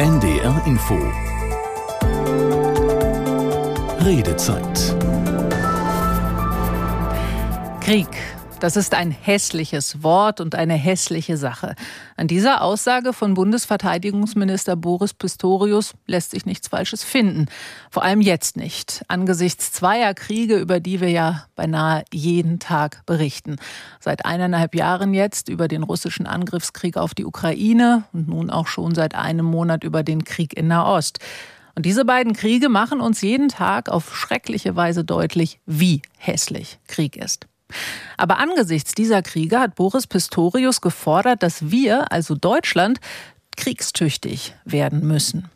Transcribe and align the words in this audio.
NDR 0.00 0.62
Info. 0.64 0.96
Redezeit. 3.98 4.96
Krieg 7.80 8.08
das 8.60 8.76
ist 8.76 8.94
ein 8.94 9.10
hässliches 9.10 10.02
Wort 10.02 10.40
und 10.40 10.54
eine 10.54 10.74
hässliche 10.74 11.38
Sache. 11.38 11.74
An 12.16 12.28
dieser 12.28 12.62
Aussage 12.62 13.14
von 13.14 13.32
Bundesverteidigungsminister 13.32 14.76
Boris 14.76 15.14
Pistorius 15.14 15.94
lässt 16.06 16.32
sich 16.32 16.44
nichts 16.44 16.68
Falsches 16.68 17.02
finden. 17.02 17.46
Vor 17.90 18.02
allem 18.02 18.20
jetzt 18.20 18.58
nicht. 18.58 19.02
Angesichts 19.08 19.72
zweier 19.72 20.12
Kriege, 20.12 20.58
über 20.58 20.78
die 20.78 21.00
wir 21.00 21.08
ja 21.08 21.46
beinahe 21.56 22.04
jeden 22.12 22.58
Tag 22.58 23.04
berichten. 23.06 23.56
Seit 23.98 24.26
eineinhalb 24.26 24.74
Jahren 24.74 25.14
jetzt 25.14 25.48
über 25.48 25.66
den 25.66 25.82
russischen 25.82 26.26
Angriffskrieg 26.26 26.98
auf 26.98 27.14
die 27.14 27.24
Ukraine 27.24 28.04
und 28.12 28.28
nun 28.28 28.50
auch 28.50 28.66
schon 28.66 28.94
seit 28.94 29.14
einem 29.14 29.46
Monat 29.46 29.84
über 29.84 30.02
den 30.02 30.24
Krieg 30.24 30.54
in 30.54 30.68
Nahost. 30.68 31.18
Und 31.74 31.86
diese 31.86 32.04
beiden 32.04 32.34
Kriege 32.34 32.68
machen 32.68 33.00
uns 33.00 33.22
jeden 33.22 33.48
Tag 33.48 33.88
auf 33.88 34.14
schreckliche 34.14 34.76
Weise 34.76 35.02
deutlich, 35.02 35.60
wie 35.64 36.02
hässlich 36.18 36.78
Krieg 36.86 37.16
ist. 37.16 37.46
Aber 38.16 38.38
angesichts 38.38 38.92
dieser 38.92 39.22
Kriege 39.22 39.60
hat 39.60 39.74
Boris 39.74 40.06
Pistorius 40.06 40.80
gefordert, 40.80 41.42
dass 41.42 41.70
wir, 41.70 42.12
also 42.12 42.34
Deutschland, 42.34 43.00
kriegstüchtig 43.56 44.54
werden 44.64 45.06
müssen. 45.06 45.50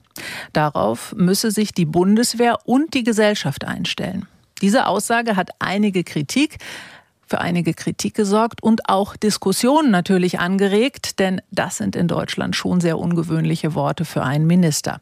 Darauf 0.52 1.14
müsse 1.16 1.50
sich 1.50 1.72
die 1.72 1.86
Bundeswehr 1.86 2.58
und 2.64 2.94
die 2.94 3.02
Gesellschaft 3.02 3.64
einstellen. 3.64 4.26
Diese 4.62 4.86
Aussage 4.86 5.36
hat 5.36 5.50
einige 5.58 6.04
Kritik, 6.04 6.58
für 7.26 7.40
einige 7.40 7.74
Kritik 7.74 8.14
gesorgt 8.14 8.62
und 8.62 8.88
auch 8.88 9.16
Diskussionen 9.16 9.90
natürlich 9.90 10.38
angeregt, 10.38 11.18
denn 11.18 11.40
das 11.50 11.78
sind 11.78 11.96
in 11.96 12.08
Deutschland 12.08 12.56
schon 12.56 12.80
sehr 12.80 12.98
ungewöhnliche 12.98 13.74
Worte 13.74 14.04
für 14.04 14.22
einen 14.22 14.46
Minister. 14.46 15.00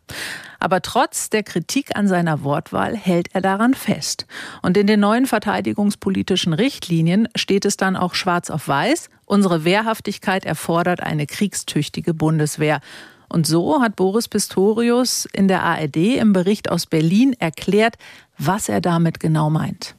Aber 0.59 0.81
trotz 0.81 1.29
der 1.29 1.43
Kritik 1.43 1.97
an 1.97 2.07
seiner 2.07 2.45
Wortwahl 2.45 2.97
hält 2.97 3.35
er 3.35 3.41
daran 3.41 3.75
fest. 3.75 4.27
Und 4.63 4.77
in 4.77 4.87
den 4.87 5.01
neuen 5.01 5.27
verteidigungspolitischen 5.27 6.53
Richtlinien 6.53 7.29
steht 7.35 7.65
es 7.65 7.77
dann 7.77 7.97
auch 7.97 8.15
schwarz 8.15 8.49
auf 8.49 8.69
weiß, 8.69 9.11
unsere 9.27 9.65
Wehrhaftigkeit 9.65 10.45
erfordert 10.45 11.03
eine 11.03 11.27
kriegstüchtige 11.27 12.15
Bundeswehr. 12.15 12.81
Und 13.29 13.47
so 13.47 13.81
hat 13.81 13.97
Boris 13.97 14.29
Pistorius 14.29 15.27
in 15.33 15.49
der 15.49 15.63
ARD 15.63 15.97
im 15.97 16.33
Bericht 16.33 16.71
aus 16.71 16.87
Berlin 16.87 17.35
erklärt, 17.39 17.97
was 18.39 18.69
er 18.69 18.81
damit 18.81 19.21
genau 19.21 19.49
meint. 19.49 19.97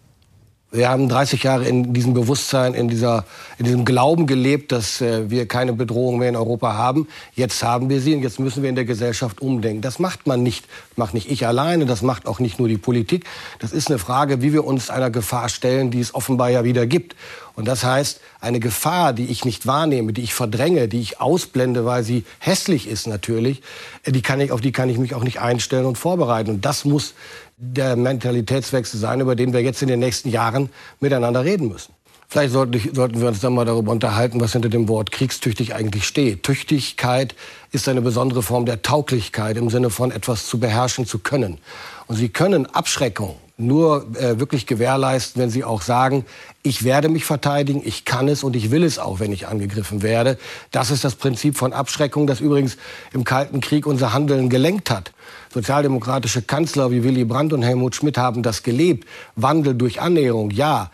Wir 0.75 0.89
haben 0.89 1.07
30 1.07 1.43
Jahre 1.43 1.65
in 1.65 1.93
diesem 1.93 2.15
Bewusstsein, 2.15 2.73
in, 2.73 2.87
dieser, 2.87 3.25
in 3.59 3.65
diesem 3.65 3.85
Glauben 3.85 4.25
gelebt, 4.25 4.71
dass 4.71 5.01
äh, 5.01 5.29
wir 5.29 5.47
keine 5.47 5.71
Bedrohung 5.73 6.17
mehr 6.17 6.29
in 6.29 6.35
Europa 6.35 6.73
haben. 6.73 7.07
Jetzt 7.35 7.63
haben 7.63 7.89
wir 7.89 8.01
sie 8.01 8.15
und 8.15 8.23
jetzt 8.23 8.39
müssen 8.39 8.63
wir 8.63 8.69
in 8.69 8.75
der 8.75 8.83
Gesellschaft 8.83 9.39
umdenken. 9.39 9.83
Das 9.83 9.99
macht 9.99 10.25
man 10.25 10.41
nicht, 10.41 10.65
macht 10.95 11.13
nicht 11.13 11.29
ich 11.29 11.45
alleine, 11.45 11.85
das 11.85 12.01
macht 12.01 12.25
auch 12.25 12.39
nicht 12.39 12.57
nur 12.57 12.67
die 12.67 12.79
Politik. 12.79 13.25
Das 13.59 13.71
ist 13.71 13.89
eine 13.89 13.99
Frage, 13.99 14.41
wie 14.41 14.51
wir 14.51 14.65
uns 14.65 14.89
einer 14.89 15.11
Gefahr 15.11 15.47
stellen, 15.47 15.91
die 15.91 15.99
es 15.99 16.15
offenbar 16.15 16.49
ja 16.49 16.63
wieder 16.63 16.87
gibt. 16.87 17.15
Und 17.55 17.67
das 17.67 17.83
heißt, 17.83 18.19
eine 18.41 18.59
Gefahr, 18.59 19.13
die 19.13 19.25
ich 19.25 19.45
nicht 19.45 19.67
wahrnehme, 19.67 20.13
die 20.13 20.23
ich 20.23 20.33
verdränge, 20.33 20.87
die 20.87 21.01
ich 21.01 21.21
ausblende, 21.21 21.85
weil 21.85 22.03
sie 22.03 22.25
hässlich 22.39 22.87
ist 22.87 23.07
natürlich, 23.07 23.61
äh, 24.03 24.11
die 24.11 24.21
kann 24.21 24.41
ich, 24.41 24.51
auf 24.51 24.61
die 24.61 24.71
kann 24.71 24.89
ich 24.89 24.97
mich 24.97 25.13
auch 25.13 25.23
nicht 25.23 25.39
einstellen 25.39 25.85
und 25.85 25.97
vorbereiten. 25.97 26.49
Und 26.49 26.65
das 26.65 26.85
muss 26.85 27.13
der 27.57 27.95
Mentalitätswechsel 27.95 28.99
sein, 28.99 29.21
über 29.21 29.35
den 29.35 29.53
wir 29.53 29.61
jetzt 29.61 29.81
in 29.81 29.87
den 29.87 29.99
nächsten 29.99 30.29
Jahren 30.29 30.69
miteinander 30.99 31.43
reden 31.43 31.67
müssen. 31.67 31.93
Vielleicht 32.27 32.53
sollten, 32.53 32.73
wir 32.73 33.27
uns 33.27 33.41
dann 33.41 33.53
mal 33.53 33.63
darüber 33.63 33.91
unterhalten, 33.91 34.41
was 34.41 34.53
hinter 34.53 34.69
dem 34.69 34.87
Wort 34.87 35.11
kriegstüchtig 35.11 35.75
eigentlich 35.75 36.07
steht. 36.07 36.41
Tüchtigkeit 36.41 37.35
ist 37.71 37.87
eine 37.87 38.01
besondere 38.01 38.41
Form 38.41 38.65
der 38.65 38.81
Tauglichkeit 38.81 39.55
im 39.55 39.69
Sinne 39.69 39.91
von 39.91 40.09
etwas 40.09 40.47
zu 40.47 40.59
beherrschen 40.59 41.05
zu 41.05 41.19
können. 41.19 41.59
Und 42.07 42.15
Sie 42.15 42.29
können 42.29 42.65
Abschreckung 42.65 43.35
nur 43.67 44.05
äh, 44.15 44.39
wirklich 44.39 44.67
gewährleisten, 44.67 45.41
wenn 45.41 45.49
Sie 45.49 45.63
auch 45.63 45.81
sagen, 45.81 46.25
ich 46.61 46.83
werde 46.83 47.09
mich 47.09 47.25
verteidigen, 47.25 47.81
ich 47.83 48.05
kann 48.05 48.29
es 48.29 48.43
und 48.43 48.55
ich 48.55 48.71
will 48.71 48.83
es 48.83 48.97
auch, 48.97 49.19
wenn 49.19 49.33
ich 49.33 49.47
angegriffen 49.47 50.01
werde. 50.01 50.37
Das 50.71 50.91
ist 50.91 51.03
das 51.03 51.15
Prinzip 51.15 51.57
von 51.57 51.73
Abschreckung, 51.73 52.25
das 52.25 52.39
übrigens 52.39 52.77
im 53.11 53.25
Kalten 53.25 53.59
Krieg 53.59 53.85
unser 53.85 54.13
Handeln 54.13 54.49
gelenkt 54.49 54.89
hat. 54.89 55.11
Sozialdemokratische 55.53 56.41
Kanzler 56.41 56.89
wie 56.89 57.03
Willy 57.03 57.25
Brandt 57.25 57.53
und 57.53 57.61
Helmut 57.61 57.95
Schmidt 57.95 58.17
haben 58.17 58.43
das 58.43 58.63
gelebt. 58.63 59.07
Wandel 59.35 59.75
durch 59.75 60.01
Annäherung, 60.01 60.51
ja. 60.51 60.89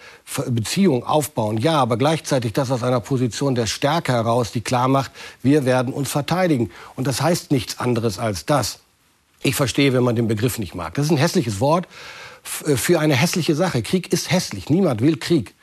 Beziehung 0.48 1.04
aufbauen, 1.06 1.58
ja. 1.58 1.80
Aber 1.80 1.98
gleichzeitig 1.98 2.54
das 2.54 2.72
aus 2.72 2.84
einer 2.84 3.00
Position 3.00 3.56
der 3.56 3.68
Stärke 3.68 4.12
heraus, 4.12 4.52
die 4.52 4.62
klar 4.62 4.88
macht, 4.88 5.12
wir 5.44 5.66
werden 5.66 5.94
uns 5.94 6.10
verteidigen. 6.10 6.72
Und 6.96 7.08
das 7.08 7.22
heißt 7.22 7.52
nichts 7.52 7.80
anderes 7.80 8.20
als 8.20 8.46
das. 8.46 8.80
Ich 9.42 9.56
verstehe, 9.56 9.94
wenn 9.94 10.04
man 10.04 10.16
den 10.16 10.28
Begriff 10.28 10.60
nicht 10.60 10.76
mag. 10.76 10.96
Das 10.96 11.06
ist 11.06 11.12
ein 11.12 11.18
hässliches 11.18 11.62
Wort 11.62 11.88
für 12.44 13.00
eine 13.00 13.16
hässliche 13.16 13.56
Sache. 13.56 13.82
Krieg 13.82 14.12
ist 14.14 14.32
hässlich. 14.32 14.70
Niemand 14.70 15.02
will 15.02 15.18
Krieg. 15.18 15.56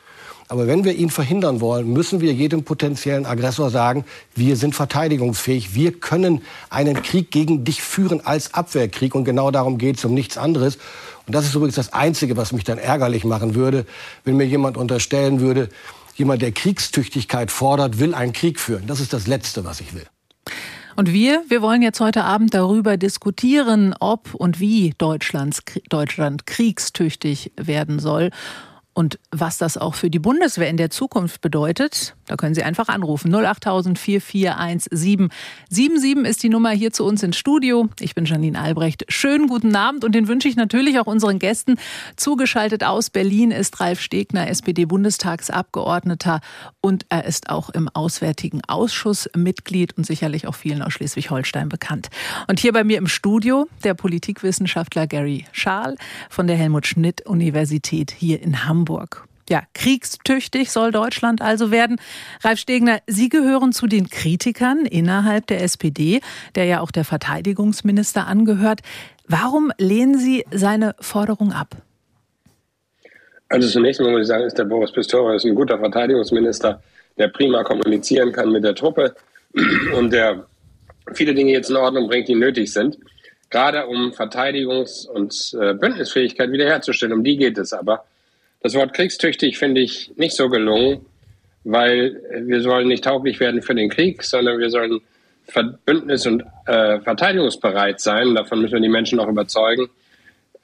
Aber 0.49 0.69
wenn 0.69 0.85
wir 0.85 0.95
ihn 0.95 1.11
verhindern 1.11 1.61
wollen, 1.61 1.93
müssen 1.93 2.21
wir 2.21 2.33
jedem 2.33 2.63
potenziellen 2.63 3.27
Aggressor 3.27 3.71
sagen, 3.71 4.05
wir 4.37 4.57
sind 4.57 4.77
verteidigungsfähig. 4.77 5.75
Wir 5.75 5.93
können 5.99 6.43
einen 6.71 7.03
Krieg 7.03 7.33
gegen 7.33 7.65
dich 7.65 7.83
führen 7.83 8.25
als 8.25 8.55
Abwehrkrieg. 8.55 9.15
Und 9.17 9.25
genau 9.25 9.51
darum 9.51 9.77
geht 9.77 9.97
es, 9.97 10.05
um 10.05 10.15
nichts 10.15 10.39
anderes. 10.39 10.79
Und 11.27 11.35
das 11.35 11.47
ist 11.47 11.55
übrigens 11.55 11.75
das 11.75 11.93
Einzige, 11.93 12.37
was 12.37 12.53
mich 12.53 12.63
dann 12.63 12.79
ärgerlich 12.79 13.25
machen 13.25 13.57
würde, 13.57 13.87
wenn 14.25 14.37
mir 14.37 14.47
jemand 14.47 14.77
unterstellen 14.77 15.41
würde, 15.41 15.69
jemand, 16.15 16.43
der 16.43 16.53
Kriegstüchtigkeit 16.53 17.51
fordert, 17.51 17.99
will 17.99 18.15
einen 18.15 18.33
Krieg 18.33 18.61
führen. 18.61 18.87
Das 18.87 19.01
ist 19.01 19.13
das 19.13 19.27
Letzte, 19.27 19.65
was 19.65 19.81
ich 19.81 19.95
will. 19.95 20.07
Und 20.97 21.13
wir, 21.13 21.45
wir 21.49 21.61
wollen 21.61 21.83
jetzt 21.83 22.01
heute 22.01 22.25
Abend 22.25 22.55
darüber 22.55 22.97
diskutieren, 22.97 23.95
ob 24.01 24.35
und 24.35 24.61
wie 24.61 24.95
Deutschlands, 24.97 25.63
Deutschland 25.91 26.47
kriegstüchtig 26.47 27.53
werden 27.57 27.99
soll 27.99 28.31
und 28.97 29.19
was 29.31 29.59
das 29.59 29.77
auch 29.77 29.95
für 29.95 30.09
die 30.09 30.19
Bundeswehr 30.19 30.71
in 30.71 30.79
der 30.79 30.89
Zukunft 30.89 31.43
bedeutet, 31.43 32.17
da 32.29 32.37
können 32.37 32.55
Sie 32.55 32.63
einfach 32.63 32.89
anrufen. 32.89 33.35
08000 33.35 33.99
4417 33.99 35.29
77 35.69 36.25
ist 36.27 36.43
die 36.43 36.49
Nummer 36.49 36.71
hier 36.71 36.95
zu 36.95 37.05
uns 37.05 37.23
ins 37.23 37.37
Studio. 37.37 37.91
Ich 38.01 38.15
bin 38.15 38.25
Janine 38.25 38.59
Albrecht. 38.59 39.05
Schönen 39.09 39.49
guten 39.49 39.77
Abend 39.77 40.03
und 40.03 40.15
den 40.15 40.29
wünsche 40.29 40.49
ich 40.49 40.57
natürlich 40.57 40.99
auch 40.99 41.07
unseren 41.07 41.39
Gästen. 41.39 41.77
Zugeschaltet 42.17 42.85
aus 42.85 43.11
Berlin 43.11 43.51
ist 43.51 43.79
Ralf 43.81 44.01
Stegner, 44.01 44.49
SPD-Bundestagsabgeordneter 44.49 46.41
und 46.81 47.05
er 47.11 47.27
ist 47.27 47.51
auch 47.51 47.69
im 47.69 47.91
Auswärtigen 47.91 48.63
Ausschuss 48.67 49.29
Mitglied 49.37 49.95
und 49.99 50.07
sicherlich 50.07 50.47
auch 50.47 50.55
vielen 50.55 50.81
aus 50.81 50.95
Schleswig-Holstein 50.95 51.69
bekannt. 51.69 52.09
Und 52.49 52.61
hier 52.61 52.73
bei 52.73 52.83
mir 52.83 52.97
im 52.97 53.09
Studio 53.09 53.69
der 53.85 53.93
Politikwissenschaftler 53.93 55.07
Gary 55.07 55.45
Schaal 55.53 55.97
von 56.31 56.47
der 56.47 56.57
Helmut-Schmidt-Universität 56.57 58.11
hier 58.11 58.41
in 58.41 58.65
Hamburg. 58.65 58.86
Hamburg. 58.87 59.25
Ja, 59.49 59.63
kriegstüchtig 59.75 60.73
soll 60.73 60.91
Deutschland 60.91 61.41
also 61.41 61.71
werden. 61.71 62.01
Ralf 62.43 62.59
Stegner, 62.59 62.99
Sie 63.07 63.29
gehören 63.29 63.73
zu 63.73 63.87
den 63.87 64.11
Kritikern 64.11 64.87
innerhalb 64.87 65.47
der 65.47 65.63
SPD, 65.63 66.21
der 66.57 66.65
ja 66.65 66.81
auch 66.81 66.91
der 66.91 67.05
Verteidigungsminister 67.05 68.27
angehört. 68.27 68.81
Warum 69.29 69.73
lehnen 69.79 70.19
Sie 70.19 70.45
seine 70.53 70.97
Forderung 71.01 71.53
ab? 71.53 71.77
Also 73.49 73.69
zunächst 73.69 74.01
mal 74.01 74.11
muss 74.11 74.23
ich 74.23 74.27
sagen, 74.27 74.45
ist 74.45 74.59
der 74.59 74.65
Boris 74.65 74.91
Pistorius 74.91 75.45
ein 75.45 75.55
guter 75.55 75.79
Verteidigungsminister, 75.79 76.83
der 77.17 77.29
prima 77.29 77.63
kommunizieren 77.63 78.33
kann 78.33 78.51
mit 78.51 78.65
der 78.65 78.75
Truppe 78.75 79.15
und 79.97 80.13
der 80.13 80.45
viele 81.15 81.35
Dinge 81.35 81.53
jetzt 81.53 81.71
in 81.71 81.77
Ordnung 81.77 82.09
bringt, 82.09 82.27
die 82.27 82.35
nötig 82.35 82.73
sind. 82.73 82.99
Gerade 83.51 83.87
um 83.87 84.11
Verteidigungs- 84.11 85.07
und 85.09 85.57
äh, 85.61 85.75
Bündnisfähigkeit 85.75 86.51
wiederherzustellen. 86.51 87.13
Um 87.13 87.23
die 87.23 87.37
geht 87.37 87.57
es 87.59 87.73
aber. 87.73 88.05
Das 88.67 88.75
Wort 88.75 88.95
kriegstüchtig 88.95 89.59
finde 89.59 89.81
ich 89.81 90.11
nicht 90.17 90.35
so 90.35 90.49
gelungen, 90.49 91.07
weil 91.63 92.21
wir 92.47 92.61
sollen 92.63 92.89
nicht 92.89 93.05
tauglich 93.05 93.39
werden 93.39 93.63
für 93.63 93.77
den 93.77 93.89
Krieg, 93.89 94.25
sondern 94.25 94.59
wir 94.59 94.71
sollen 94.71 95.03
bündnis- 95.87 96.27
und 96.27 96.43
äh, 96.67 96.99
verteidigungsbereit 96.99 98.01
sein. 98.01 98.35
Davon 98.35 98.61
müssen 98.61 98.73
wir 98.73 98.81
die 98.81 98.89
Menschen 98.89 99.21
auch 99.21 99.29
überzeugen. 99.29 99.89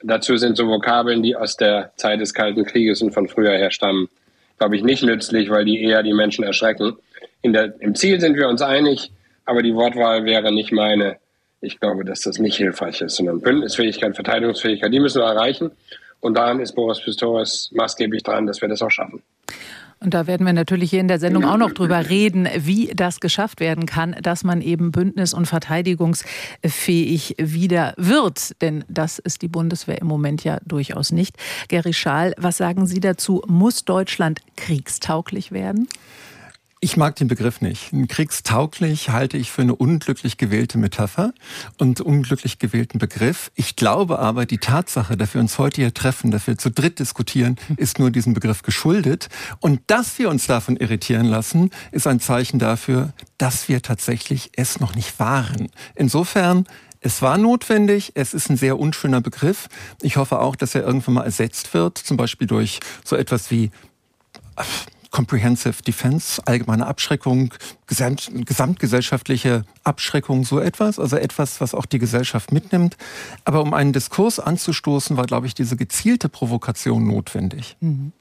Dazu 0.03 0.35
sind 0.35 0.57
so 0.57 0.67
Vokabeln, 0.67 1.23
die 1.23 1.37
aus 1.37 1.55
der 1.55 1.93
Zeit 1.95 2.19
des 2.19 2.33
Kalten 2.33 2.65
Krieges 2.65 3.01
und 3.01 3.13
von 3.13 3.29
früher 3.29 3.53
her 3.53 3.71
stammen, 3.71 4.09
glaube 4.57 4.75
ich, 4.75 4.83
nicht 4.83 5.03
nützlich, 5.03 5.49
weil 5.49 5.63
die 5.63 5.81
eher 5.81 6.03
die 6.03 6.11
Menschen 6.11 6.43
erschrecken. 6.43 6.97
Der, 7.45 7.73
Im 7.79 7.95
Ziel 7.95 8.19
sind 8.19 8.35
wir 8.35 8.49
uns 8.49 8.61
einig, 8.61 9.13
aber 9.45 9.61
die 9.61 9.75
Wortwahl 9.75 10.25
wäre 10.25 10.51
nicht 10.51 10.73
meine. 10.73 11.19
Ich 11.61 11.79
glaube, 11.79 12.03
dass 12.03 12.19
das 12.19 12.37
nicht 12.37 12.57
hilfreich 12.57 12.99
ist, 12.99 13.15
sondern 13.15 13.39
Bündnisfähigkeit, 13.39 14.13
Verteidigungsfähigkeit, 14.13 14.91
die 14.91 14.99
müssen 14.99 15.21
wir 15.21 15.27
erreichen. 15.27 15.71
Und 16.23 16.35
daran 16.35 16.61
ist 16.61 16.73
Boris 16.73 17.01
Pistorius 17.03 17.69
maßgeblich 17.73 18.23
dran, 18.23 18.47
dass 18.47 18.61
wir 18.61 18.69
das 18.69 18.81
auch 18.81 18.89
schaffen. 18.89 19.21
Und 19.99 20.13
da 20.13 20.25
werden 20.25 20.45
wir 20.45 20.53
natürlich 20.53 20.89
hier 20.89 21.01
in 21.01 21.09
der 21.09 21.19
Sendung 21.19 21.43
auch 21.43 21.57
noch 21.57 21.71
drüber 21.71 22.09
reden, 22.09 22.47
wie 22.55 22.87
das 22.93 23.19
geschafft 23.19 23.59
werden 23.59 23.85
kann, 23.85 24.15
dass 24.21 24.45
man 24.45 24.61
eben 24.61 24.91
bündnis- 24.91 25.33
und 25.33 25.47
verteidigungsfähig 25.47 27.35
wieder 27.39 27.93
wird. 27.97 28.61
Denn 28.61 28.85
das 28.87 29.19
ist 29.19 29.41
die 29.41 29.47
Bundeswehr 29.49 29.99
im 29.99 30.07
Moment 30.07 30.45
ja 30.45 30.59
durchaus 30.65 31.11
nicht. 31.11 31.35
Gary 31.67 31.93
Schaal, 31.93 32.33
was 32.37 32.57
sagen 32.57 32.85
Sie 32.85 33.01
dazu? 33.01 33.41
Muss 33.47 33.83
Deutschland 33.83 34.39
kriegstauglich 34.55 35.51
werden? 35.51 35.89
Ich 36.83 36.97
mag 36.97 37.15
den 37.15 37.29
Begriff 37.29 37.61
nicht. 37.61 37.91
Kriegstauglich 38.09 39.07
halte 39.07 39.37
ich 39.37 39.51
für 39.51 39.61
eine 39.61 39.73
unglücklich 39.73 40.35
gewählte 40.35 40.77
Metapher 40.77 41.33
und 41.77 42.01
unglücklich 42.01 42.59
gewählten 42.59 42.97
Begriff. 42.97 43.51
Ich 43.55 43.77
glaube 43.77 44.19
aber, 44.19 44.45
die 44.45 44.57
Tatsache, 44.57 45.15
dass 45.15 45.33
wir 45.33 45.39
uns 45.39 45.57
heute 45.57 45.79
hier 45.79 45.93
treffen, 45.93 46.29
dass 46.29 46.45
wir 46.45 46.57
zu 46.57 46.69
dritt 46.69 46.99
diskutieren, 46.99 47.55
ist 47.77 47.99
nur 47.99 48.11
diesem 48.11 48.33
Begriff 48.33 48.63
geschuldet. 48.63 49.29
Und 49.61 49.79
dass 49.87 50.19
wir 50.19 50.29
uns 50.29 50.45
davon 50.45 50.75
irritieren 50.75 51.25
lassen, 51.25 51.69
ist 51.93 52.05
ein 52.05 52.19
Zeichen 52.19 52.59
dafür, 52.59 53.13
dass 53.37 53.69
wir 53.69 53.81
tatsächlich 53.81 54.51
es 54.57 54.81
noch 54.81 54.93
nicht 54.93 55.21
waren. 55.21 55.69
Insofern 55.95 56.67
es 56.99 57.21
war 57.21 57.37
notwendig, 57.37 58.11
es 58.15 58.33
ist 58.33 58.49
ein 58.49 58.57
sehr 58.57 58.77
unschöner 58.77 59.21
Begriff. 59.21 59.69
Ich 60.01 60.17
hoffe 60.17 60.39
auch, 60.39 60.57
dass 60.57 60.75
er 60.75 60.83
irgendwann 60.83 61.13
mal 61.13 61.23
ersetzt 61.23 61.73
wird, 61.73 61.97
zum 61.97 62.17
Beispiel 62.17 62.47
durch 62.47 62.81
so 63.05 63.15
etwas 63.15 63.51
wie 63.51 63.71
Comprehensive 65.13 65.83
Defense, 65.83 66.41
allgemeine 66.43 66.87
Abschreckung, 66.87 67.53
gesamt, 67.93 68.31
gesamtgesellschaftliche 68.45 69.63
Abschreckung, 69.83 70.45
so 70.45 70.59
etwas, 70.59 70.97
also 70.97 71.15
etwas, 71.15 71.61
was 71.61 71.75
auch 71.75 71.85
die 71.85 71.99
Gesellschaft 71.99 72.51
mitnimmt. 72.51 72.97
Aber 73.45 73.61
um 73.61 73.73
einen 73.73 73.93
Diskurs 73.93 74.39
anzustoßen, 74.39 75.15
war, 75.15 75.25
glaube 75.25 75.45
ich, 75.45 75.53
diese 75.53 75.77
gezielte 75.77 76.27
Provokation 76.27 77.07
notwendig. 77.07 77.77
Mhm. 77.81 78.13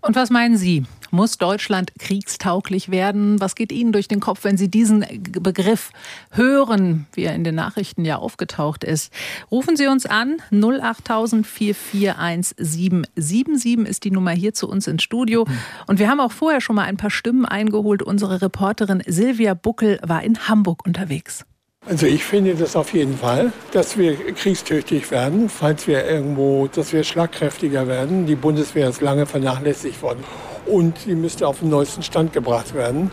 Und 0.00 0.16
was 0.16 0.30
meinen 0.30 0.56
Sie? 0.56 0.84
Muss 1.12 1.38
Deutschland 1.38 1.92
kriegstauglich 1.98 2.90
werden? 2.90 3.40
Was 3.40 3.54
geht 3.54 3.70
Ihnen 3.70 3.92
durch 3.92 4.08
den 4.08 4.18
Kopf, 4.18 4.42
wenn 4.42 4.56
Sie 4.56 4.68
diesen 4.68 5.04
Begriff 5.40 5.92
hören, 6.30 7.06
wie 7.12 7.22
er 7.22 7.36
in 7.36 7.44
den 7.44 7.54
Nachrichten 7.54 8.04
ja 8.04 8.16
aufgetaucht 8.16 8.82
ist? 8.82 9.12
Rufen 9.50 9.76
Sie 9.76 9.86
uns 9.86 10.06
an. 10.06 10.38
08000 10.50 11.46
441 11.46 13.86
ist 13.86 14.04
die 14.04 14.10
Nummer 14.10 14.32
hier 14.32 14.54
zu 14.54 14.68
uns 14.68 14.88
ins 14.88 15.04
Studio. 15.04 15.46
Und 15.86 16.00
wir 16.00 16.08
haben 16.08 16.18
auch 16.18 16.32
vorher 16.32 16.60
schon 16.60 16.76
mal 16.76 16.84
ein 16.84 16.96
paar 16.96 17.10
Stimmen 17.10 17.44
eingeholt. 17.44 18.02
Unsere 18.02 18.42
Reporterin 18.42 19.00
Silvia 19.12 19.52
Buckel 19.52 19.98
war 20.02 20.22
in 20.22 20.48
Hamburg 20.48 20.86
unterwegs. 20.86 21.44
Also 21.86 22.06
ich 22.06 22.24
finde 22.24 22.54
das 22.54 22.76
auf 22.76 22.94
jeden 22.94 23.18
Fall, 23.18 23.52
dass 23.72 23.98
wir 23.98 24.16
kriegstüchtig 24.32 25.10
werden, 25.10 25.50
falls 25.50 25.86
wir 25.86 26.08
irgendwo, 26.08 26.66
dass 26.68 26.94
wir 26.94 27.04
schlagkräftiger 27.04 27.86
werden. 27.88 28.24
Die 28.24 28.36
Bundeswehr 28.36 28.88
ist 28.88 29.02
lange 29.02 29.26
vernachlässigt 29.26 30.00
worden 30.00 30.24
und 30.64 31.04
die 31.04 31.14
müsste 31.14 31.46
auf 31.46 31.58
den 31.58 31.68
neuesten 31.68 32.02
Stand 32.02 32.32
gebracht 32.32 32.72
werden, 32.72 33.10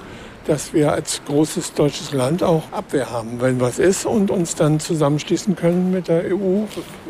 dass 0.50 0.74
wir 0.74 0.92
als 0.92 1.22
großes 1.26 1.76
deutsches 1.76 2.12
Land 2.12 2.42
auch 2.42 2.64
Abwehr 2.72 3.12
haben, 3.12 3.40
wenn 3.40 3.60
was 3.60 3.78
ist 3.78 4.08
und 4.08 4.32
uns 4.32 4.56
dann 4.56 4.80
zusammenschließen 4.80 5.56
können 5.56 5.92
mit 5.92 6.08
der 6.08 6.36
EU 6.36 6.64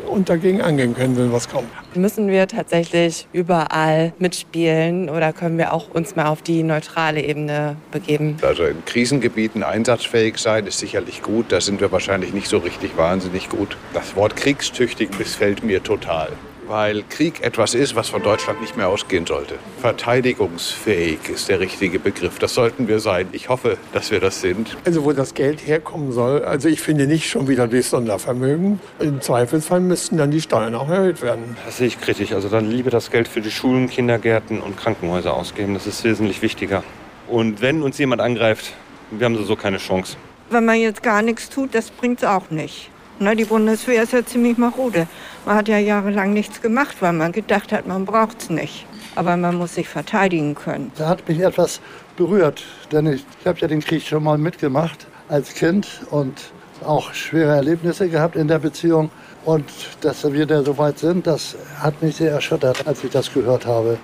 und 0.06 0.28
dagegen 0.28 0.60
angehen 0.60 0.94
können, 0.94 1.16
wenn 1.16 1.32
was 1.32 1.48
kommt. 1.48 1.68
Müssen 1.94 2.28
wir 2.28 2.46
tatsächlich 2.48 3.26
überall 3.32 4.12
mitspielen 4.18 5.08
oder 5.08 5.32
können 5.32 5.56
wir 5.56 5.72
auch 5.72 5.88
uns 5.90 6.16
mal 6.16 6.26
auf 6.26 6.42
die 6.42 6.62
neutrale 6.62 7.22
Ebene 7.22 7.76
begeben? 7.90 8.36
Also 8.42 8.64
in 8.64 8.84
Krisengebieten 8.84 9.62
einsatzfähig 9.62 10.36
sein 10.36 10.66
ist 10.66 10.78
sicherlich 10.78 11.22
gut. 11.22 11.46
Da 11.48 11.62
sind 11.62 11.80
wir 11.80 11.90
wahrscheinlich 11.92 12.34
nicht 12.34 12.48
so 12.48 12.58
richtig 12.58 12.98
wahnsinnig 12.98 13.48
gut. 13.48 13.78
Das 13.94 14.16
Wort 14.16 14.36
kriegstüchtig 14.36 15.18
missfällt 15.18 15.64
mir 15.64 15.82
total 15.82 16.28
weil 16.70 17.02
Krieg 17.08 17.42
etwas 17.42 17.74
ist, 17.74 17.96
was 17.96 18.08
von 18.08 18.22
Deutschland 18.22 18.60
nicht 18.60 18.76
mehr 18.76 18.88
ausgehen 18.88 19.26
sollte. 19.26 19.56
Verteidigungsfähig 19.80 21.18
ist 21.28 21.48
der 21.48 21.58
richtige 21.58 21.98
Begriff. 21.98 22.38
Das 22.38 22.54
sollten 22.54 22.86
wir 22.86 23.00
sein. 23.00 23.26
Ich 23.32 23.48
hoffe, 23.48 23.76
dass 23.92 24.12
wir 24.12 24.20
das 24.20 24.40
sind. 24.40 24.76
Also 24.84 25.04
wo 25.04 25.12
das 25.12 25.34
Geld 25.34 25.66
herkommen 25.66 26.12
soll, 26.12 26.44
also 26.44 26.68
ich 26.68 26.80
finde 26.80 27.08
nicht 27.08 27.28
schon 27.28 27.48
wieder 27.48 27.66
durch 27.66 27.88
Sondervermögen. 27.88 28.78
Im 29.00 29.20
Zweifelsfall 29.20 29.80
müssten 29.80 30.16
dann 30.16 30.30
die 30.30 30.40
Steuern 30.40 30.76
auch 30.76 30.88
erhöht 30.88 31.22
werden. 31.22 31.56
Das 31.66 31.78
sehe 31.78 31.88
ich 31.88 32.00
kritisch. 32.00 32.32
Also 32.32 32.48
dann 32.48 32.70
lieber 32.70 32.90
das 32.90 33.10
Geld 33.10 33.26
für 33.26 33.40
die 33.40 33.50
Schulen, 33.50 33.90
Kindergärten 33.90 34.60
und 34.60 34.76
Krankenhäuser 34.76 35.34
ausgeben. 35.34 35.74
Das 35.74 35.88
ist 35.88 36.04
wesentlich 36.04 36.40
wichtiger. 36.40 36.84
Und 37.26 37.60
wenn 37.60 37.82
uns 37.82 37.98
jemand 37.98 38.22
angreift, 38.22 38.74
wir 39.10 39.24
haben 39.24 39.44
so 39.44 39.56
keine 39.56 39.78
Chance. 39.78 40.16
Wenn 40.50 40.64
man 40.64 40.78
jetzt 40.78 41.02
gar 41.02 41.22
nichts 41.22 41.48
tut, 41.48 41.74
das 41.74 41.90
bringt 41.90 42.22
es 42.22 42.28
auch 42.28 42.50
nicht. 42.50 42.90
Ne, 43.22 43.36
die 43.36 43.44
Bundeswehr 43.44 44.02
ist 44.02 44.14
ja 44.14 44.24
ziemlich 44.24 44.56
marode. 44.56 45.06
Man 45.46 45.56
hat 45.56 45.68
ja 45.68 45.78
jahrelang 45.78 46.32
nichts 46.32 46.60
gemacht, 46.60 46.96
weil 47.00 47.12
man 47.12 47.32
gedacht 47.32 47.72
hat, 47.72 47.86
man 47.86 48.04
braucht 48.04 48.42
es 48.42 48.50
nicht. 48.50 48.86
Aber 49.16 49.36
man 49.36 49.56
muss 49.56 49.74
sich 49.74 49.88
verteidigen 49.88 50.54
können. 50.54 50.92
Da 50.96 51.08
hat 51.08 51.28
mich 51.28 51.40
etwas 51.40 51.80
berührt, 52.16 52.62
denn 52.92 53.06
ich, 53.06 53.24
ich 53.40 53.46
habe 53.46 53.58
ja 53.58 53.68
den 53.68 53.80
Krieg 53.80 54.02
schon 54.02 54.22
mal 54.22 54.38
mitgemacht 54.38 55.06
als 55.28 55.54
Kind 55.54 56.02
und 56.10 56.52
auch 56.84 57.12
schwere 57.14 57.56
Erlebnisse 57.56 58.08
gehabt 58.08 58.36
in 58.36 58.48
der 58.48 58.58
Beziehung. 58.58 59.10
Und 59.44 59.64
dass 60.02 60.30
wir 60.30 60.46
da 60.46 60.62
so 60.62 60.76
weit 60.78 60.98
sind, 60.98 61.26
das 61.26 61.56
hat 61.78 62.02
mich 62.02 62.16
sehr 62.16 62.32
erschüttert, 62.32 62.86
als 62.86 63.02
ich 63.02 63.10
das 63.10 63.32
gehört 63.32 63.66
habe. 63.66 63.98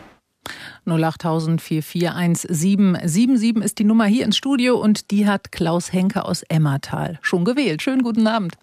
08000 0.87 1.61
441 1.61 3.63
ist 3.63 3.79
die 3.79 3.85
Nummer 3.85 4.07
hier 4.07 4.25
ins 4.25 4.37
Studio 4.37 4.77
und 4.77 5.11
die 5.11 5.27
hat 5.27 5.53
Klaus 5.53 5.93
Henke 5.93 6.25
aus 6.25 6.43
Emmertal 6.45 7.19
schon 7.23 7.45
gewählt. 7.45 7.83
Schönen 7.83 8.03
guten 8.03 8.27
Abend. 8.27 8.55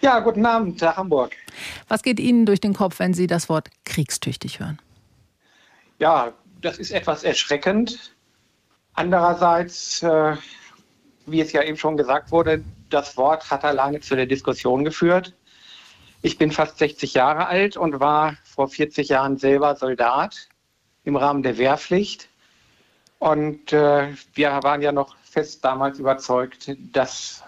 Ja, 0.00 0.20
guten 0.20 0.44
Abend, 0.44 0.80
Herr 0.82 0.96
Hamburg. 0.96 1.34
Was 1.88 2.02
geht 2.02 2.20
Ihnen 2.20 2.46
durch 2.46 2.60
den 2.60 2.74
Kopf, 2.74 2.98
wenn 2.98 3.14
Sie 3.14 3.26
das 3.26 3.48
Wort 3.48 3.70
kriegstüchtig 3.84 4.60
hören? 4.60 4.78
Ja, 5.98 6.32
das 6.60 6.78
ist 6.78 6.90
etwas 6.90 7.24
erschreckend. 7.24 8.14
Andererseits, 8.94 10.02
äh, 10.02 10.36
wie 11.26 11.40
es 11.40 11.52
ja 11.52 11.62
eben 11.62 11.76
schon 11.76 11.96
gesagt 11.96 12.30
wurde, 12.30 12.62
das 12.90 13.16
Wort 13.16 13.50
hat 13.50 13.64
da 13.64 13.70
lange 13.70 14.00
zu 14.00 14.14
der 14.14 14.26
Diskussion 14.26 14.84
geführt. 14.84 15.34
Ich 16.22 16.38
bin 16.38 16.50
fast 16.50 16.78
60 16.78 17.14
Jahre 17.14 17.46
alt 17.46 17.76
und 17.76 18.00
war 18.00 18.36
vor 18.44 18.68
40 18.68 19.08
Jahren 19.08 19.36
selber 19.36 19.76
Soldat 19.76 20.48
im 21.04 21.16
Rahmen 21.16 21.42
der 21.42 21.58
Wehrpflicht. 21.58 22.28
Und 23.18 23.72
äh, 23.72 24.14
wir 24.34 24.50
waren 24.62 24.80
ja 24.80 24.92
noch 24.92 25.16
fest 25.22 25.64
damals 25.64 25.98
überzeugt, 25.98 26.74
dass 26.92 27.42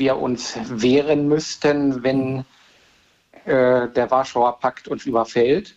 wir 0.00 0.18
uns 0.18 0.58
wehren 0.64 1.28
müssten, 1.28 2.02
wenn 2.02 2.44
äh, 3.44 3.88
der 3.88 4.10
Warschauer 4.10 4.58
Pakt 4.58 4.88
uns 4.88 5.06
überfällt. 5.06 5.76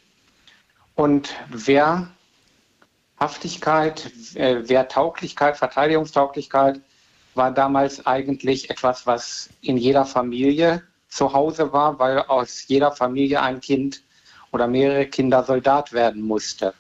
Und 0.95 1.35
Wehrhaftigkeit, 1.49 4.11
äh, 4.35 4.67
Wehrtauglichkeit, 4.67 5.57
Verteidigungstauglichkeit 5.57 6.81
war 7.35 7.51
damals 7.51 8.05
eigentlich 8.05 8.69
etwas, 8.69 9.05
was 9.05 9.49
in 9.61 9.77
jeder 9.77 10.05
Familie 10.05 10.83
zu 11.09 11.33
Hause 11.33 11.71
war, 11.71 11.99
weil 11.99 12.19
aus 12.19 12.67
jeder 12.67 12.91
Familie 12.91 13.41
ein 13.41 13.61
Kind 13.61 14.03
oder 14.51 14.67
mehrere 14.67 15.07
Kinder 15.07 15.43
Soldat 15.43 15.93
werden 15.93 16.21
musste. 16.21 16.73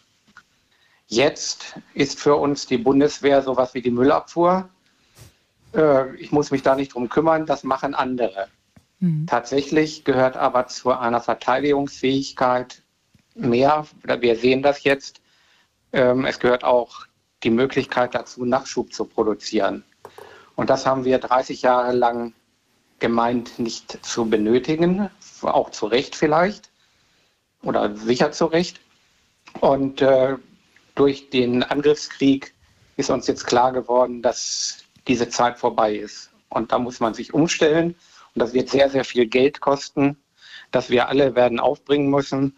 Jetzt 1.07 1.79
ist 1.93 2.19
für 2.19 2.35
uns 2.35 2.65
die 2.65 2.77
Bundeswehr 2.77 3.41
sowas 3.41 3.73
wie 3.73 3.81
die 3.81 3.91
Müllabfuhr 3.91 4.69
äh, 5.73 6.15
ich 6.15 6.31
muss 6.31 6.51
mich 6.51 6.63
da 6.63 6.75
nicht 6.75 6.93
drum 6.93 7.09
kümmern, 7.09 7.45
das 7.45 7.63
machen 7.63 7.93
andere. 7.93 8.47
Mhm. 8.99 9.27
Tatsächlich 9.27 10.03
gehört 10.03 10.37
aber 10.37 10.67
zu 10.67 10.91
einer 10.91 11.21
Verteidigungsfähigkeit 11.21 12.81
mehr, 13.35 13.85
wir 14.03 14.35
sehen 14.35 14.61
das 14.61 14.83
jetzt, 14.83 15.21
ähm, 15.91 16.25
es 16.25 16.39
gehört 16.39 16.63
auch 16.63 17.05
die 17.43 17.49
Möglichkeit 17.49 18.15
dazu, 18.15 18.45
Nachschub 18.45 18.93
zu 18.93 19.05
produzieren. 19.05 19.83
Und 20.55 20.69
das 20.69 20.85
haben 20.85 21.03
wir 21.03 21.17
30 21.19 21.61
Jahre 21.63 21.93
lang 21.93 22.33
gemeint, 22.99 23.59
nicht 23.59 24.05
zu 24.05 24.25
benötigen, 24.29 25.09
auch 25.41 25.71
zu 25.71 25.87
Recht 25.87 26.15
vielleicht 26.15 26.69
oder 27.63 27.95
sicher 27.95 28.31
zu 28.31 28.45
Recht. 28.45 28.79
Und 29.59 30.01
äh, 30.01 30.37
durch 30.95 31.29
den 31.29 31.63
Angriffskrieg 31.63 32.53
ist 32.95 33.09
uns 33.09 33.27
jetzt 33.27 33.45
klar 33.45 33.73
geworden, 33.73 34.21
dass 34.21 34.83
diese 35.07 35.29
Zeit 35.29 35.57
vorbei 35.57 35.95
ist. 35.95 36.31
Und 36.49 36.71
da 36.71 36.79
muss 36.79 36.99
man 36.99 37.13
sich 37.13 37.33
umstellen. 37.33 37.95
Und 38.35 38.39
das 38.39 38.53
wird 38.53 38.69
sehr, 38.69 38.89
sehr 38.89 39.05
viel 39.05 39.25
Geld 39.27 39.59
kosten, 39.59 40.17
das 40.71 40.89
wir 40.89 41.07
alle 41.07 41.35
werden 41.35 41.59
aufbringen 41.59 42.09
müssen. 42.09 42.57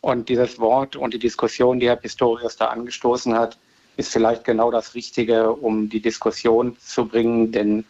Und 0.00 0.28
dieses 0.28 0.58
Wort 0.58 0.96
und 0.96 1.14
die 1.14 1.18
Diskussion, 1.18 1.80
die 1.80 1.88
Herr 1.88 1.96
Pistorius 1.96 2.56
da 2.56 2.66
angestoßen 2.66 3.34
hat, 3.34 3.58
ist 3.96 4.12
vielleicht 4.12 4.44
genau 4.44 4.70
das 4.70 4.94
Richtige, 4.94 5.52
um 5.52 5.88
die 5.88 6.00
Diskussion 6.00 6.76
zu 6.78 7.06
bringen. 7.06 7.50
Denn 7.50 7.84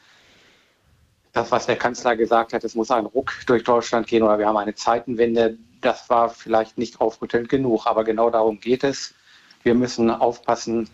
das, 1.32 1.50
was 1.50 1.66
der 1.66 1.76
Kanzler 1.76 2.16
gesagt 2.16 2.52
hat, 2.52 2.64
es 2.64 2.74
muss 2.74 2.90
ein 2.90 3.06
Ruck 3.06 3.32
durch 3.46 3.64
Deutschland 3.64 4.06
gehen 4.06 4.22
oder 4.22 4.38
wir 4.38 4.46
haben 4.46 4.56
eine 4.56 4.74
Zeitenwende, 4.74 5.58
das 5.80 6.08
war 6.08 6.30
vielleicht 6.30 6.78
nicht 6.78 7.00
aufgetönt 7.00 7.48
genug. 7.48 7.86
Aber 7.86 8.04
genau 8.04 8.30
darum 8.30 8.60
geht 8.60 8.84
es. 8.84 9.14
Wir 9.62 9.74
müssen 9.74 10.10
aufpassen, 10.10 10.88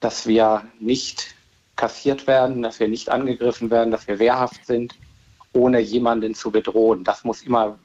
dass 0.00 0.26
wir 0.26 0.66
nicht 0.80 1.34
kassiert 1.76 2.26
werden, 2.26 2.62
dass 2.62 2.80
wir 2.80 2.88
nicht 2.88 3.08
angegriffen 3.08 3.70
werden, 3.70 3.90
dass 3.90 4.06
wir 4.06 4.18
wehrhaft 4.18 4.66
sind, 4.66 4.94
ohne 5.52 5.80
jemanden 5.80 6.34
zu 6.34 6.50
bedrohen. 6.50 7.04
Das 7.04 7.24
muss 7.24 7.42
immer 7.42 7.78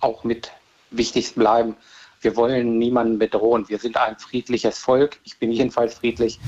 auch 0.00 0.24
mit 0.24 0.50
wichtig 0.90 1.34
bleiben. 1.34 1.76
Wir 2.20 2.36
wollen 2.36 2.78
niemanden 2.78 3.18
bedrohen. 3.18 3.68
Wir 3.68 3.78
sind 3.78 3.96
ein 3.96 4.18
friedliches 4.18 4.78
Volk. 4.78 5.18
Ich 5.24 5.38
bin 5.38 5.52
jedenfalls 5.52 5.94
friedlich. 5.94 6.38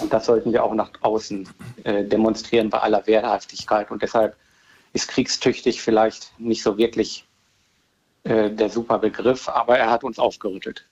Und 0.00 0.12
das 0.12 0.26
sollten 0.26 0.52
wir 0.52 0.62
auch 0.62 0.74
nach 0.74 0.90
außen 1.00 1.48
äh, 1.84 2.04
demonstrieren 2.04 2.68
bei 2.68 2.80
aller 2.80 3.06
Wehrhaftigkeit. 3.06 3.90
Und 3.90 4.02
deshalb 4.02 4.36
ist 4.92 5.08
kriegstüchtig 5.08 5.80
vielleicht 5.80 6.38
nicht 6.38 6.62
so 6.62 6.76
wirklich 6.76 7.24
äh, 8.24 8.50
der 8.50 8.68
super 8.68 8.98
Begriff, 8.98 9.48
aber 9.48 9.78
er 9.78 9.90
hat 9.90 10.04
uns 10.04 10.18
aufgerüttelt. 10.18 10.86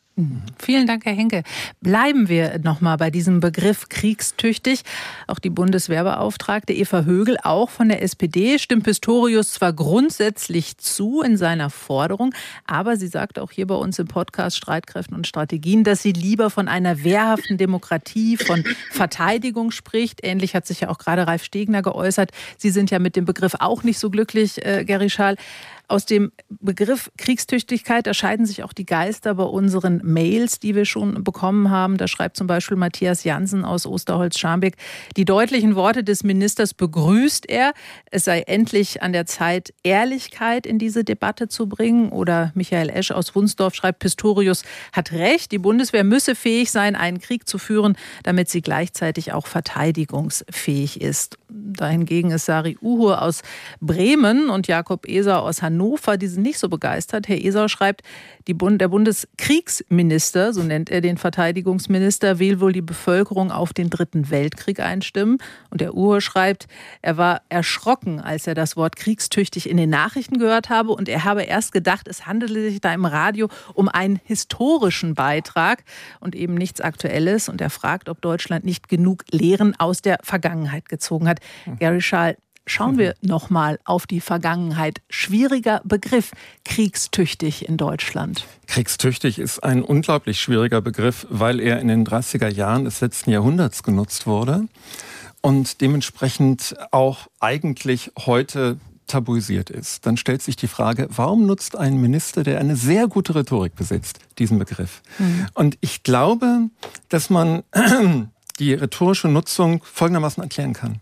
Vielen 0.59 0.87
Dank, 0.87 1.07
Herr 1.07 1.15
Henke. 1.15 1.43
Bleiben 1.81 2.29
wir 2.29 2.59
nochmal 2.59 2.99
bei 2.99 3.11
diesem 3.11 3.41
Begriff 3.41 3.89
kriegstüchtig. 3.89 4.83
Auch 5.27 5.39
die 5.39 5.49
Bundeswehrbeauftragte 5.49 6.75
Eva 6.75 7.05
Högel, 7.05 7.39
auch 7.43 7.71
von 7.71 7.89
der 7.89 8.03
SPD, 8.03 8.59
stimmt 8.59 8.85
Pistorius 8.85 9.55
zwar 9.55 9.73
grundsätzlich 9.73 10.77
zu 10.77 11.23
in 11.23 11.39
seiner 11.39 11.71
Forderung, 11.71 12.35
aber 12.67 12.99
sie 12.99 13.07
sagt 13.07 13.39
auch 13.39 13.51
hier 13.51 13.67
bei 13.67 13.75
uns 13.75 13.99
im 13.99 14.07
Podcast 14.07 14.59
Streitkräften 14.59 15.17
und 15.17 15.27
Strategien, 15.27 15.83
dass 15.83 16.03
sie 16.03 16.13
lieber 16.13 16.51
von 16.51 16.69
einer 16.69 17.05
wehrhaften 17.05 17.57
Demokratie, 17.57 18.37
von 18.37 18.65
Verteidigung 18.91 19.71
spricht. 19.71 20.21
Ähnlich 20.23 20.55
hat 20.55 20.67
sich 20.67 20.81
ja 20.81 20.91
auch 20.91 20.99
gerade 20.99 21.27
Ralf 21.27 21.43
Stegner 21.43 21.81
geäußert. 21.81 22.33
Sie 22.59 22.71
sind 22.71 22.91
ja 22.91 22.99
mit 22.99 23.17
dem 23.17 23.25
Begriff 23.25 23.55
auch 23.61 23.83
nicht 23.83 23.99
so 23.99 24.11
glücklich, 24.11 24.63
äh, 24.63 24.85
Gary 24.85 25.09
Schal. 25.09 25.37
Aus 25.93 26.07
dem 26.07 26.33
Begriff 26.49 27.13
Kriegstüchtigkeit 27.19 28.07
erscheiden 28.07 28.47
sich 28.47 28.63
auch 28.63 28.73
die 28.73 28.87
Geister 28.87 29.35
bei 29.35 29.43
unseren 29.43 30.01
Mails, 30.03 30.59
die 30.59 30.75
wir 30.75 30.87
schon 30.87 31.23
bekommen 31.23 31.69
haben. 31.69 31.99
Da 31.99 32.09
schreibt 32.09 32.39
zum 32.39 32.47
Beispiel 32.47 32.79
Matthias 32.79 33.25
Jansen 33.25 33.63
aus 33.63 33.85
Osterholz-Scharmbeck, 33.85 34.77
die 35.19 35.27
deutlichen 35.27 35.75
Worte 35.75 36.03
des 36.03 36.25
Ministers 36.25 36.73
begrüßt 36.73 37.47
er. 37.47 37.75
Es 38.11 38.25
sei 38.25 38.41
endlich 38.41 39.03
an 39.03 39.13
der 39.13 39.27
Zeit, 39.27 39.75
Ehrlichkeit 39.83 40.67
in 40.67 40.79
diese 40.79 41.05
Debatte 41.05 41.49
zu 41.49 41.69
bringen. 41.69 42.09
Oder 42.09 42.53
Michael 42.55 42.89
Esch 42.89 43.11
aus 43.11 43.35
Wunsdorf 43.35 43.75
schreibt, 43.75 43.99
Pistorius 43.99 44.65
hat 44.95 45.13
recht, 45.13 45.53
die 45.53 45.59
Bundeswehr 45.59 46.05
müsse 46.05 46.35
fähig 46.35 46.71
sein, 46.71 46.97
einen 46.97 47.21
Krieg 47.21 47.47
zu 47.47 47.59
führen, 47.59 47.99
damit 48.23 48.49
sie 48.49 48.63
gleichzeitig 48.63 49.35
auch 49.35 49.47
verteidigungsfähig 49.47 51.03
ist. 51.03 51.37
Dahingegen 51.51 52.31
ist 52.31 52.47
Sari 52.47 52.79
Uhur 52.81 53.21
aus 53.21 53.43
Bremen 53.83 54.49
und 54.49 54.69
Jakob 54.69 55.07
Eser 55.07 55.43
aus 55.43 55.61
Hannover 55.61 55.82
Hannover, 55.83 56.17
die 56.17 56.29
sind 56.29 56.43
nicht 56.43 56.59
so 56.59 56.69
begeistert. 56.69 57.29
Herr 57.29 57.45
Esau 57.45 57.67
schreibt, 57.67 58.03
Bund, 58.55 58.81
der 58.81 58.89
Bundeskriegsminister, 58.89 60.53
so 60.53 60.63
nennt 60.63 60.91
er 60.91 61.01
den 61.01 61.19
Verteidigungsminister, 61.19 62.39
will 62.39 62.61
wohl 62.61 62.73
die 62.73 62.83
Bevölkerung 62.83 63.51
auf 63.51 63.73
den 63.73 63.91
Dritten 63.91 64.31
Weltkrieg 64.31 64.79
einstimmen. 64.79 65.39
Und 65.71 65.81
der 65.81 65.95
Uhr 65.95 66.21
schreibt, 66.21 66.69
er 67.01 67.17
war 67.17 67.43
erschrocken, 67.49 68.21
als 68.21 68.47
er 68.47 68.55
das 68.55 68.77
Wort 68.77 68.95
kriegstüchtig 68.95 69.69
in 69.69 69.77
den 69.77 69.91
Nachrichten 69.91 70.39
gehört 70.39 70.71
habe. 70.71 70.93
Und 70.93 71.09
er 71.09 71.25
habe 71.25 71.43
erst 71.43 71.73
gedacht, 71.73 72.07
es 72.07 72.27
handele 72.27 72.71
sich 72.71 72.81
da 72.81 72.95
im 72.95 73.05
Radio 73.05 73.49
um 73.75 73.89
einen 73.89 74.21
historischen 74.25 75.15
Beitrag 75.15 75.83
und 76.21 76.37
eben 76.37 76.55
nichts 76.55 76.81
Aktuelles. 76.81 77.49
Und 77.49 77.61
er 77.61 77.71
fragt, 77.71 78.09
ob 78.09 78.21
Deutschland 78.21 78.65
nicht 78.65 78.89
genug 78.89 79.25
Lehren 79.33 79.75
aus 79.81 80.03
der 80.03 80.19
Vergangenheit 80.23 80.89
gezogen 80.89 81.29
hat. 81.29 81.41
Hm. 81.65 81.79
Gary 81.79 82.01
Schall, 82.01 82.37
Schauen 82.65 82.97
wir 82.97 83.15
nochmal 83.21 83.81
auf 83.85 84.07
die 84.07 84.21
Vergangenheit. 84.21 85.03
Schwieriger 85.11 85.81
Begriff, 85.85 86.31
kriegstüchtig 86.65 87.69
in 87.69 87.77
Deutschland. 87.77 88.47
Kriegstüchtig 88.69 89.41
ist 89.41 89.65
ein 89.65 89.83
unglaublich 89.83 90.41
schwieriger 90.41 90.81
Begriff, 90.81 91.27
weil 91.29 91.59
er 91.59 91.81
in 91.81 91.89
den 91.89 92.07
30er 92.07 92.49
Jahren 92.49 92.85
des 92.85 93.01
letzten 93.01 93.31
Jahrhunderts 93.31 93.83
genutzt 93.83 94.27
wurde 94.29 94.69
und 95.41 95.81
dementsprechend 95.81 96.77
auch 96.93 97.27
eigentlich 97.41 98.13
heute 98.27 98.79
tabuisiert 99.09 99.69
ist. 99.69 100.07
Dann 100.07 100.17
stellt 100.17 100.41
sich 100.41 100.57
die 100.57 100.69
Frage, 100.69 101.09
warum 101.11 101.47
nutzt 101.47 101.77
ein 101.77 102.01
Minister, 102.01 102.45
der 102.45 102.61
eine 102.61 102.77
sehr 102.77 103.09
gute 103.09 103.35
Rhetorik 103.35 103.75
besitzt, 103.75 104.21
diesen 104.39 104.59
Begriff? 104.59 105.03
Mhm. 105.19 105.47
Und 105.55 105.79
ich 105.81 106.03
glaube, 106.05 106.71
dass 107.09 107.29
man 107.29 107.65
die 108.59 108.73
rhetorische 108.73 109.29
Nutzung 109.29 109.83
folgendermaßen 109.85 110.43
erklären 110.43 110.73
kann. 110.73 111.01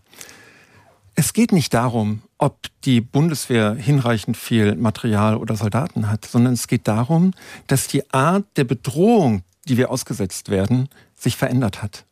Es 1.15 1.33
geht 1.33 1.51
nicht 1.51 1.73
darum, 1.73 2.21
ob 2.37 2.57
die 2.83 3.01
Bundeswehr 3.01 3.73
hinreichend 3.73 4.37
viel 4.37 4.75
Material 4.75 5.35
oder 5.35 5.55
Soldaten 5.55 6.09
hat, 6.09 6.25
sondern 6.25 6.53
es 6.53 6.67
geht 6.67 6.87
darum, 6.87 7.33
dass 7.67 7.87
die 7.87 8.11
Art 8.13 8.45
der 8.55 8.63
Bedrohung, 8.63 9.43
die 9.67 9.77
wir 9.77 9.91
ausgesetzt 9.91 10.49
werden, 10.49 10.89
sich 11.15 11.35
verändert 11.35 11.83
hat. 11.83 12.05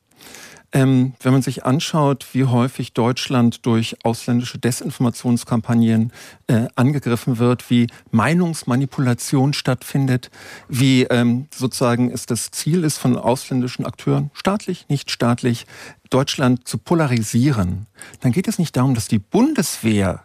Ähm, 0.72 1.14
wenn 1.22 1.34
man 1.34 1.42
sich 1.42 1.66
anschaut, 1.66 2.28
wie 2.34 2.44
häufig 2.44 2.94
Deutschland 2.94 3.66
durch 3.66 3.98
ausländische 4.04 4.60
Desinformationskampagnen 4.60 6.14
äh, 6.46 6.68
angegriffen 6.76 7.40
wird, 7.40 7.72
wie 7.72 7.88
Meinungsmanipulation 8.12 9.54
stattfindet, 9.54 10.30
wie 10.68 11.06
ähm, 11.06 11.48
sozusagen 11.52 12.12
es 12.12 12.28
das 12.28 12.52
Ziel 12.52 12.84
ist 12.84 13.00
von 13.00 13.18
ausländischen 13.18 13.84
Akteuren, 13.84 14.30
staatlich, 14.34 14.86
nicht 14.90 15.10
staatlich, 15.10 15.66
Deutschland 16.10 16.68
zu 16.68 16.78
polarisieren, 16.78 17.88
dann 18.22 18.32
geht 18.32 18.48
es 18.48 18.60
nicht 18.60 18.76
darum, 18.76 18.96
dass 18.96 19.08
die 19.08 19.20
Bundeswehr 19.20 20.24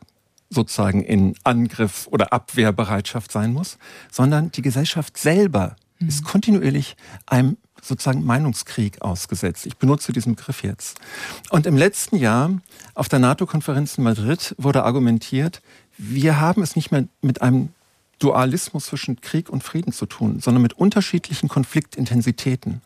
sozusagen 0.51 1.03
in 1.03 1.35
Angriff 1.45 2.07
oder 2.11 2.33
Abwehrbereitschaft 2.33 3.33
sein 3.33 3.53
muss, 3.53 3.79
sondern 4.11 4.53
die 4.53 4.63
Gesellschaft 4.63 5.17
selber 5.19 5.77
mhm. 5.99 6.09
ist 6.09 6.25
kontinuierlich 6.25 6.97
einem 7.27 7.57
sozusagen 7.83 8.25
Meinungskrieg 8.25 9.03
ausgesetzt. 9.03 9.67
Ich 9.67 9.77
benutze 9.77 10.13
diesen 10.13 10.37
Begriff 10.37 10.63
jetzt. 10.63 10.99
Und 11.51 11.67
im 11.67 11.77
letzten 11.77 12.17
Jahr 12.17 12.51
auf 12.95 13.09
der 13.09 13.19
NATO-Konferenz 13.19 13.99
in 13.99 14.05
Madrid 14.05 14.55
wurde 14.59 14.85
argumentiert, 14.85 15.61
wir 15.99 16.41
haben 16.41 16.63
es 16.63 16.77
nicht 16.77 16.91
mehr 16.91 17.07
mit 17.21 17.43
einem 17.43 17.71
Dualismus 18.19 18.87
zwischen 18.87 19.21
Krieg 19.21 19.49
und 19.49 19.63
Frieden 19.63 19.93
zu 19.93 20.07
tun, 20.07 20.41
sondern 20.41 20.63
mit 20.63 20.75
unterschiedlichen 20.75 21.49
Konfliktintensitäten. 21.49 22.81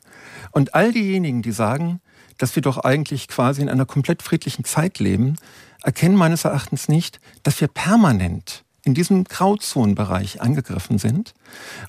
Und 0.53 0.75
all 0.75 0.93
diejenigen, 0.93 1.43
die 1.43 1.53
sagen, 1.53 2.01
dass 2.39 2.55
wir 2.55 2.63
doch 2.63 2.79
eigentlich 2.79 3.29
quasi 3.29 3.63
in 3.63 3.69
einer 3.69 3.87
komplett 3.87 4.23
friedlichen 4.23 4.65
Zeit 4.65 4.99
leben, 4.99 5.37
erkennen 5.83 6.17
meines 6.17 6.45
Erachtens 6.45 6.89
nicht, 6.89 7.21
dass 7.43 7.61
wir 7.61 7.69
permanent 7.69 8.65
in 8.83 8.95
diesem 8.95 9.25
Grauzonenbereich 9.25 10.41
angegriffen 10.41 10.99
sind. 10.99 11.35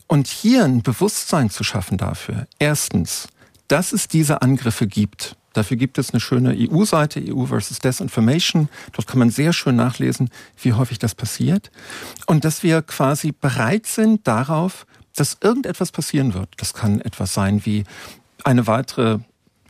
Und 0.07 0.27
hier 0.27 0.65
ein 0.65 0.81
Bewusstsein 0.81 1.49
zu 1.49 1.63
schaffen 1.63 1.97
dafür, 1.97 2.47
erstens, 2.59 3.29
dass 3.67 3.93
es 3.93 4.07
diese 4.07 4.41
Angriffe 4.41 4.87
gibt. 4.87 5.37
Dafür 5.59 5.75
gibt 5.75 5.97
es 5.97 6.11
eine 6.11 6.21
schöne 6.21 6.55
EU-Seite, 6.57 7.21
EU 7.21 7.45
versus 7.45 7.79
Desinformation. 7.79 8.69
Dort 8.93 9.07
kann 9.07 9.19
man 9.19 9.29
sehr 9.29 9.51
schön 9.51 9.75
nachlesen, 9.75 10.29
wie 10.61 10.71
häufig 10.71 10.99
das 10.99 11.15
passiert. 11.15 11.69
Und 12.27 12.45
dass 12.45 12.63
wir 12.63 12.81
quasi 12.81 13.33
bereit 13.33 13.85
sind 13.85 14.25
darauf, 14.25 14.87
dass 15.17 15.35
irgendetwas 15.41 15.91
passieren 15.91 16.33
wird. 16.33 16.47
Das 16.55 16.73
kann 16.73 17.01
etwas 17.01 17.33
sein 17.33 17.65
wie 17.65 17.83
eine 18.45 18.67
weitere 18.67 19.19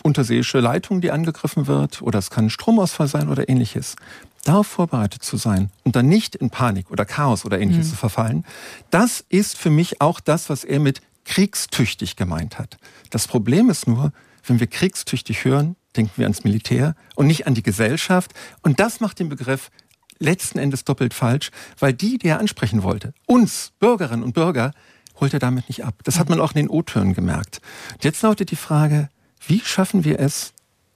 unterseeische 0.03 0.59
Leitung, 0.59 1.01
die 1.01 1.09
angegriffen 1.09 1.65
wird, 1.65 2.03
oder 2.03 2.19
es 2.19 2.29
kann 2.29 2.45
ein 2.45 2.49
Stromausfall 2.51 3.07
sein 3.07 3.27
oder 3.27 3.49
ähnliches 3.49 3.95
darauf 4.43 4.67
vorbereitet 4.67 5.23
zu 5.23 5.37
sein 5.37 5.71
und 5.83 5.95
dann 5.95 6.05
nicht 6.05 6.35
in 6.35 6.51
Panik 6.51 6.91
oder 6.91 7.03
Chaos 7.03 7.45
oder 7.45 7.59
ähnliches 7.59 7.87
mhm. 7.87 7.91
zu 7.91 7.95
verfallen, 7.97 8.45
das 8.91 9.25
ist 9.27 9.57
für 9.57 9.71
mich 9.71 10.01
auch 10.01 10.19
das, 10.19 10.51
was 10.51 10.63
er 10.63 10.79
mit 10.79 11.01
kriegstüchtig 11.25 12.15
gemeint 12.15 12.59
hat. 12.59 12.77
Das 13.09 13.27
Problem 13.27 13.71
ist 13.71 13.87
nur, 13.87 14.13
wenn 14.45 14.59
wir 14.59 14.67
kriegstüchtig 14.67 15.45
hören, 15.45 15.75
denken 15.95 16.13
wir 16.17 16.25
ans 16.25 16.43
Militär 16.43 16.95
und 17.15 17.27
nicht 17.27 17.47
an 17.47 17.55
die 17.55 17.63
Gesellschaft. 17.63 18.33
Und 18.61 18.79
das 18.79 18.99
macht 18.99 19.19
den 19.19 19.29
Begriff 19.29 19.71
letzten 20.19 20.59
Endes 20.59 20.83
doppelt 20.83 21.13
falsch, 21.13 21.51
weil 21.79 21.93
die, 21.93 22.17
die 22.17 22.27
er 22.27 22.39
ansprechen 22.39 22.83
wollte, 22.83 23.13
uns, 23.25 23.71
Bürgerinnen 23.79 24.23
und 24.23 24.33
Bürger, 24.33 24.73
holt 25.19 25.33
er 25.33 25.39
damit 25.39 25.67
nicht 25.69 25.83
ab. 25.83 25.95
Das 26.03 26.19
hat 26.19 26.29
man 26.29 26.39
auch 26.39 26.51
in 26.51 26.57
den 26.57 26.69
O-Tönen 26.69 27.13
gemerkt. 27.13 27.61
Und 27.93 28.03
jetzt 28.03 28.21
lautet 28.21 28.51
die 28.51 28.55
Frage, 28.55 29.09
wie 29.45 29.61
schaffen 29.61 30.03
wir 30.03 30.19
es, 30.19 30.53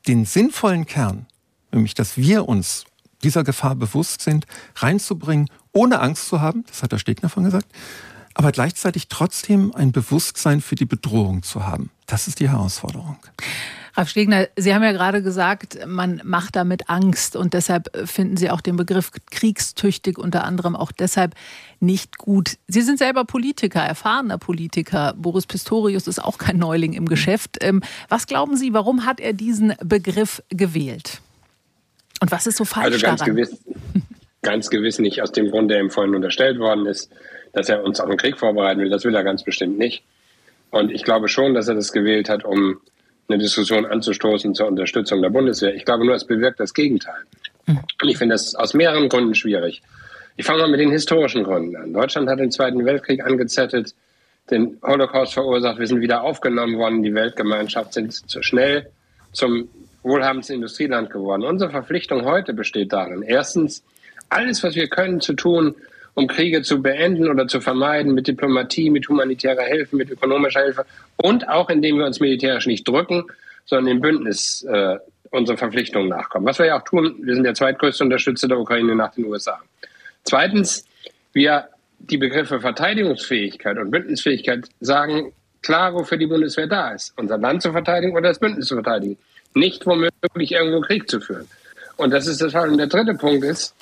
den 0.08 0.26
sinnvollen 0.26 0.86
Kern, 0.86 1.28
nämlich 1.72 1.94
dass 1.94 2.18
wir 2.18 2.48
uns 2.48 2.86
dieser 3.24 3.44
Gefahr 3.44 3.76
bewusst 3.76 4.22
sind, 4.22 4.46
reinzubringen, 4.76 5.50
ohne 5.72 6.00
Angst 6.02 6.28
zu 6.28 6.42
haben, 6.42 6.66
das 6.68 6.84
hat 6.84 6.92
der 6.92 6.98
Stegner 6.98 7.30
von 7.30 7.46
gesagt, 7.46 7.68
aber 8.34 8.52
gleichzeitig 8.52 9.08
trotzdem 9.08 9.74
ein 9.74 9.92
Bewusstsein 9.92 10.60
für 10.62 10.76
die 10.76 10.86
Bedrohung 10.86 11.44
zu 11.44 11.66
haben. 11.66 11.90
Das 12.06 12.28
ist 12.28 12.40
die 12.40 12.50
Herausforderung. 12.50 13.18
Ralf 13.96 14.10
Stegner, 14.10 14.48
Sie 14.56 14.74
haben 14.74 14.84
ja 14.84 14.92
gerade 14.92 15.22
gesagt, 15.22 15.78
man 15.86 16.20
macht 16.24 16.56
damit 16.56 16.90
Angst 16.90 17.36
und 17.36 17.54
deshalb 17.54 17.96
finden 18.08 18.38
Sie 18.38 18.50
auch 18.50 18.62
den 18.62 18.76
Begriff 18.76 19.12
kriegstüchtig 19.30 20.18
unter 20.18 20.44
anderem 20.46 20.76
auch 20.76 20.92
deshalb 20.92 21.36
nicht 21.80 22.18
gut. 22.18 22.58
Sie 22.68 22.82
sind 22.82 22.98
selber 22.98 23.24
Politiker, 23.24 23.82
erfahrener 23.82 24.40
Politiker. 24.40 25.14
Boris 25.16 25.46
Pistorius 25.46 26.08
ist 26.08 26.18
auch 26.18 26.40
kein 26.40 26.58
Neuling 26.58 26.94
im 26.94 27.08
Geschäft. 27.08 27.58
Ähm, 27.62 27.82
was 28.10 28.26
glauben 28.26 28.58
Sie, 28.58 28.74
warum 28.74 29.06
hat 29.06 29.20
er 29.20 29.34
diesen 29.34 29.76
Begriff 29.84 30.42
gewählt? 30.50 31.22
Und 32.20 32.32
was 32.32 32.48
ist 32.48 32.58
so 32.58 32.66
falsch 32.66 32.94
also 32.94 33.06
ganz 33.06 33.20
daran? 33.20 33.36
Gewiss, 33.36 33.58
ganz 34.42 34.70
gewiss 34.72 34.98
nicht 34.98 35.22
aus 35.22 35.32
dem 35.32 35.52
Grund, 35.52 35.70
der 35.70 35.80
ihm 35.80 35.92
vorhin 35.92 36.16
unterstellt 36.16 36.58
worden 36.58 36.88
ist, 36.88 37.12
dass 37.52 37.70
er 37.70 37.84
uns 37.84 38.00
auf 38.00 38.10
den 38.10 38.18
Krieg 38.18 38.40
vorbereiten 38.40 38.80
will. 38.82 38.90
Das 38.90 39.04
will 39.04 39.14
er 39.14 39.24
ganz 39.24 39.44
bestimmt 39.44 39.78
nicht. 39.78 40.04
Und 40.72 40.92
ich 40.92 41.04
glaube 41.04 41.28
schon, 41.28 41.54
dass 41.54 41.68
er 41.68 41.76
das 41.76 41.92
gewählt 41.92 42.30
hat, 42.30 42.44
um 42.44 42.80
eine 43.28 43.38
Diskussion 43.38 43.86
anzustoßen 43.86 44.54
zur 44.54 44.68
Unterstützung 44.68 45.22
der 45.22 45.30
Bundeswehr. 45.30 45.74
Ich 45.74 45.86
glaube 45.86 46.06
nur, 46.06 46.16
es 46.16 46.26
bewirkt 46.26 46.60
das 46.60 46.74
Gegenteil. 46.74 47.22
Mhm. 47.66 47.80
Und 48.02 48.10
ich 48.10 48.18
finde 48.18 48.36
das 48.36 48.56
aus 48.56 48.74
mehreren 48.74 49.10
Gründen 49.10 49.36
schwierig. 49.36 49.82
Ich 50.36 50.46
fange 50.46 50.62
mal 50.62 50.70
mit 50.70 50.80
den 50.80 50.92
historischen 50.92 51.44
Gründen 51.44 51.76
an. 51.76 51.94
Deutschland 51.94 52.30
hat 52.30 52.40
den 52.40 52.52
Zweiten 52.52 52.84
Weltkrieg 52.86 53.24
angezettelt, 53.24 53.94
den 54.50 54.78
Holocaust 54.82 55.34
verursacht. 55.34 55.80
Wir 55.80 55.88
sind 55.88 56.02
wieder 56.02 56.24
aufgenommen 56.24 56.78
worden. 56.78 57.04
Die 57.04 57.14
Weltgemeinschaft 57.14 57.94
sind 57.94 58.14
zu 58.14 58.42
schnell 58.42 58.90
zum 59.32 59.70
wohlhabendste 60.02 60.54
Industrieland 60.54 61.10
geworden. 61.10 61.44
Unsere 61.44 61.72
Verpflichtung 61.72 62.26
heute 62.26 62.54
besteht 62.54 62.92
darin, 62.92 63.22
erstens, 63.22 63.84
alles, 64.30 64.64
was 64.64 64.76
wir 64.76 64.88
können, 64.88 65.22
zu 65.22 65.34
tun, 65.34 65.76
um 66.16 66.28
Kriege 66.28 66.62
zu 66.62 66.82
beenden 66.82 67.30
oder 67.30 67.48
zu 67.48 67.60
vermeiden, 67.60 68.14
mit 68.14 68.28
Diplomatie, 68.28 68.90
mit 68.90 69.08
humanitärer 69.10 69.64
Hilfe, 69.64 69.96
mit 69.96 70.10
ökonomischer 70.10 70.62
Hilfe 70.62 70.86
und 71.18 71.48
auch 71.50 71.70
indem 71.70 71.98
wir 71.98 72.06
uns 72.06 72.20
militärisch 72.20 72.68
nicht 72.68 72.88
drücken, 72.88 73.26
sondern 73.66 73.96
im 73.96 74.02
Bündnis 74.02 74.64
äh, 74.64 74.98
unsere 75.32 75.58
Verpflichtungen 75.58 76.10
nachkommen. 76.10 76.46
Was 76.46 76.60
wir 76.60 76.68
ja 76.68 76.80
auch 76.80 76.84
tun, 76.84 77.16
wir 77.22 77.34
sind 77.34 77.44
der 77.44 77.56
zweitgrößte 77.56 78.04
Unterstützer 78.04 78.48
der 78.48 78.60
Ukraine 78.60 78.96
nach 78.96 79.14
den 79.16 79.26
USA. 79.26 79.60
Zweitens, 80.24 80.86
wir 81.34 81.68
die 82.00 82.18
Begriffe 82.18 82.60
Verteidigungsfähigkeit 82.60 83.78
und 83.78 83.92
Bündnisfähigkeit 83.92 84.68
sagen 84.80 85.34
klar, 85.62 85.94
wofür 85.94 86.18
die 86.18 86.28
Bundeswehr 86.28 86.68
da 86.68 86.92
ist. 86.92 87.14
Unser 87.18 87.38
Land 87.38 87.62
zu 87.64 87.72
verteidigen 87.72 88.14
oder 88.14 88.30
das 88.30 88.40
Bündnis 88.40 88.68
zu 88.68 88.76
verteidigen. 88.76 89.18
Nicht 89.56 89.86
womöglich 89.86 90.52
irgendwo 90.52 90.82
Krieg 90.82 91.10
zu 91.10 91.20
führen. 91.20 91.48
Und 91.98 92.12
das 92.12 92.28
ist 92.28 92.42
das 92.42 92.52
Fall. 92.52 92.70
Und 92.70 92.78
der 92.78 92.88
dritte 92.88 93.14
Punkt 93.16 93.44
ist, 93.44 93.74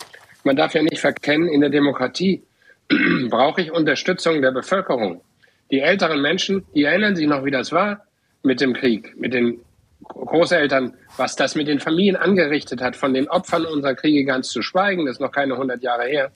man 0.43 0.55
darf 0.55 0.73
ja 0.73 0.81
nicht 0.81 0.99
verkennen, 0.99 1.47
in 1.47 1.61
der 1.61 1.69
Demokratie 1.69 2.43
brauche 3.29 3.61
ich 3.61 3.71
Unterstützung 3.71 4.41
der 4.41 4.51
Bevölkerung. 4.51 5.21
Die 5.71 5.79
älteren 5.79 6.21
Menschen, 6.21 6.65
die 6.75 6.83
erinnern 6.83 7.15
sich 7.15 7.27
noch, 7.27 7.45
wie 7.45 7.51
das 7.51 7.71
war 7.71 8.05
mit 8.43 8.59
dem 8.59 8.73
Krieg, 8.73 9.15
mit 9.17 9.33
den 9.33 9.61
Großeltern, 10.03 10.93
was 11.17 11.35
das 11.35 11.55
mit 11.55 11.67
den 11.67 11.79
Familien 11.79 12.15
angerichtet 12.15 12.81
hat, 12.81 12.95
von 12.95 13.13
den 13.13 13.29
Opfern 13.29 13.65
unserer 13.65 13.95
Kriege 13.95 14.25
ganz 14.25 14.49
zu 14.49 14.61
schweigen, 14.61 15.05
das 15.05 15.15
ist 15.17 15.21
noch 15.21 15.31
keine 15.31 15.53
100 15.53 15.81
Jahre 15.81 16.05
her. 16.05 16.31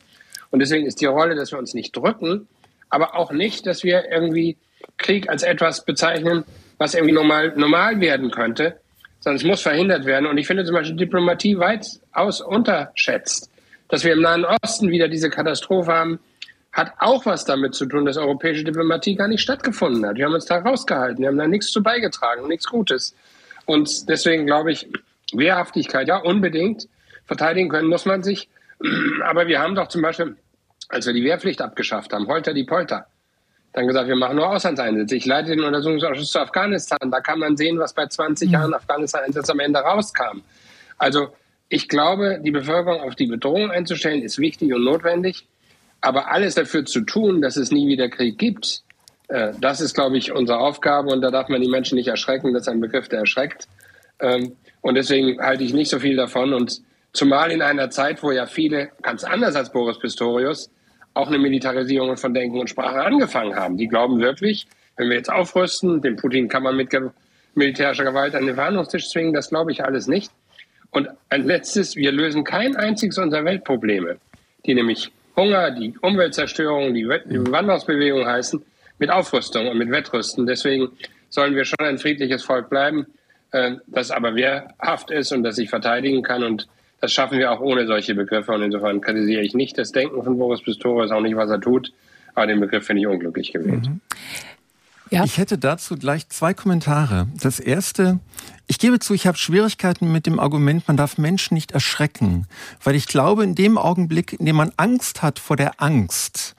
Und 0.51 0.59
deswegen 0.59 0.85
ist 0.85 1.01
die 1.01 1.05
Rolle, 1.05 1.35
dass 1.35 1.51
wir 1.51 1.59
uns 1.59 1.73
nicht 1.73 1.95
drücken, 1.95 2.47
aber 2.89 3.15
auch 3.15 3.31
nicht, 3.31 3.65
dass 3.65 3.83
wir 3.83 4.09
irgendwie 4.09 4.57
Krieg 4.97 5.29
als 5.29 5.43
etwas 5.43 5.83
bezeichnen, 5.83 6.45
was 6.77 6.93
irgendwie 6.93 7.13
normal, 7.13 7.53
normal 7.55 7.99
werden 7.99 8.31
könnte, 8.31 8.79
sondern 9.19 9.37
es 9.37 9.43
muss 9.43 9.61
verhindert 9.61 10.05
werden. 10.05 10.27
Und 10.27 10.37
ich 10.37 10.47
finde 10.47 10.63
zum 10.63 10.75
Beispiel 10.75 10.95
Diplomatie 10.95 11.57
weitaus 11.57 12.41
unterschätzt. 12.41 13.49
Dass 13.89 14.03
wir 14.03 14.13
im 14.13 14.21
Nahen 14.21 14.45
Osten 14.45 14.89
wieder 14.89 15.07
diese 15.07 15.29
Katastrophe 15.29 15.91
haben, 15.91 16.19
hat 16.71 16.91
auch 16.99 17.25
was 17.25 17.45
damit 17.45 17.73
zu 17.73 17.85
tun, 17.85 18.05
dass 18.05 18.17
europäische 18.17 18.63
Diplomatie 18.63 19.15
gar 19.15 19.27
nicht 19.27 19.41
stattgefunden 19.41 20.05
hat. 20.05 20.17
Wir 20.17 20.25
haben 20.25 20.33
uns 20.33 20.45
da 20.45 20.57
rausgehalten, 20.57 21.19
wir 21.19 21.29
haben 21.29 21.37
da 21.37 21.47
nichts 21.47 21.71
zu 21.71 21.81
beigetragen, 21.81 22.47
nichts 22.47 22.67
Gutes. 22.67 23.15
Und 23.65 24.09
deswegen 24.09 24.45
glaube 24.45 24.71
ich, 24.71 24.87
Wehrhaftigkeit, 25.33 26.07
ja, 26.07 26.17
unbedingt. 26.17 26.87
Verteidigen 27.25 27.69
können 27.69 27.87
muss 27.87 28.05
man 28.05 28.23
sich. 28.23 28.49
Aber 29.23 29.47
wir 29.47 29.59
haben 29.59 29.75
doch 29.75 29.87
zum 29.87 30.01
Beispiel, 30.01 30.35
als 30.89 31.05
wir 31.05 31.13
die 31.13 31.23
Wehrpflicht 31.23 31.61
abgeschafft 31.61 32.13
haben, 32.13 32.27
Holter 32.27 32.53
die 32.53 32.65
Polter, 32.65 33.07
dann 33.73 33.87
gesagt, 33.87 34.07
wir 34.07 34.15
machen 34.15 34.37
nur 34.37 34.49
Auslandseinsätze. 34.49 35.15
Ich 35.15 35.25
leite 35.25 35.51
den 35.51 35.63
Untersuchungsausschuss 35.63 36.31
zu 36.31 36.39
Afghanistan. 36.39 37.11
Da 37.11 37.19
kann 37.19 37.39
man 37.39 37.57
sehen, 37.57 37.77
was 37.79 37.93
bei 37.93 38.07
20 38.07 38.47
mhm. 38.47 38.53
Jahren 38.53 38.73
Afghanistan-Einsatz 38.73 39.49
am 39.49 39.59
Ende 39.59 39.79
rauskam. 39.79 40.41
Also 40.97 41.29
ich 41.75 41.89
glaube, 41.89 42.39
die 42.41 42.51
Bevölkerung 42.51 43.01
auf 43.01 43.15
die 43.15 43.27
Bedrohung 43.27 43.69
einzustellen, 43.69 44.21
ist 44.21 44.39
wichtig 44.39 44.73
und 44.73 44.85
notwendig. 44.85 45.45
Aber 45.99 46.31
alles 46.31 46.55
dafür 46.55 46.85
zu 46.85 47.01
tun, 47.01 47.41
dass 47.41 47.57
es 47.57 47.69
nie 47.69 47.89
wieder 47.89 48.07
Krieg 48.07 48.37
gibt, 48.37 48.83
äh, 49.27 49.51
das 49.59 49.81
ist, 49.81 49.93
glaube 49.93 50.17
ich, 50.17 50.31
unsere 50.31 50.59
Aufgabe. 50.59 51.09
Und 51.11 51.21
da 51.21 51.31
darf 51.31 51.49
man 51.49 51.61
die 51.61 51.67
Menschen 51.67 51.97
nicht 51.97 52.07
erschrecken. 52.07 52.53
Das 52.53 52.61
ist 52.61 52.69
ein 52.69 52.79
Begriff, 52.79 53.09
der 53.09 53.19
erschreckt. 53.19 53.67
Ähm, 54.21 54.55
und 54.79 54.95
deswegen 54.95 55.41
halte 55.41 55.65
ich 55.65 55.73
nicht 55.73 55.89
so 55.89 55.99
viel 55.99 56.15
davon. 56.15 56.53
Und 56.53 56.81
zumal 57.11 57.51
in 57.51 57.61
einer 57.61 57.89
Zeit, 57.89 58.23
wo 58.23 58.31
ja 58.31 58.45
viele, 58.45 58.91
ganz 59.01 59.25
anders 59.25 59.57
als 59.57 59.69
Boris 59.73 59.99
Pistorius, 59.99 60.69
auch 61.13 61.27
eine 61.27 61.39
Militarisierung 61.39 62.15
von 62.15 62.33
Denken 62.33 62.57
und 62.57 62.69
Sprache 62.69 63.03
angefangen 63.03 63.53
haben. 63.57 63.75
Die 63.75 63.89
glauben 63.89 64.21
wirklich, 64.21 64.65
wenn 64.95 65.09
wir 65.09 65.17
jetzt 65.17 65.29
aufrüsten, 65.29 66.01
den 66.01 66.15
Putin 66.15 66.47
kann 66.47 66.63
man 66.63 66.77
mit 66.77 66.95
militärischer 67.53 68.05
Gewalt 68.05 68.33
an 68.33 68.45
den 68.45 68.55
Verhandlungstisch 68.55 69.09
zwingen, 69.09 69.33
das 69.33 69.49
glaube 69.49 69.73
ich 69.73 69.83
alles 69.83 70.07
nicht. 70.07 70.31
Und 70.95 71.09
ein 71.29 71.43
letztes, 71.43 71.97
wir 71.97 72.13
lösen 72.13 72.45
kein 72.45 72.77
einziges 72.77 73.17
unserer 73.17 73.43
Weltprobleme, 73.43 74.15
die 74.65 74.73
nämlich 74.73 75.11
Hunger, 75.35 75.71
die 75.71 75.93
Umweltzerstörung, 76.01 76.93
die, 76.93 77.05
Wanderungsbewegung 77.05 78.25
heißen, 78.25 78.63
mit 78.97 79.09
Aufrüstung 79.09 79.67
und 79.67 79.77
mit 79.77 79.91
Wettrüsten. 79.91 80.45
Deswegen 80.45 80.87
sollen 81.27 81.53
wir 81.53 81.65
schon 81.65 81.81
ein 81.81 81.97
friedliches 81.97 82.45
Volk 82.45 82.69
bleiben, 82.69 83.07
äh, 83.51 83.73
das 83.87 84.09
aber 84.09 84.35
wehrhaft 84.35 85.11
ist 85.11 85.33
und 85.33 85.43
das 85.43 85.57
sich 85.57 85.69
verteidigen 85.69 86.23
kann 86.23 86.45
und 86.45 86.65
das 87.01 87.11
schaffen 87.11 87.39
wir 87.39 87.51
auch 87.51 87.59
ohne 87.59 87.85
solche 87.87 88.15
Begriffe 88.15 88.53
und 88.53 88.61
insofern 88.61 89.01
kritisiere 89.01 89.41
ich 89.41 89.53
nicht 89.53 89.77
das 89.77 89.91
Denken 89.91 90.23
von 90.23 90.37
Boris 90.37 90.61
Pistorius, 90.61 91.11
auch 91.11 91.19
nicht, 91.19 91.35
was 91.35 91.49
er 91.49 91.59
tut, 91.59 91.91
aber 92.35 92.47
den 92.47 92.61
Begriff 92.61 92.85
finde 92.85 93.01
ich 93.01 93.07
unglücklich 93.07 93.51
gewählt. 93.51 93.85
Mhm. 93.85 93.99
Ja. 95.11 95.23
Ich 95.23 95.37
hätte 95.37 95.57
dazu 95.57 95.95
gleich 95.97 96.29
zwei 96.29 96.53
Kommentare. 96.53 97.27
Das 97.39 97.59
erste, 97.59 98.19
ich 98.67 98.79
gebe 98.79 98.99
zu, 98.99 99.13
ich 99.13 99.27
habe 99.27 99.37
Schwierigkeiten 99.37 100.11
mit 100.11 100.25
dem 100.25 100.39
Argument, 100.39 100.87
man 100.87 100.97
darf 100.97 101.17
Menschen 101.17 101.53
nicht 101.53 101.71
erschrecken, 101.71 102.47
weil 102.83 102.95
ich 102.95 103.07
glaube, 103.07 103.43
in 103.43 103.55
dem 103.55 103.77
Augenblick, 103.77 104.33
in 104.33 104.45
dem 104.45 104.55
man 104.55 104.71
Angst 104.77 105.21
hat 105.21 105.37
vor 105.37 105.57
der 105.57 105.81
Angst, 105.81 106.55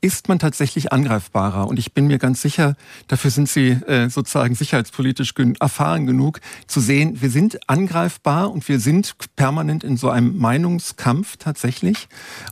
ist 0.00 0.28
man 0.28 0.38
tatsächlich 0.38 0.92
angreifbarer. 0.92 1.66
Und 1.66 1.78
ich 1.78 1.92
bin 1.92 2.06
mir 2.06 2.18
ganz 2.18 2.40
sicher, 2.40 2.76
dafür 3.08 3.30
sind 3.30 3.48
Sie 3.48 3.70
äh, 3.70 4.08
sozusagen 4.08 4.54
sicherheitspolitisch 4.54 5.34
erfahren 5.58 6.06
genug, 6.06 6.40
zu 6.68 6.80
sehen, 6.80 7.20
wir 7.20 7.30
sind 7.30 7.58
angreifbar 7.68 8.50
und 8.52 8.68
wir 8.68 8.78
sind 8.78 9.16
permanent 9.34 9.82
in 9.82 9.96
so 9.96 10.08
einem 10.08 10.36
Meinungskampf 10.38 11.36
tatsächlich. 11.38 12.08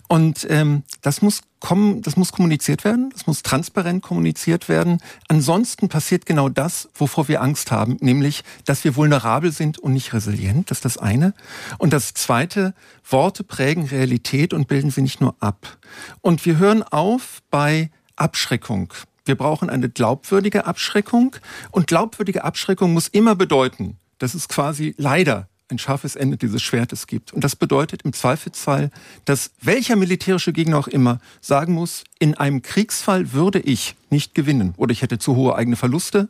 Und 0.09 0.47
ähm, 0.51 0.83
das 1.03 1.23
muss 1.23 1.43
das 1.61 2.17
muss 2.17 2.33
kommuniziert 2.33 2.85
werden, 2.85 3.11
das 3.11 3.27
muss 3.27 3.43
transparent 3.43 4.03
kommuniziert 4.03 4.69
werden. 4.69 4.99
Ansonsten 5.29 5.89
passiert 5.89 6.27
genau 6.27 6.49
das, 6.49 6.89
wovor 6.95 7.29
wir 7.29 7.43
Angst 7.43 7.71
haben, 7.71 7.97
nämlich, 8.01 8.45
dass 8.65 8.85
wir 8.85 8.95
vulnerabel 8.95 9.53
sind 9.53 9.79
und 9.79 9.93
nicht 9.93 10.13
resilient. 10.13 10.71
Das 10.71 10.79
ist 10.79 10.85
das 10.85 10.99
eine. 10.99 11.35
Und 11.79 11.93
das 11.93 12.15
zweite, 12.15 12.75
Worte 13.09 13.43
prägen 13.43 13.87
Realität 13.87 14.53
und 14.53 14.69
bilden 14.69 14.91
sie 14.91 15.03
nicht 15.03 15.21
nur 15.21 15.35
ab. 15.41 15.79
Und 16.21 16.45
wir 16.47 16.59
hören 16.59 16.83
auf 16.83 17.43
bei 17.51 17.91
Abschreckung. 18.17 18.93
Wir 19.25 19.35
brauchen 19.35 19.69
eine 19.69 19.89
glaubwürdige 19.89 20.67
Abschreckung. 20.67 21.37
Und 21.71 21.87
glaubwürdige 21.89 22.45
Abschreckung 22.45 22.93
muss 22.93 23.09
immer 23.09 23.35
bedeuten, 23.35 23.99
dass 24.19 24.35
es 24.35 24.49
quasi 24.49 24.95
leider 24.99 25.49
ein 25.69 25.79
scharfes 25.79 26.15
Ende 26.15 26.37
dieses 26.37 26.63
Schwertes 26.63 27.07
gibt. 27.07 27.33
Und 27.33 27.43
das 27.43 27.57
bedeutet 27.57 28.03
im 28.03 28.13
Zweifelsfall, 28.13 28.91
dass 29.25 29.51
welcher 29.61 29.97
militärische 29.97 30.53
Gegner 30.53 30.79
auch 30.79 30.89
immer 30.89 31.21
sagen 31.41 31.73
muss, 31.73 32.05
in 32.19 32.35
einem 32.35 32.63
Kriegsfall 32.63 33.33
würde 33.33 33.59
ich 33.59 33.97
nicht 34.09 34.35
gewinnen 34.35 34.75
oder 34.77 34.93
ich 34.93 35.03
hätte 35.03 35.19
zu 35.19 35.35
hohe 35.35 35.57
eigene 35.57 35.77
Verluste. 35.77 36.29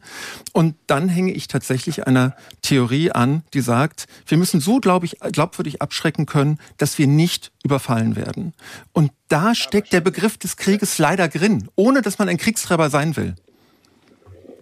Und 0.53 0.75
dann 0.87 1.09
hänge 1.09 1.33
ich 1.33 1.49
tatsächlich 1.49 2.07
einer 2.07 2.35
Theorie 2.63 3.13
an, 3.13 3.43
die 3.53 3.61
sagt, 3.61 4.07
wir 4.27 4.39
müssen 4.39 4.61
so, 4.61 4.81
glaube 4.81 5.07
ich, 5.07 5.19
glaubwürdig 5.21 5.83
abschrecken 5.83 6.27
können, 6.27 6.59
dass 6.79 6.99
wir 6.99 7.07
nicht 7.07 7.53
überfallen 7.63 8.17
werden. 8.17 8.55
Und 8.93 9.13
da 9.29 9.55
steckt 9.55 9.93
der 9.93 10.01
Begriff 10.01 10.39
des 10.39 10.57
Krieges 10.57 10.99
leider 10.99 11.29
drin, 11.29 11.69
ohne 11.77 12.01
dass 12.01 12.19
man 12.19 12.29
ein 12.29 12.39
Kriegstreiber 12.39 12.91
sein 12.91 13.17
will. 13.17 13.35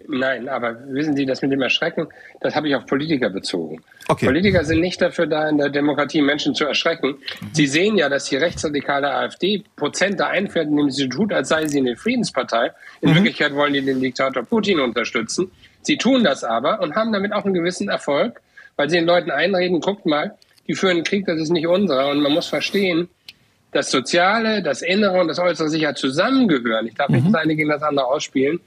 Nein, 0.07 0.47
aber 0.49 0.77
wissen 0.87 1.15
Sie, 1.15 1.25
das 1.25 1.41
mit 1.41 1.51
dem 1.51 1.61
Erschrecken, 1.61 2.07
das 2.41 2.55
habe 2.55 2.67
ich 2.67 2.75
auf 2.75 2.85
Politiker 2.85 3.29
bezogen. 3.29 3.81
Okay. 4.07 4.25
Politiker 4.25 4.63
sind 4.63 4.81
nicht 4.81 5.01
dafür 5.01 5.27
da, 5.27 5.49
in 5.49 5.57
der 5.57 5.69
Demokratie 5.69 6.21
Menschen 6.21 6.53
zu 6.53 6.65
erschrecken. 6.65 7.07
Mhm. 7.07 7.49
Sie 7.53 7.67
sehen 7.67 7.97
ja, 7.97 8.09
dass 8.09 8.25
die 8.25 8.35
rechtsradikale 8.35 9.11
AfD 9.11 9.63
Prozente 9.75 10.27
einfährt, 10.27 10.67
indem 10.67 10.91
sie 10.91 11.09
tut, 11.09 11.33
als 11.33 11.49
sei 11.49 11.67
sie 11.67 11.79
eine 11.79 11.95
Friedenspartei. 11.95 12.71
In 13.01 13.11
mhm. 13.11 13.15
Wirklichkeit 13.15 13.53
wollen 13.55 13.73
die 13.73 13.81
den 13.81 13.99
Diktator 13.99 14.43
Putin 14.43 14.79
unterstützen. 14.79 15.51
Sie 15.81 15.97
tun 15.97 16.23
das 16.23 16.43
aber 16.43 16.81
und 16.81 16.95
haben 16.95 17.11
damit 17.11 17.33
auch 17.33 17.45
einen 17.45 17.53
gewissen 17.53 17.89
Erfolg, 17.89 18.41
weil 18.75 18.89
sie 18.89 18.97
den 18.97 19.05
Leuten 19.05 19.31
einreden, 19.31 19.81
guckt 19.81 20.05
mal, 20.05 20.35
die 20.67 20.73
führen 20.73 20.97
einen 20.97 21.03
Krieg, 21.03 21.25
das 21.25 21.39
ist 21.39 21.51
nicht 21.51 21.67
unserer. 21.67 22.09
Und 22.09 22.21
man 22.21 22.31
muss 22.31 22.47
verstehen, 22.47 23.09
das 23.71 23.91
Soziale, 23.91 24.63
das 24.63 24.81
Innere 24.81 25.19
und 25.19 25.27
das 25.27 25.37
Äußere 25.37 25.69
sicher 25.69 25.95
zusammengehören. 25.95 26.87
Ich 26.87 26.95
darf 26.95 27.09
nicht 27.09 27.25
mhm. 27.25 27.33
das 27.33 27.41
eine 27.41 27.55
gegen 27.55 27.69
das 27.69 27.83
andere 27.83 28.07
ausspielen. 28.07 28.61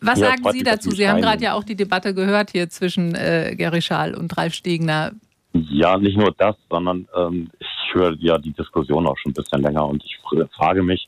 Was 0.00 0.18
ja, 0.18 0.28
sagen 0.28 0.52
Sie 0.52 0.62
dazu? 0.62 0.90
Sie 0.90 1.08
haben 1.08 1.20
gerade 1.20 1.42
ja 1.42 1.54
auch 1.54 1.64
die 1.64 1.76
Debatte 1.76 2.14
gehört 2.14 2.50
hier 2.50 2.70
zwischen 2.70 3.14
äh, 3.14 3.54
Gary 3.56 3.82
Schal 3.82 4.14
und 4.14 4.36
Ralf 4.36 4.54
Stegner. 4.54 5.12
Ja, 5.52 5.98
nicht 5.98 6.16
nur 6.16 6.32
das, 6.38 6.56
sondern 6.70 7.06
ähm, 7.14 7.50
ich 7.58 7.94
höre 7.94 8.14
ja 8.18 8.38
die 8.38 8.52
Diskussion 8.52 9.06
auch 9.06 9.18
schon 9.18 9.32
ein 9.32 9.34
bisschen 9.34 9.60
länger 9.60 9.86
und 9.86 10.02
ich 10.04 10.18
frage 10.56 10.82
mich, 10.82 11.06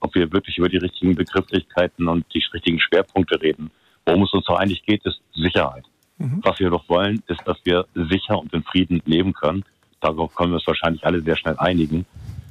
ob 0.00 0.14
wir 0.14 0.30
wirklich 0.32 0.58
über 0.58 0.68
die 0.68 0.76
richtigen 0.76 1.14
Begrifflichkeiten 1.14 2.08
und 2.08 2.26
die 2.34 2.44
richtigen 2.52 2.80
Schwerpunkte 2.80 3.40
reden. 3.40 3.70
Worum 4.04 4.24
es 4.24 4.32
uns 4.32 4.44
doch 4.44 4.58
eigentlich 4.58 4.84
geht, 4.84 5.04
ist 5.04 5.20
Sicherheit. 5.34 5.84
Mhm. 6.18 6.40
Was 6.42 6.58
wir 6.58 6.70
doch 6.70 6.88
wollen, 6.88 7.22
ist, 7.26 7.40
dass 7.46 7.58
wir 7.64 7.86
sicher 7.94 8.38
und 8.38 8.52
in 8.52 8.62
Frieden 8.62 9.02
leben 9.04 9.32
können. 9.32 9.64
Darauf 10.00 10.34
können 10.34 10.52
wir 10.52 10.56
uns 10.56 10.66
wahrscheinlich 10.66 11.04
alle 11.04 11.20
sehr 11.22 11.36
schnell 11.36 11.56
einigen. 11.58 12.06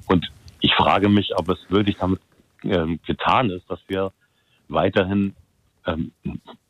Und 0.07 0.27
ich 0.61 0.73
frage 0.75 1.09
mich, 1.09 1.31
ob 1.37 1.49
es 1.49 1.59
wirklich 1.69 1.97
damit 1.97 2.19
ähm, 2.63 2.99
getan 3.05 3.49
ist, 3.49 3.69
dass 3.69 3.79
wir 3.87 4.11
weiterhin 4.67 5.35
ähm, 5.85 6.11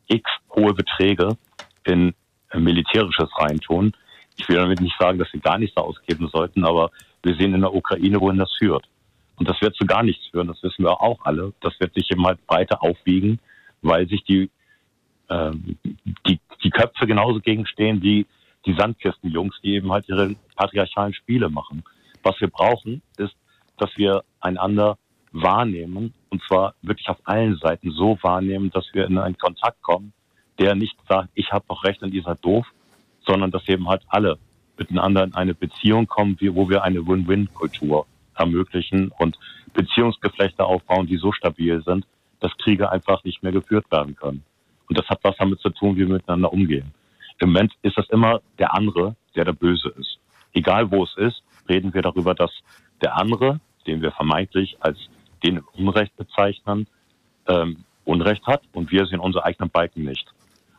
x 0.07 0.29
hohe 0.53 0.73
Beträge 0.73 1.37
in 1.85 2.13
äh, 2.51 2.59
militärisches 2.59 3.29
reintun. 3.37 3.93
Ich 4.37 4.47
will 4.49 4.57
damit 4.57 4.81
nicht 4.81 4.95
sagen, 4.99 5.17
dass 5.17 5.31
wir 5.33 5.39
gar 5.39 5.57
nichts 5.57 5.77
ausgeben 5.77 6.27
sollten, 6.31 6.65
aber 6.65 6.91
wir 7.23 7.35
sehen 7.35 7.53
in 7.53 7.61
der 7.61 7.73
Ukraine, 7.73 8.19
wohin 8.19 8.37
das 8.37 8.53
führt. 8.57 8.85
Und 9.37 9.49
das 9.49 9.59
wird 9.61 9.75
zu 9.75 9.85
gar 9.85 10.03
nichts 10.03 10.27
führen, 10.27 10.47
das 10.47 10.61
wissen 10.63 10.83
wir 10.83 11.01
auch 11.01 11.19
alle. 11.25 11.53
Das 11.61 11.77
wird 11.79 11.93
sich 11.93 12.09
eben 12.11 12.25
halt 12.25 12.39
weiter 12.47 12.81
aufwiegen, 12.81 13.39
weil 13.81 14.07
sich 14.07 14.23
die, 14.23 14.49
äh, 15.29 15.51
die, 16.27 16.39
die 16.63 16.69
Köpfe 16.69 17.07
genauso 17.07 17.39
gegenstehen 17.39 18.01
wie 18.01 18.25
die 18.65 18.73
Sandkistenjungs, 18.73 19.59
die 19.63 19.75
eben 19.75 19.91
halt 19.91 20.07
ihre 20.09 20.35
patriarchalen 20.55 21.13
Spiele 21.13 21.49
machen. 21.49 21.83
Was 22.23 22.39
wir 22.41 22.49
brauchen, 22.49 23.01
ist, 23.17 23.35
dass 23.77 23.95
wir 23.97 24.23
einander 24.39 24.97
wahrnehmen, 25.31 26.13
und 26.29 26.41
zwar 26.43 26.73
wirklich 26.81 27.07
auf 27.09 27.17
allen 27.25 27.57
Seiten 27.57 27.91
so 27.91 28.17
wahrnehmen, 28.21 28.71
dass 28.71 28.85
wir 28.93 29.05
in 29.05 29.17
einen 29.17 29.37
Kontakt 29.37 29.81
kommen, 29.81 30.13
der 30.59 30.75
nicht 30.75 30.95
sagt, 31.07 31.29
ich 31.35 31.51
habe 31.51 31.65
doch 31.67 31.83
recht 31.83 32.01
und 32.01 32.13
ihr 32.13 32.23
seid 32.23 32.43
doof, 32.43 32.65
sondern 33.25 33.51
dass 33.51 33.67
eben 33.67 33.87
halt 33.87 34.03
alle 34.07 34.37
miteinander 34.77 35.23
in 35.23 35.33
eine 35.33 35.53
Beziehung 35.53 36.07
kommen, 36.07 36.37
wo 36.39 36.69
wir 36.69 36.83
eine 36.83 37.05
Win-Win-Kultur 37.05 38.05
ermöglichen 38.35 39.11
und 39.19 39.37
Beziehungsgeflechte 39.73 40.63
aufbauen, 40.63 41.07
die 41.07 41.17
so 41.17 41.31
stabil 41.31 41.81
sind, 41.83 42.05
dass 42.39 42.55
Kriege 42.57 42.91
einfach 42.91 43.23
nicht 43.23 43.43
mehr 43.43 43.51
geführt 43.51 43.89
werden 43.91 44.15
können. 44.15 44.43
Und 44.87 44.97
das 44.97 45.07
hat 45.07 45.19
was 45.23 45.35
damit 45.37 45.59
zu 45.59 45.69
tun, 45.69 45.95
wie 45.95 46.07
wir 46.07 46.13
miteinander 46.15 46.51
umgehen. 46.51 46.93
Im 47.39 47.49
Moment 47.49 47.73
ist 47.81 47.97
das 47.97 48.09
immer 48.09 48.41
der 48.59 48.73
andere, 48.73 49.15
der 49.35 49.45
der 49.45 49.53
Böse 49.53 49.89
ist. 49.97 50.19
Egal 50.53 50.89
wo 50.91 51.03
es 51.03 51.15
ist, 51.17 51.43
reden 51.67 51.93
wir 51.93 52.01
darüber, 52.01 52.33
dass 52.33 52.51
der 53.01 53.17
andere, 53.17 53.59
den 53.87 54.01
wir 54.01 54.11
vermeintlich 54.11 54.77
als 54.79 54.97
den 55.43 55.59
Unrecht 55.59 56.15
bezeichnen, 56.15 56.87
ähm, 57.47 57.83
Unrecht 58.05 58.45
hat 58.45 58.61
und 58.71 58.91
wir 58.91 59.05
sehen 59.07 59.19
unsere 59.19 59.45
eigenen 59.45 59.69
Balken 59.69 60.05
nicht. 60.05 60.27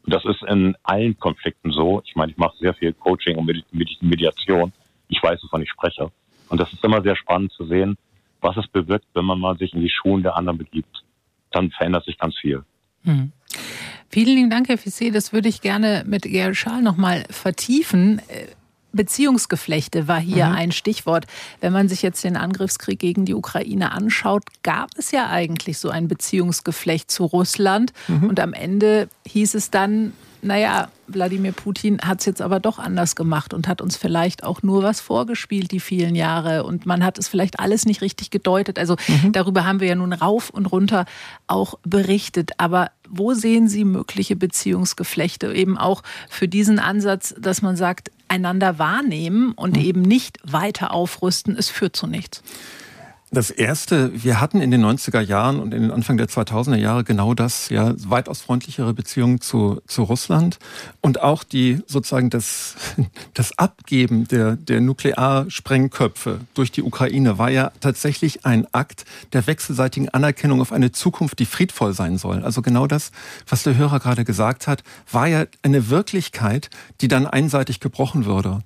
Und 0.05 0.14
das 0.14 0.25
ist 0.25 0.42
in 0.45 0.77
allen 0.85 1.19
Konflikten 1.19 1.73
so. 1.73 2.01
Ich 2.07 2.14
meine, 2.14 2.31
ich 2.31 2.38
mache 2.38 2.57
sehr 2.59 2.73
viel 2.75 2.92
Coaching 2.92 3.37
und 3.37 3.47
Mediation. 4.01 4.73
Ich 5.09 5.21
weiß, 5.23 5.42
wovon 5.42 5.62
ich 5.62 5.71
spreche. 5.71 6.11
Und 6.49 6.61
das 6.61 6.73
ist 6.73 6.85
immer 6.85 7.03
sehr 7.03 7.16
spannend 7.16 7.53
zu 7.53 7.66
sehen, 7.66 7.99
was 8.40 8.57
es 8.57 8.69
bewirkt, 8.69 9.07
wenn 9.14 9.25
man 9.25 9.40
mal 9.40 9.59
sich 9.59 9.75
in 9.75 9.81
die 9.81 9.90
Schuhen 9.90 10.23
der 10.23 10.37
anderen 10.37 10.59
begibt. 10.59 11.03
Dann 11.51 11.71
verändert 11.73 12.05
sich 12.05 12.19
ganz 12.19 12.38
viel. 12.38 12.62
Hm. 13.03 13.33
Vielen 14.09 14.37
lieben 14.37 14.51
Dank, 14.51 14.69
Herr 14.69 14.79
Fissé. 14.79 15.11
Das 15.12 15.33
würde 15.33 15.49
ich 15.49 15.61
gerne 15.61 16.05
mit 16.07 16.23
Gerald 16.23 16.57
Schaal 16.57 16.83
noch 16.83 16.97
mal 16.97 17.25
vertiefen. 17.31 18.21
Beziehungsgeflechte 18.92 20.09
war 20.09 20.19
hier 20.19 20.47
mhm. 20.47 20.55
ein 20.55 20.73
Stichwort. 20.73 21.27
Wenn 21.61 21.73
man 21.73 21.88
sich 21.88 22.03
jetzt 22.03 22.25
den 22.25 22.37
Angriffskrieg 22.37 22.99
gegen 22.99 23.25
die 23.27 23.35
Ukraine 23.35 23.92
anschaut, 23.92 24.45
gab 24.62 24.90
es 24.97 25.12
ja 25.12 25.29
eigentlich 25.29 25.79
so 25.79 25.90
ein 25.90 26.09
Beziehungsgeflecht 26.09 27.11
zu 27.11 27.25
Russland. 27.25 27.92
Mhm. 28.09 28.25
Und 28.25 28.40
am 28.40 28.53
Ende 28.53 29.09
hieß 29.27 29.55
es 29.55 29.71
dann, 29.71 30.12
naja, 30.47 30.89
Wladimir 31.09 31.53
Putin 31.53 32.01
hat 32.01 32.21
es 32.21 32.27
jetzt 32.27 32.41
aber 32.41 32.61
doch 32.61 32.79
anders 32.79 33.17
gemacht 33.17 33.53
und 33.53 33.69
hat 33.69 33.81
uns 33.81 33.97
vielleicht 33.97 34.45
auch 34.45 34.63
nur 34.63 34.83
was 34.83 35.01
vorgespielt 35.01 35.71
die 35.71 35.81
vielen 35.81 36.15
Jahre 36.15 36.65
und 36.65 36.87
man 36.87 37.05
hat 37.05 37.19
es 37.19 37.29
vielleicht 37.29 37.61
alles 37.61 37.85
nicht 37.85 38.01
richtig 38.01 38.31
gedeutet. 38.31 38.79
Also 38.79 38.97
mhm. 39.09 39.33
darüber 39.33 39.65
haben 39.65 39.81
wir 39.81 39.89
ja 39.89 39.95
nun 39.95 40.13
rauf 40.13 40.51
und 40.51 40.67
runter 40.67 41.05
auch 41.47 41.75
berichtet. 41.85 42.53
Aber 42.59 42.91
wo 43.09 43.35
sehen 43.35 43.69
Sie 43.69 43.85
mögliche 43.85 44.37
Beziehungsgeflechte 44.37 45.53
eben 45.53 45.77
auch 45.77 46.03
für 46.29 46.49
diesen 46.49 46.79
Ansatz, 46.79 47.35
dass 47.39 47.63
man 47.63 47.77
sagt, 47.77 48.11
einander 48.29 48.79
wahrnehmen 48.79 49.53
und 49.53 49.77
mhm. 49.77 49.83
eben 49.83 50.03
nicht 50.03 50.39
weiter 50.43 50.93
aufrüsten, 50.93 51.57
es 51.57 51.69
führt 51.69 51.97
zu 51.97 52.07
nichts? 52.07 52.43
Das 53.33 53.51
erste, 53.51 54.12
wir 54.23 54.41
hatten 54.41 54.61
in 54.61 54.71
den 54.71 54.85
90er 54.85 55.21
Jahren 55.21 55.59
und 55.59 55.75
in 55.75 55.83
den 55.83 55.91
Anfang 55.91 56.17
der 56.17 56.29
2000er 56.29 56.77
Jahre 56.77 57.03
genau 57.03 57.35
das, 57.35 57.71
ja, 57.71 57.93
weitaus 58.09 58.41
freundlichere 58.41 58.95
Beziehungen 58.95 59.41
zu, 59.41 59.83
zu 59.89 60.05
Russland 60.05 60.61
und 61.01 61.21
auch 61.21 61.43
die 61.43 61.81
sozusagen 61.89 62.31
das, 62.31 62.77
das 63.35 63.59
Abgeben 63.59 64.29
der, 64.29 64.55
der 64.55 64.81
Nuklearsprengköpfe 64.81 66.39
durch 66.55 66.71
die 66.71 66.83
Ukraine 66.83 67.37
war 67.37 67.51
ja 67.51 67.73
tatsächlich 67.81 68.47
ein 68.47 68.73
Akt 68.73 69.05
der 69.33 69.49
wechselseitigen 69.49 70.09
Anerkennung 70.11 70.61
auf 70.61 70.71
eine 70.71 70.93
Zukunft, 70.93 71.41
die 71.41 71.47
friedvoll 71.47 71.95
sein 71.95 72.19
soll. 72.19 72.45
Also 72.45 72.62
genau 72.62 72.87
das, 72.87 73.11
was 73.49 73.65
der 73.65 73.77
Hörer 73.77 73.99
gerade 73.99 74.25
gesagt 74.25 74.69
hat, 74.69 74.85
war 75.11 75.27
ja 75.27 75.47
eine 75.62 75.91
Wirklichkeit, 75.91 76.71
die 77.01 77.09
dann 77.09 77.27
einseitig 77.27 77.81
gebrochen 77.81 78.25
würde. 78.25 78.61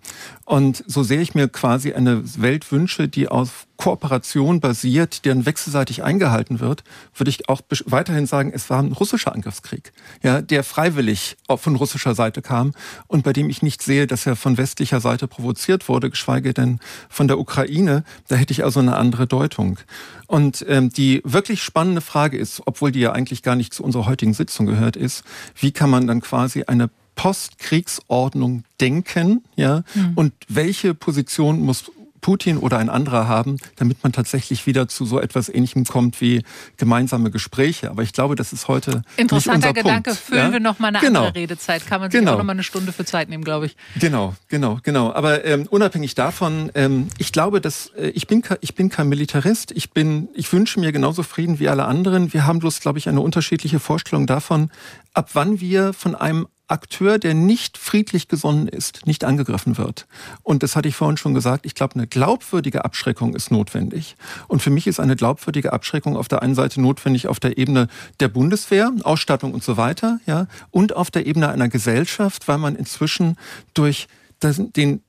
Und 0.45 0.85
so 0.87 1.03
sehe 1.03 1.23
ich 1.23 1.35
mir 1.35 1.49
quasi 1.49 1.95
eine 1.95 2.23
Welt 2.43 2.71
wünsche, 2.71 3.09
die 3.09 3.29
auf 3.29 3.67
Kooperation 3.81 4.61
basiert, 4.61 5.25
deren 5.25 5.47
wechselseitig 5.47 6.05
eingehalten 6.05 6.61
wird, 6.61 6.85
würde 7.15 7.31
ich 7.31 7.49
auch 7.49 7.63
weiterhin 7.87 8.27
sagen, 8.27 8.53
es 8.55 8.69
war 8.69 8.79
ein 8.83 8.93
russischer 8.93 9.35
Angriffskrieg, 9.35 9.95
ja, 10.23 10.43
der 10.43 10.65
freiwillig 10.65 11.39
von 11.49 11.77
russischer 11.77 12.15
Seite 12.15 12.43
kam 12.43 12.75
und 13.07 13.25
bei 13.25 13.33
dem 13.33 13.49
ich 13.49 13.63
nicht 13.63 13.83
sehe, 13.83 14.07
dass 14.07 14.27
er 14.27 14.37
von 14.37 14.59
westlicher 14.59 15.01
Seite 15.01 15.27
provoziert 15.27 15.89
wurde, 15.89 16.11
geschweige 16.11 16.53
denn 16.53 16.79
von 17.09 17.27
der 17.27 17.39
Ukraine. 17.39 18.05
Da 18.29 18.37
hätte 18.37 18.53
ich 18.53 18.65
also 18.65 18.81
eine 18.81 18.97
andere 18.97 19.27
Deutung. 19.27 19.79
Und 20.27 20.63
ähm, 20.69 20.91
die 20.91 21.23
wirklich 21.25 21.63
spannende 21.63 22.03
Frage 22.03 22.37
ist, 22.37 22.61
obwohl 22.67 22.93
die 22.93 23.01
ja 23.01 23.13
eigentlich 23.13 23.43
gar 23.43 23.57
nicht 23.57 23.73
zu 23.73 23.83
unserer 23.83 24.05
heutigen 24.05 24.35
Sitzung 24.35 24.67
gehört, 24.67 24.97
ist, 24.97 25.25
wie 25.57 25.73
kann 25.73 25.89
man 25.89 26.07
dann 26.07 26.21
quasi 26.21 26.65
eine 26.65 26.91
Postkriegsordnung 27.15 28.65
denken, 28.79 29.43
ja, 29.57 29.85
mhm. 29.95 30.13
und 30.17 30.33
welche 30.49 30.93
Position 30.93 31.61
muss 31.61 31.91
Putin 32.21 32.59
oder 32.59 32.79
ein 32.79 32.89
anderer 32.89 33.29
haben, 33.29 33.57
damit 33.77 34.03
man 34.03 34.13
tatsächlich 34.13 34.67
wieder 34.67 34.89
zu 34.89 35.05
so 35.05 35.21
etwas 35.21 35.49
Ähnlichem 35.49 35.85
kommt 35.85 36.21
wie 36.21 36.43
gemeinsame 36.77 37.31
Gespräche. 37.31 37.91
Aber 37.91 38.03
ich 38.03 38.13
glaube, 38.13 38.35
das 38.35 38.53
ist 38.53 38.69
heute 38.69 39.03
interessanter 39.17 39.69
nicht 39.69 39.69
unser 39.69 39.83
Gedanke. 39.83 40.11
Punkt. 40.11 40.23
Füllen 40.23 40.47
ja? 40.47 40.53
wir 40.53 40.61
noch 40.61 40.79
mal 40.79 40.89
eine 40.89 41.01
genau. 41.01 41.27
andere 41.27 41.41
Redezeit. 41.41 41.87
Kann 41.87 42.01
man 42.01 42.11
sich 42.11 42.21
genau. 42.21 42.35
auch 42.35 42.39
noch 42.39 42.45
mal 42.45 42.53
eine 42.53 42.63
Stunde 42.63 42.93
für 42.93 43.05
Zeit 43.05 43.29
nehmen, 43.29 43.45
glaube 43.45 43.67
ich. 43.67 43.77
Genau, 43.99 44.35
genau, 44.49 44.79
genau. 44.83 45.13
Aber 45.13 45.45
ähm, 45.45 45.67
unabhängig 45.71 46.15
davon, 46.15 46.71
ähm, 46.75 47.09
ich 47.19 47.33
glaube, 47.33 47.61
dass 47.61 47.93
äh, 47.97 48.09
ich 48.09 48.27
bin 48.27 48.43
ich 48.61 48.75
bin 48.75 48.89
kein 48.89 49.09
Militarist. 49.09 49.73
Ich 49.73 49.91
bin, 49.91 50.29
ich 50.35 50.53
wünsche 50.53 50.81
mir 50.81 50.93
genauso 50.93 51.23
Frieden 51.23 51.59
wie 51.59 51.69
alle 51.69 51.85
anderen. 51.85 52.33
Wir 52.33 52.47
haben 52.47 52.59
bloß, 52.59 52.81
glaube 52.81 52.99
ich, 52.99 53.09
eine 53.09 53.21
unterschiedliche 53.21 53.81
Vorstellung 53.81 54.27
davon, 54.27 54.71
ab 55.15 55.31
wann 55.35 55.61
wir 55.61 55.93
von 55.93 56.15
einem 56.15 56.47
Akteur, 56.71 57.19
der 57.19 57.35
nicht 57.35 57.79
friedlich 57.79 58.29
gesonnen 58.29 58.69
ist, 58.69 59.07
nicht 59.07 59.25
angegriffen 59.25 59.79
wird. 59.79 60.07
Und 60.43 60.63
das 60.63 60.77
hatte 60.77 60.89
ich 60.89 60.97
vorhin 60.97 61.17
schon 61.17 61.35
gesagt, 61.35 61.67
ich 61.67 61.75
glaube, 61.75 61.95
eine 61.95 62.07
glaubwürdige 62.07 62.85
Abschreckung 62.85 63.35
ist 63.35 63.51
notwendig. 63.51 64.17
Und 64.49 64.63
für 64.63 64.71
mich 64.71 64.87
ist 64.87 65.01
eine 65.01 65.17
glaubwürdige 65.17 65.73
Abschreckung 65.73 66.17
auf 66.17 66.29
der 66.29 66.43
einen 66.43 66.55
Seite 66.55 66.81
notwendig 66.81 67.29
auf 67.29 67.41
der 67.41 67.59
Ebene 67.59 67.89
der 68.21 68.29
Bundeswehr, 68.29 68.93
Ausstattung 69.03 69.53
und 69.53 69.65
so 69.65 69.77
weiter, 69.77 70.21
ja, 70.27 70.47
und 70.71 70.95
auf 70.95 71.11
der 71.11 71.27
Ebene 71.27 71.49
einer 71.49 71.69
Gesellschaft, 71.69 72.49
weil 72.49 72.59
man 72.59 72.77
inzwischen 72.77 73.37
durch 73.75 74.07
den 74.43 75.03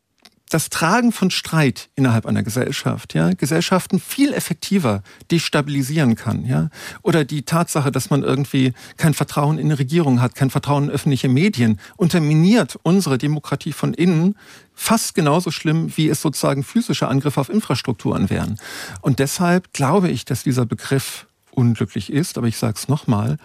das 0.51 0.69
Tragen 0.69 1.13
von 1.13 1.31
Streit 1.31 1.89
innerhalb 1.95 2.25
einer 2.25 2.43
Gesellschaft, 2.43 3.13
ja, 3.13 3.31
Gesellschaften 3.33 3.99
viel 4.01 4.33
effektiver 4.33 5.01
destabilisieren 5.31 6.15
kann, 6.15 6.45
ja, 6.45 6.69
oder 7.03 7.23
die 7.23 7.43
Tatsache, 7.43 7.89
dass 7.89 8.09
man 8.09 8.21
irgendwie 8.21 8.73
kein 8.97 9.13
Vertrauen 9.13 9.57
in 9.57 9.69
die 9.69 9.75
Regierung 9.75 10.21
hat, 10.21 10.35
kein 10.35 10.49
Vertrauen 10.49 10.85
in 10.85 10.89
öffentliche 10.89 11.29
Medien, 11.29 11.79
unterminiert 11.95 12.77
unsere 12.83 13.17
Demokratie 13.17 13.71
von 13.71 13.93
innen 13.93 14.35
fast 14.73 15.15
genauso 15.15 15.51
schlimm, 15.51 15.93
wie 15.95 16.09
es 16.09 16.21
sozusagen 16.21 16.63
physische 16.63 17.07
Angriffe 17.07 17.39
auf 17.39 17.49
Infrastrukturen 17.49 18.29
wären. 18.29 18.59
Und 18.99 19.19
deshalb 19.19 19.71
glaube 19.71 20.09
ich, 20.09 20.25
dass 20.25 20.43
dieser 20.43 20.65
Begriff 20.65 21.27
unglücklich 21.51 22.11
ist, 22.11 22.37
aber 22.37 22.47
ich 22.47 22.57
sage 22.57 22.75
es 22.75 22.89
nochmal, 22.89 23.37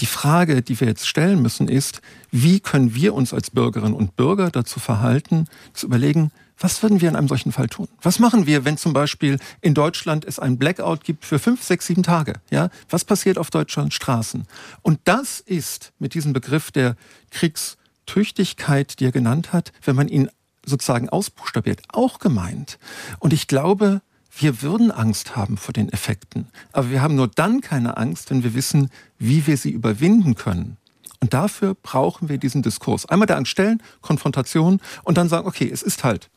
die 0.00 0.06
Frage, 0.06 0.62
die 0.62 0.78
wir 0.80 0.88
jetzt 0.88 1.06
stellen 1.06 1.42
müssen, 1.42 1.68
ist, 1.68 2.02
wie 2.30 2.60
können 2.60 2.94
wir 2.94 3.14
uns 3.14 3.32
als 3.32 3.50
Bürgerinnen 3.50 3.94
und 3.94 4.16
Bürger 4.16 4.50
dazu 4.50 4.80
verhalten, 4.80 5.46
zu 5.72 5.86
überlegen, 5.86 6.30
was 6.58 6.82
würden 6.82 7.00
wir 7.00 7.08
in 7.08 7.16
einem 7.16 7.28
solchen 7.28 7.52
Fall 7.52 7.68
tun? 7.68 7.88
Was 8.02 8.18
machen 8.18 8.46
wir, 8.46 8.64
wenn 8.64 8.76
zum 8.76 8.92
Beispiel 8.92 9.38
in 9.60 9.74
Deutschland 9.74 10.24
es 10.24 10.38
einen 10.38 10.58
Blackout 10.58 11.04
gibt 11.04 11.24
für 11.24 11.38
fünf, 11.38 11.62
sechs, 11.62 11.86
sieben 11.86 12.02
Tage? 12.02 12.34
Ja, 12.50 12.70
was 12.90 13.04
passiert 13.04 13.38
auf 13.38 13.50
Deutschlands 13.50 13.94
Straßen? 13.94 14.46
Und 14.82 15.00
das 15.04 15.40
ist 15.40 15.92
mit 15.98 16.14
diesem 16.14 16.32
Begriff 16.32 16.70
der 16.70 16.96
Kriegstüchtigkeit, 17.30 18.98
die 18.98 19.06
er 19.06 19.12
genannt 19.12 19.52
hat, 19.52 19.72
wenn 19.84 19.96
man 19.96 20.08
ihn 20.08 20.28
sozusagen 20.66 21.08
ausbuchstabiert, 21.08 21.82
auch 21.88 22.18
gemeint. 22.18 22.78
Und 23.20 23.32
ich 23.32 23.46
glaube, 23.46 24.02
wir 24.36 24.62
würden 24.62 24.90
Angst 24.90 25.36
haben 25.36 25.56
vor 25.56 25.72
den 25.72 25.92
Effekten. 25.92 26.48
Aber 26.72 26.90
wir 26.90 27.02
haben 27.02 27.14
nur 27.14 27.28
dann 27.28 27.60
keine 27.60 27.96
Angst, 27.96 28.30
wenn 28.30 28.44
wir 28.44 28.54
wissen, 28.54 28.90
wie 29.18 29.46
wir 29.46 29.56
sie 29.56 29.70
überwinden 29.70 30.34
können. 30.34 30.76
Und 31.20 31.34
dafür 31.34 31.74
brauchen 31.74 32.28
wir 32.28 32.38
diesen 32.38 32.62
Diskurs. 32.62 33.06
Einmal 33.06 33.26
der 33.26 33.36
Angst 33.36 33.50
stellen, 33.50 33.82
Konfrontation 34.00 34.80
und 35.02 35.18
dann 35.18 35.28
sagen, 35.28 35.48
okay, 35.48 35.68
es 35.72 35.82
ist 35.82 36.04
halt 36.04 36.30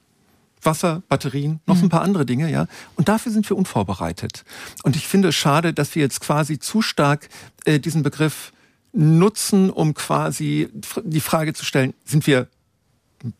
Wasser, 0.63 1.03
Batterien, 1.09 1.59
noch 1.65 1.75
so 1.75 1.83
ein 1.83 1.85
mhm. 1.85 1.89
paar 1.89 2.01
andere 2.01 2.25
Dinge, 2.25 2.49
ja. 2.51 2.67
Und 2.95 3.09
dafür 3.09 3.31
sind 3.31 3.49
wir 3.49 3.57
unvorbereitet. 3.57 4.43
Und 4.83 4.95
ich 4.95 5.07
finde 5.07 5.29
es 5.29 5.35
schade, 5.35 5.73
dass 5.73 5.95
wir 5.95 6.01
jetzt 6.01 6.21
quasi 6.21 6.59
zu 6.59 6.81
stark 6.81 7.29
äh, 7.65 7.79
diesen 7.79 8.03
Begriff 8.03 8.51
nutzen, 8.93 9.69
um 9.69 9.93
quasi 9.93 10.69
die 11.03 11.21
Frage 11.21 11.53
zu 11.53 11.65
stellen, 11.65 11.93
sind 12.05 12.27
wir 12.27 12.47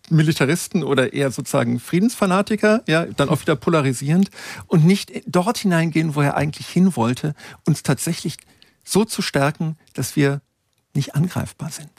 Militaristen 0.09 0.83
oder 0.83 1.13
eher 1.13 1.31
sozusagen 1.31 1.79
Friedensfanatiker, 1.79 2.83
ja, 2.87 3.05
dann 3.05 3.29
auch 3.29 3.41
wieder 3.41 3.55
polarisierend 3.55 4.29
und 4.67 4.85
nicht 4.85 5.23
dort 5.25 5.57
hineingehen, 5.57 6.15
wo 6.15 6.21
er 6.21 6.37
eigentlich 6.37 6.67
hin 6.67 6.95
wollte, 6.95 7.33
uns 7.65 7.83
tatsächlich 7.83 8.37
so 8.83 9.05
zu 9.05 9.21
stärken, 9.21 9.77
dass 9.93 10.15
wir 10.15 10.41
nicht 10.93 11.15
angreifbar 11.15 11.71
sind. 11.71 11.89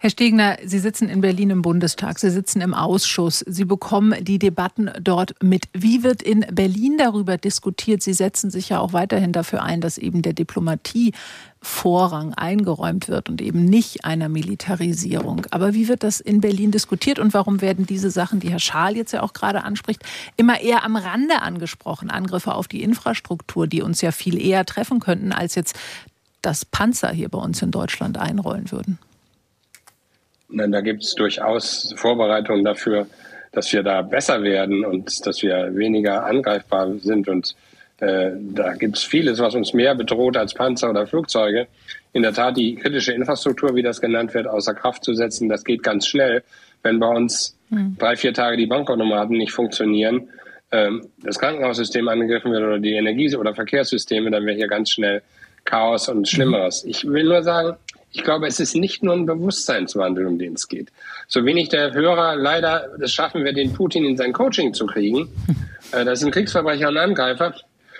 Herr 0.00 0.10
Stegner, 0.10 0.58
Sie 0.64 0.78
sitzen 0.78 1.08
in 1.08 1.22
Berlin 1.22 1.50
im 1.50 1.60
Bundestag, 1.60 2.20
Sie 2.20 2.30
sitzen 2.30 2.60
im 2.60 2.72
Ausschuss, 2.72 3.40
Sie 3.40 3.64
bekommen 3.64 4.14
die 4.24 4.38
Debatten 4.38 4.92
dort 5.02 5.34
mit. 5.42 5.64
Wie 5.72 6.04
wird 6.04 6.22
in 6.22 6.46
Berlin 6.52 6.98
darüber 6.98 7.36
diskutiert? 7.36 8.00
Sie 8.04 8.12
setzen 8.12 8.52
sich 8.52 8.68
ja 8.68 8.78
auch 8.78 8.92
weiterhin 8.92 9.32
dafür 9.32 9.64
ein, 9.64 9.80
dass 9.80 9.98
eben 9.98 10.22
der 10.22 10.34
Diplomatie 10.34 11.14
Vorrang 11.60 12.32
eingeräumt 12.34 13.08
wird 13.08 13.28
und 13.28 13.42
eben 13.42 13.64
nicht 13.64 14.04
einer 14.04 14.28
Militarisierung. 14.28 15.46
Aber 15.50 15.74
wie 15.74 15.88
wird 15.88 16.04
das 16.04 16.20
in 16.20 16.40
Berlin 16.40 16.70
diskutiert 16.70 17.18
und 17.18 17.34
warum 17.34 17.60
werden 17.60 17.84
diese 17.84 18.12
Sachen, 18.12 18.38
die 18.38 18.50
Herr 18.50 18.60
Schaal 18.60 18.96
jetzt 18.96 19.10
ja 19.10 19.24
auch 19.24 19.32
gerade 19.32 19.64
anspricht, 19.64 20.04
immer 20.36 20.60
eher 20.60 20.84
am 20.84 20.94
Rande 20.94 21.42
angesprochen? 21.42 22.08
Angriffe 22.08 22.54
auf 22.54 22.68
die 22.68 22.84
Infrastruktur, 22.84 23.66
die 23.66 23.82
uns 23.82 24.00
ja 24.00 24.12
viel 24.12 24.40
eher 24.40 24.64
treffen 24.64 25.00
könnten, 25.00 25.32
als 25.32 25.56
jetzt 25.56 25.76
das 26.40 26.64
Panzer 26.64 27.10
hier 27.10 27.30
bei 27.30 27.38
uns 27.38 27.60
in 27.62 27.72
Deutschland 27.72 28.16
einrollen 28.16 28.70
würden. 28.70 29.00
Nein, 30.48 30.72
da 30.72 30.80
gibt 30.80 31.02
es 31.02 31.14
durchaus 31.14 31.92
Vorbereitungen 31.96 32.64
dafür, 32.64 33.06
dass 33.52 33.72
wir 33.72 33.82
da 33.82 34.02
besser 34.02 34.42
werden 34.42 34.84
und 34.84 35.26
dass 35.26 35.42
wir 35.42 35.74
weniger 35.76 36.24
angreifbar 36.24 36.90
sind. 36.98 37.28
Und 37.28 37.54
äh, 38.00 38.30
da 38.54 38.74
gibt 38.74 38.96
es 38.96 39.04
vieles, 39.04 39.38
was 39.38 39.54
uns 39.54 39.72
mehr 39.74 39.94
bedroht 39.94 40.36
als 40.36 40.54
Panzer 40.54 40.90
oder 40.90 41.06
Flugzeuge. 41.06 41.66
In 42.12 42.22
der 42.22 42.32
Tat, 42.32 42.56
die 42.56 42.76
kritische 42.76 43.12
Infrastruktur, 43.12 43.74
wie 43.74 43.82
das 43.82 44.00
genannt 44.00 44.34
wird, 44.34 44.46
außer 44.46 44.74
Kraft 44.74 45.04
zu 45.04 45.14
setzen, 45.14 45.48
das 45.48 45.64
geht 45.64 45.82
ganz 45.82 46.06
schnell. 46.06 46.42
Wenn 46.82 46.98
bei 46.98 47.08
uns 47.08 47.56
hm. 47.70 47.96
drei, 47.98 48.16
vier 48.16 48.32
Tage 48.32 48.56
die 48.56 48.66
Bankautomaten 48.66 49.36
nicht 49.36 49.52
funktionieren, 49.52 50.28
ähm, 50.70 51.08
das 51.22 51.38
Krankenhaussystem 51.38 52.06
angegriffen 52.08 52.52
wird 52.52 52.62
oder 52.62 52.78
die 52.78 52.92
Energie- 52.92 53.34
oder 53.36 53.54
Verkehrssysteme, 53.54 54.30
dann 54.30 54.46
wäre 54.46 54.56
hier 54.56 54.68
ganz 54.68 54.90
schnell 54.90 55.22
Chaos 55.64 56.08
und 56.08 56.26
Schlimmeres. 56.28 56.84
Ich 56.84 57.06
will 57.06 57.24
nur 57.24 57.42
sagen, 57.42 57.76
ich 58.12 58.24
glaube, 58.24 58.46
es 58.46 58.58
ist 58.58 58.74
nicht 58.74 59.02
nur 59.02 59.14
ein 59.14 59.26
Bewusstseinswandel, 59.26 60.26
um 60.26 60.38
den 60.38 60.54
es 60.54 60.68
geht. 60.68 60.88
So 61.26 61.44
wenig 61.44 61.68
der 61.68 61.92
Hörer 61.92 62.36
leider 62.36 62.88
das 62.98 63.12
schaffen 63.12 63.44
wir, 63.44 63.52
den 63.52 63.72
Putin 63.72 64.04
in 64.04 64.16
sein 64.16 64.32
Coaching 64.32 64.74
zu 64.74 64.86
kriegen. 64.86 65.28
Äh, 65.90 66.04
das 66.04 66.20
sind 66.20 66.32
Kriegsverbrecher 66.32 66.88
und 66.88 66.98
Angreifer. 66.98 67.54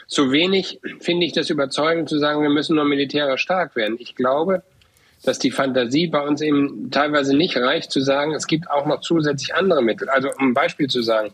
So 0.07 0.31
wenig 0.31 0.79
finde 1.01 1.25
ich 1.25 1.33
das 1.33 1.49
überzeugend 1.49 2.11
zu 2.11 2.19
sagen, 2.19 2.43
wir 2.43 2.51
müssen 2.51 2.77
nur 2.77 2.85
militärisch 2.85 3.41
stark 3.41 3.77
werden. 3.77 3.97
Ich 3.99 4.15
glaube, 4.15 4.63
dass 5.25 5.39
die 5.39 5.51
Fantasie 5.51 6.07
bei 6.09 6.21
uns 6.21 6.43
eben 6.43 6.91
teilweise 6.91 7.35
nicht 7.35 7.57
reicht, 7.57 7.91
zu 7.91 8.03
sagen, 8.03 8.35
es 8.35 8.47
gibt 8.47 8.71
auch 8.71 8.85
noch 8.85 9.01
zusätzlich 9.01 9.55
andere 9.55 9.83
Mittel. 9.83 10.11
Also 10.11 10.29
um 10.39 10.49
ein 10.49 10.55
Beispiel 10.55 10.89
zu 10.89 11.01
sagen, 11.01 11.33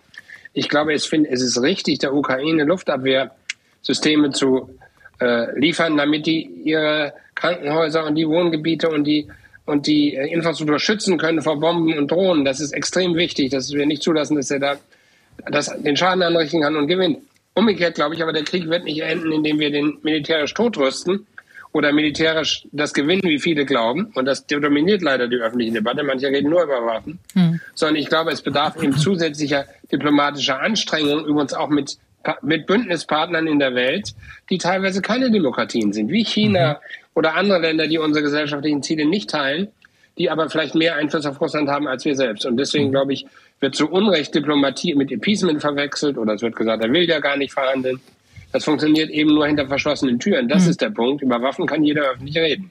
ich 0.52 0.68
glaube, 0.68 0.94
es, 0.94 1.06
find, 1.06 1.26
es 1.28 1.42
ist 1.42 1.60
richtig, 1.60 1.98
der 1.98 2.14
Ukraine 2.14 2.62
Luftabwehrsysteme 2.62 4.30
zu 4.30 4.78
äh, 5.20 5.58
liefern, 5.58 5.96
damit 5.96 6.26
die 6.26 6.42
ihre 6.64 7.14
Krankenhäuser 7.34 8.04
und 8.04 8.14
die 8.14 8.28
Wohngebiete 8.28 8.88
und 8.88 9.04
die 9.04 9.28
und 9.66 9.86
die 9.86 10.14
äh, 10.14 10.32
Infrastruktur 10.32 10.78
schützen 10.78 11.18
können 11.18 11.40
vor 11.40 11.58
Bomben 11.58 11.96
und 11.96 12.10
Drohnen. 12.10 12.44
Das 12.44 12.60
ist 12.60 12.72
extrem 12.72 13.14
wichtig, 13.14 13.50
dass 13.50 13.72
wir 13.72 13.86
nicht 13.86 14.02
zulassen, 14.02 14.36
dass 14.36 14.50
er 14.50 14.60
da 14.60 14.76
das, 15.50 15.72
den 15.82 15.96
Schaden 15.96 16.22
anrichten 16.22 16.62
kann 16.62 16.76
und 16.76 16.86
gewinnt. 16.86 17.18
Umgekehrt 17.54 17.94
glaube 17.94 18.14
ich 18.14 18.22
aber, 18.22 18.32
der 18.32 18.44
Krieg 18.44 18.68
wird 18.68 18.84
nicht 18.84 19.00
enden, 19.00 19.32
indem 19.32 19.58
wir 19.58 19.70
den 19.70 19.98
militärisch 20.02 20.54
totrüsten 20.54 21.26
oder 21.72 21.92
militärisch 21.92 22.66
das 22.72 22.92
gewinnen, 22.94 23.22
wie 23.24 23.40
viele 23.40 23.64
glauben. 23.64 24.12
Und 24.14 24.26
das 24.26 24.46
dominiert 24.46 25.02
leider 25.02 25.28
die 25.28 25.36
öffentliche 25.36 25.72
Debatte. 25.72 26.02
Manche 26.04 26.28
reden 26.28 26.50
nur 26.50 26.62
über 26.62 26.84
Waffen. 26.86 27.18
Hm. 27.32 27.60
Sondern 27.74 27.96
ich 27.96 28.08
glaube, 28.08 28.30
es 28.30 28.42
bedarf 28.42 28.80
eben 28.80 28.96
zusätzlicher 28.96 29.66
diplomatischer 29.90 30.60
Anstrengungen, 30.60 31.24
übrigens 31.24 31.52
auch 31.52 31.68
mit 31.68 31.98
mit 32.42 32.66
Bündnispartnern 32.66 33.46
in 33.46 33.58
der 33.58 33.74
Welt, 33.74 34.14
die 34.50 34.58
teilweise 34.58 35.02
keine 35.02 35.30
Demokratien 35.30 35.92
sind, 35.92 36.10
wie 36.10 36.24
China 36.24 36.74
mhm. 36.74 37.08
oder 37.14 37.34
andere 37.34 37.60
Länder, 37.60 37.86
die 37.86 37.98
unsere 37.98 38.22
gesellschaftlichen 38.22 38.82
Ziele 38.82 39.06
nicht 39.06 39.30
teilen, 39.30 39.68
die 40.18 40.30
aber 40.30 40.48
vielleicht 40.48 40.74
mehr 40.74 40.96
Einfluss 40.96 41.26
auf 41.26 41.40
Russland 41.40 41.68
haben 41.68 41.88
als 41.88 42.04
wir 42.04 42.14
selbst. 42.14 42.46
Und 42.46 42.56
deswegen, 42.56 42.88
mhm. 42.88 42.92
glaube 42.92 43.12
ich, 43.12 43.26
wird 43.60 43.74
zu 43.74 43.88
Unrecht 43.88 44.34
Diplomatie 44.34 44.94
mit 44.94 45.10
Appeasement 45.10 45.60
verwechselt 45.60 46.18
oder 46.18 46.34
es 46.34 46.42
wird 46.42 46.56
gesagt, 46.56 46.82
er 46.82 46.92
will 46.92 47.08
ja 47.08 47.20
gar 47.20 47.36
nicht 47.36 47.52
verhandeln. 47.52 48.00
Das 48.52 48.64
funktioniert 48.64 49.10
eben 49.10 49.34
nur 49.34 49.46
hinter 49.46 49.66
verschlossenen 49.66 50.20
Türen. 50.20 50.48
Das 50.48 50.64
mhm. 50.64 50.70
ist 50.70 50.80
der 50.80 50.90
Punkt. 50.90 51.22
Über 51.22 51.42
Waffen 51.42 51.66
kann 51.66 51.82
jeder 51.82 52.10
öffentlich 52.10 52.36
reden. 52.36 52.70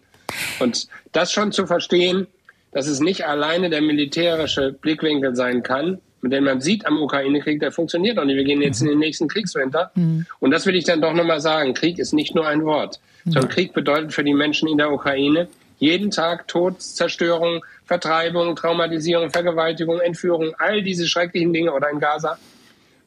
Und 0.60 0.88
das 1.12 1.32
schon 1.32 1.52
zu 1.52 1.68
verstehen, 1.68 2.28
dass 2.72 2.88
es 2.88 3.00
nicht 3.02 3.26
alleine 3.26 3.70
der 3.70 3.82
militärische 3.82 4.72
Blickwinkel 4.72 5.36
sein 5.36 5.62
kann, 5.62 6.00
denn 6.32 6.44
man 6.44 6.62
sieht 6.62 6.86
am 6.86 7.02
Ukraine-Krieg, 7.02 7.60
der 7.60 7.72
funktioniert 7.72 8.18
auch 8.18 8.26
nicht. 8.26 8.38
Wir 8.38 8.44
gehen 8.44 8.62
jetzt 8.62 8.82
in 8.82 8.88
den 8.88 9.00
nächsten 9.00 9.28
Kriegswinter. 9.28 9.92
Mhm. 9.96 10.26
Und 10.40 10.52
das 10.52 10.66
will 10.66 10.76
ich 10.76 10.86
dann 10.86 11.02
doch 11.02 11.14
nochmal 11.14 11.42
sagen. 11.42 11.74
Krieg 11.74 12.00
ist 12.00 12.14
nicht 12.14 12.36
nur 12.36 12.48
ein 12.48 12.64
Wort, 12.64 13.00
sondern 13.26 13.50
Krieg 13.50 13.74
bedeutet 13.74 14.14
für 14.14 14.24
die 14.24 14.34
Menschen 14.34 14.68
in 14.68 14.78
der 14.78 14.92
Ukraine 14.92 15.48
jeden 15.80 16.12
Tag 16.12 16.48
Tod, 16.48 16.82
Zerstörung, 16.82 17.64
Vertreibung, 17.86 18.56
Traumatisierung, 18.56 19.32
Vergewaltigung, 19.32 20.00
Entführung, 20.00 20.54
all 20.58 20.82
diese 20.82 21.08
schrecklichen 21.08 21.52
Dinge 21.52 21.74
oder 21.74 21.90
in 21.90 22.00
Gaza. 22.00 22.38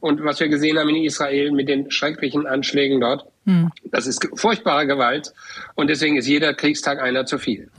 Und 0.01 0.23
was 0.23 0.39
wir 0.41 0.49
gesehen 0.49 0.79
haben 0.79 0.91
in 0.91 1.05
Israel 1.05 1.53
mit 1.53 1.69
den 1.69 1.91
schrecklichen 1.91 2.47
Anschlägen 2.47 3.01
dort, 3.01 3.25
mhm. 3.45 3.71
das 3.91 4.07
ist 4.07 4.29
furchtbare 4.35 4.87
Gewalt. 4.87 5.33
Und 5.75 5.89
deswegen 5.89 6.17
ist 6.17 6.29
jeder 6.29 6.53
Kriegstag 6.53 7.01
einer 7.01 7.25
zu 7.25 7.39
viel. 7.39 7.71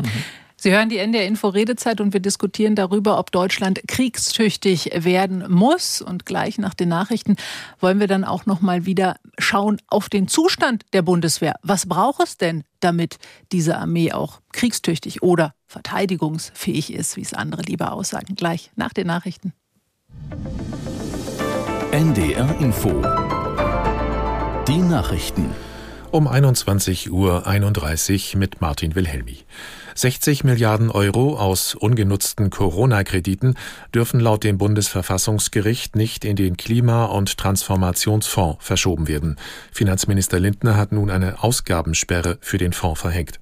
Sie 0.60 0.72
hören 0.72 0.90
die 0.90 0.98
NDR 0.98 1.28
Info 1.28 1.50
Redezeit 1.50 2.02
und 2.02 2.14
wir 2.14 2.20
diskutieren 2.20 2.74
darüber, 2.74 3.20
ob 3.20 3.32
Deutschland 3.32 3.80
kriegstüchtig 3.88 4.90
werden 4.96 5.46
muss. 5.50 6.02
Und 6.02 6.26
gleich 6.26 6.58
nach 6.58 6.74
den 6.74 6.90
Nachrichten 6.90 7.36
wollen 7.80 8.00
wir 8.00 8.08
dann 8.08 8.24
auch 8.24 8.48
noch 8.48 8.60
mal 8.60 8.88
wieder 8.88 9.18
schauen 9.38 9.80
auf 9.86 10.10
den 10.10 10.28
Zustand 10.28 10.84
der 10.94 11.04
Bundeswehr. 11.04 11.54
Was 11.62 11.86
braucht 11.86 12.24
es 12.24 12.38
denn, 12.38 12.64
damit 12.80 13.20
diese 13.52 13.78
Armee 13.78 14.12
auch 14.14 14.42
kriegstüchtig 14.52 15.22
oder 15.22 15.54
verteidigungsfähig 15.68 16.92
ist, 16.92 17.18
wie 17.18 17.22
es 17.22 17.36
andere 17.36 17.62
lieber 17.62 17.92
aussagen? 17.92 18.36
Gleich 18.36 18.72
nach 18.76 18.94
den 18.94 19.06
Nachrichten. 19.06 19.54
NDR 21.92 22.60
Info. 22.60 23.04
Die 24.68 24.80
Nachrichten. 24.80 25.52
Um 26.10 26.28
21.31 26.28 27.12
Uhr 28.34 28.40
mit 28.40 28.60
Martin 28.60 28.96
Wilhelmi. 28.96 29.46
60 29.98 30.44
Milliarden 30.44 30.92
Euro 30.92 31.40
aus 31.40 31.74
ungenutzten 31.74 32.52
Corona-Krediten 32.52 33.56
dürfen 33.96 34.20
laut 34.20 34.44
dem 34.44 34.60
Bundesverfassungsgericht 34.60 35.96
nicht 35.96 36.24
in 36.24 36.36
den 36.36 36.56
Klima- 36.56 37.06
und 37.06 37.36
Transformationsfonds 37.40 38.64
verschoben 38.64 39.08
werden. 39.08 39.38
Finanzminister 39.72 40.40
Lindner 40.40 40.78
hat 40.78 40.92
nun 40.92 41.10
eine 41.10 41.42
Ausgabensperre 41.42 42.38
für 42.42 42.60
den 42.60 42.74
Fonds 42.74 43.02
verhängt. 43.02 43.40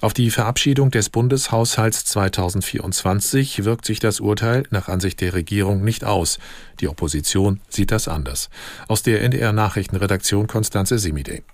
Auf 0.00 0.12
die 0.12 0.32
Verabschiedung 0.32 0.90
des 0.90 1.10
Bundeshaushalts 1.10 2.04
2024 2.06 3.64
wirkt 3.64 3.84
sich 3.84 4.00
das 4.00 4.18
Urteil 4.18 4.64
nach 4.70 4.88
Ansicht 4.88 5.20
der 5.20 5.32
Regierung 5.32 5.84
nicht 5.84 6.02
aus. 6.02 6.40
Die 6.80 6.88
Opposition 6.88 7.60
sieht 7.68 7.92
das 7.92 8.08
anders. 8.08 8.50
Aus 8.88 9.04
der 9.04 9.22
NDR 9.22 9.52
Nachrichtenredaktion 9.52 10.48
Konstanze 10.48 10.98
Semide. 10.98 11.44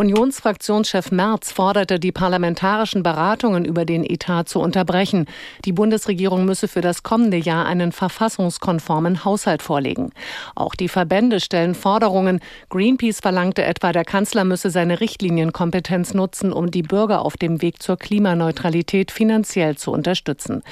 Unionsfraktionschef 0.00 1.12
Merz 1.12 1.52
forderte, 1.52 2.00
die 2.00 2.10
parlamentarischen 2.10 3.02
Beratungen 3.02 3.66
über 3.66 3.84
den 3.84 4.02
Etat 4.02 4.44
zu 4.44 4.58
unterbrechen. 4.58 5.26
Die 5.66 5.74
Bundesregierung 5.74 6.46
müsse 6.46 6.68
für 6.68 6.80
das 6.80 7.02
kommende 7.02 7.36
Jahr 7.36 7.66
einen 7.66 7.92
verfassungskonformen 7.92 9.26
Haushalt 9.26 9.60
vorlegen. 9.60 10.12
Auch 10.54 10.74
die 10.74 10.88
Verbände 10.88 11.38
stellen 11.38 11.74
Forderungen. 11.74 12.40
Greenpeace 12.70 13.20
verlangte 13.20 13.62
etwa, 13.62 13.92
der 13.92 14.06
Kanzler 14.06 14.44
müsse 14.44 14.70
seine 14.70 15.00
Richtlinienkompetenz 15.00 16.14
nutzen, 16.14 16.50
um 16.50 16.70
die 16.70 16.82
Bürger 16.82 17.20
auf 17.20 17.36
dem 17.36 17.60
Weg 17.60 17.82
zur 17.82 17.98
Klimaneutralität 17.98 19.10
finanziell 19.10 19.76
zu 19.76 19.92
unterstützen. 19.92 20.62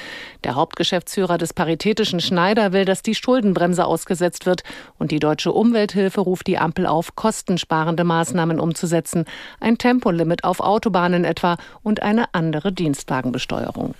Der 0.42 0.54
Hauptgeschäftsführer 0.54 1.36
des 1.36 1.52
Paritätischen 1.52 2.20
Schneider 2.20 2.72
will, 2.72 2.86
dass 2.86 3.02
die 3.02 3.14
Schuldenbremse 3.14 3.84
ausgesetzt 3.84 4.46
wird 4.46 4.62
und 4.98 5.10
die 5.10 5.18
deutsche 5.18 5.52
Umwelthilfe 5.52 6.22
ruft 6.22 6.46
die 6.46 6.56
Ampel 6.56 6.86
auf, 6.86 7.14
kostensparende 7.14 8.04
Maßnahmen 8.04 8.58
umzusetzen 8.58 9.17
setzen, 9.18 9.24
ein 9.60 9.78
Tempolimit 9.78 10.44
auf 10.44 10.60
Autobahnen 10.60 11.24
etwa 11.24 11.56
und 11.82 12.02
eine 12.02 12.34
andere 12.34 12.72
Dienstwagenbesteuerung. 12.72 13.94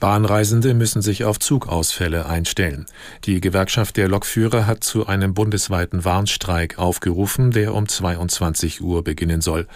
Bahnreisende 0.00 0.74
müssen 0.74 1.02
sich 1.02 1.24
auf 1.24 1.38
Zugausfälle 1.38 2.26
einstellen. 2.26 2.86
Die 3.24 3.40
Gewerkschaft 3.40 3.96
der 3.96 4.08
Lokführer 4.08 4.66
hat 4.66 4.82
zu 4.82 5.06
einem 5.06 5.34
bundesweiten 5.34 6.04
Warnstreik 6.04 6.78
aufgerufen, 6.78 7.52
der 7.52 7.74
um 7.74 7.86
22 7.86 8.82
Uhr 8.82 9.04
beginnen 9.04 9.40
soll. 9.40 9.68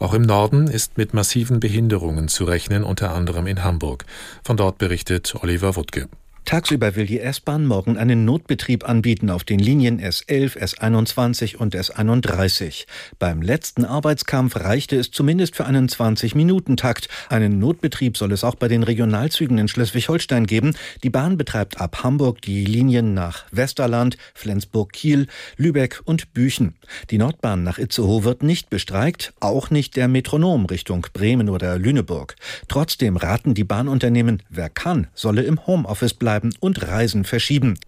Auch 0.00 0.12
im 0.12 0.22
Norden 0.22 0.66
ist 0.66 0.98
mit 0.98 1.14
massiven 1.14 1.60
Behinderungen 1.60 2.26
zu 2.26 2.44
rechnen, 2.44 2.82
unter 2.82 3.14
anderem 3.14 3.46
in 3.46 3.62
Hamburg. 3.62 4.06
Von 4.42 4.56
dort 4.56 4.78
berichtet 4.78 5.36
Oliver 5.40 5.76
Wuttke. 5.76 6.08
Tagsüber 6.44 6.96
will 6.96 7.06
die 7.06 7.20
S-Bahn 7.20 7.64
morgen 7.64 7.96
einen 7.96 8.24
Notbetrieb 8.24 8.88
anbieten 8.88 9.30
auf 9.30 9.44
den 9.44 9.60
Linien 9.60 10.00
S11, 10.00 10.58
S21 10.58 11.54
und 11.56 11.76
S31. 11.76 12.86
Beim 13.20 13.40
letzten 13.40 13.84
Arbeitskampf 13.84 14.56
reichte 14.56 14.96
es 14.96 15.12
zumindest 15.12 15.54
für 15.54 15.64
einen 15.66 15.88
20-Minuten-Takt. 15.88 17.08
Einen 17.28 17.60
Notbetrieb 17.60 18.16
soll 18.16 18.32
es 18.32 18.42
auch 18.42 18.56
bei 18.56 18.66
den 18.66 18.82
Regionalzügen 18.82 19.58
in 19.58 19.68
Schleswig-Holstein 19.68 20.46
geben. 20.46 20.74
Die 21.04 21.10
Bahn 21.10 21.36
betreibt 21.36 21.80
ab 21.80 22.02
Hamburg 22.02 22.42
die 22.42 22.64
Linien 22.64 23.14
nach 23.14 23.44
Westerland, 23.52 24.16
Flensburg-Kiel, 24.34 25.28
Lübeck 25.56 26.00
und 26.04 26.34
Büchen. 26.34 26.74
Die 27.10 27.18
Nordbahn 27.18 27.62
nach 27.62 27.78
Itzehoe 27.78 28.24
wird 28.24 28.42
nicht 28.42 28.70
bestreikt, 28.70 29.34
auch 29.38 29.70
nicht 29.70 29.94
der 29.94 30.08
Metronom 30.08 30.66
Richtung 30.66 31.06
Bremen 31.12 31.48
oder 31.48 31.78
Lüneburg. 31.78 32.34
Trotzdem 32.66 33.16
raten 33.16 33.54
die 33.54 33.64
Bahnunternehmen, 33.64 34.42
wer 34.48 34.68
kann, 34.68 35.06
solle 35.14 35.42
im 35.42 35.64
Homeoffice 35.68 36.14
bleiben 36.14 36.39
und 36.60 36.86
Reisen 36.86 37.24
verschieben. 37.24 37.78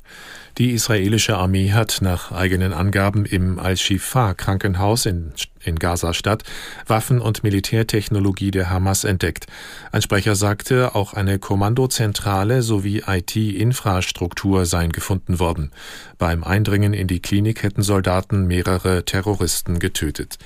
Die 0.58 0.72
israelische 0.72 1.38
Armee 1.38 1.72
hat 1.72 2.00
nach 2.02 2.30
eigenen 2.30 2.74
Angaben 2.74 3.24
im 3.24 3.58
Al-Shifa-Krankenhaus 3.58 5.06
in, 5.06 5.32
in 5.64 5.76
Gaza-Stadt 5.76 6.42
Waffen 6.86 7.22
und 7.22 7.42
Militärtechnologie 7.42 8.50
der 8.50 8.68
Hamas 8.68 9.04
entdeckt. 9.04 9.46
Ein 9.92 10.02
Sprecher 10.02 10.34
sagte, 10.34 10.94
auch 10.94 11.14
eine 11.14 11.38
Kommandozentrale 11.38 12.60
sowie 12.60 13.02
IT-Infrastruktur 13.06 14.66
seien 14.66 14.92
gefunden 14.92 15.38
worden. 15.38 15.70
Beim 16.18 16.44
Eindringen 16.44 16.92
in 16.92 17.06
die 17.06 17.20
Klinik 17.20 17.62
hätten 17.62 17.82
Soldaten 17.82 18.46
mehrere 18.46 19.06
Terroristen 19.06 19.78
getötet. 19.78 20.38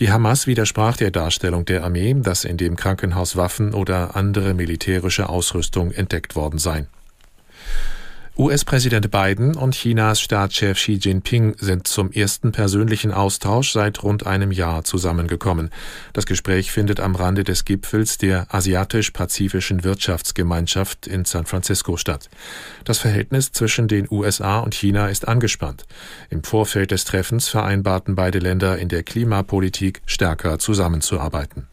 Die 0.00 0.10
Hamas 0.10 0.48
widersprach 0.48 0.96
der 0.96 1.12
Darstellung 1.12 1.64
der 1.64 1.84
Armee, 1.84 2.12
dass 2.18 2.44
in 2.44 2.56
dem 2.56 2.74
Krankenhaus 2.74 3.36
Waffen 3.36 3.72
oder 3.72 4.16
andere 4.16 4.52
militärische 4.54 5.28
Ausrüstung 5.28 5.92
entdeckt 5.92 6.34
worden 6.34 6.58
seien. 6.58 6.88
US-Präsident 8.36 9.12
Biden 9.12 9.54
und 9.54 9.76
Chinas 9.76 10.20
Staatschef 10.20 10.76
Xi 10.76 10.94
Jinping 10.94 11.54
sind 11.60 11.86
zum 11.86 12.10
ersten 12.10 12.50
persönlichen 12.50 13.12
Austausch 13.12 13.70
seit 13.70 14.02
rund 14.02 14.26
einem 14.26 14.50
Jahr 14.50 14.82
zusammengekommen. 14.82 15.70
Das 16.14 16.26
Gespräch 16.26 16.72
findet 16.72 16.98
am 16.98 17.14
Rande 17.14 17.44
des 17.44 17.64
Gipfels 17.64 18.18
der 18.18 18.52
Asiatisch-Pazifischen 18.52 19.84
Wirtschaftsgemeinschaft 19.84 21.06
in 21.06 21.24
San 21.24 21.46
Francisco 21.46 21.96
statt. 21.96 22.28
Das 22.84 22.98
Verhältnis 22.98 23.52
zwischen 23.52 23.86
den 23.86 24.08
USA 24.10 24.58
und 24.58 24.74
China 24.74 25.06
ist 25.06 25.28
angespannt. 25.28 25.84
Im 26.28 26.42
Vorfeld 26.42 26.90
des 26.90 27.04
Treffens 27.04 27.46
vereinbarten 27.46 28.16
beide 28.16 28.40
Länder 28.40 28.78
in 28.78 28.88
der 28.88 29.04
Klimapolitik 29.04 30.02
stärker 30.06 30.58
zusammenzuarbeiten. 30.58 31.68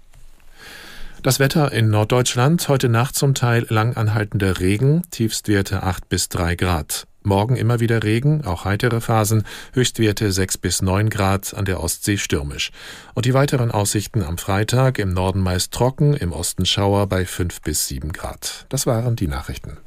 Das 1.23 1.39
Wetter 1.39 1.71
in 1.71 1.91
Norddeutschland 1.91 2.67
heute 2.67 2.89
Nacht 2.89 3.13
zum 3.15 3.35
Teil 3.35 3.67
langanhaltender 3.69 4.59
Regen, 4.59 5.03
Tiefstwerte 5.11 5.83
8 5.83 6.09
bis 6.09 6.29
3 6.29 6.55
Grad. 6.55 7.05
Morgen 7.21 7.57
immer 7.57 7.79
wieder 7.79 8.01
Regen, 8.01 8.43
auch 8.43 8.65
heitere 8.65 9.01
Phasen, 9.01 9.43
Höchstwerte 9.73 10.31
6 10.31 10.57
bis 10.57 10.81
9 10.81 11.11
Grad, 11.11 11.53
an 11.53 11.65
der 11.65 11.79
Ostsee 11.79 12.17
stürmisch. 12.17 12.71
Und 13.13 13.27
die 13.27 13.35
weiteren 13.35 13.69
Aussichten 13.69 14.23
am 14.23 14.39
Freitag 14.39 14.97
im 14.97 15.13
Norden 15.13 15.41
meist 15.41 15.71
trocken, 15.71 16.15
im 16.15 16.31
Osten 16.31 16.65
Schauer 16.65 17.05
bei 17.05 17.23
5 17.23 17.61
bis 17.61 17.87
7 17.87 18.13
Grad. 18.13 18.65
Das 18.69 18.87
waren 18.87 19.15
die 19.15 19.27
Nachrichten. 19.27 19.77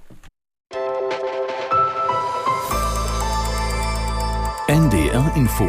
NDR 4.68 5.32
Info 5.34 5.68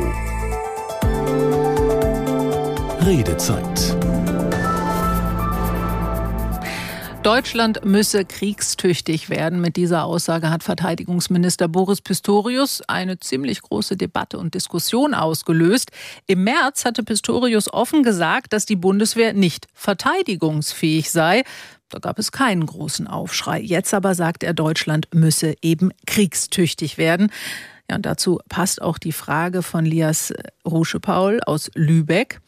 Redezeit 3.03 4.24
Deutschland 7.25 7.83
müsse 7.83 8.23
kriegstüchtig 8.23 9.31
werden. 9.31 9.59
Mit 9.59 9.77
dieser 9.77 10.03
Aussage 10.03 10.51
hat 10.51 10.61
Verteidigungsminister 10.61 11.67
Boris 11.67 11.99
Pistorius 11.99 12.83
eine 12.87 13.19
ziemlich 13.19 13.63
große 13.63 13.97
Debatte 13.97 14.37
und 14.37 14.53
Diskussion 14.53 15.15
ausgelöst. 15.15 15.89
Im 16.27 16.43
März 16.43 16.85
hatte 16.85 17.01
Pistorius 17.01 17.73
offen 17.73 18.03
gesagt, 18.03 18.53
dass 18.53 18.67
die 18.67 18.75
Bundeswehr 18.75 19.33
nicht 19.33 19.65
verteidigungsfähig 19.73 21.09
sei. 21.09 21.41
Da 21.89 21.97
gab 21.97 22.19
es 22.19 22.31
keinen 22.31 22.67
großen 22.67 23.07
Aufschrei. 23.07 23.59
Jetzt 23.59 23.95
aber 23.95 24.13
sagt 24.13 24.43
er, 24.43 24.53
Deutschland 24.53 25.07
müsse 25.11 25.55
eben 25.63 25.89
kriegstüchtig 26.05 26.99
werden. 26.99 27.31
Ja, 27.89 27.95
und 27.95 28.05
dazu 28.05 28.39
passt 28.49 28.83
auch 28.83 28.99
die 28.99 29.13
Frage 29.13 29.63
von 29.63 29.83
Lias 29.83 30.31
Ruschepaul 30.65 31.41
aus 31.45 31.69
Lübeck. 31.75 32.39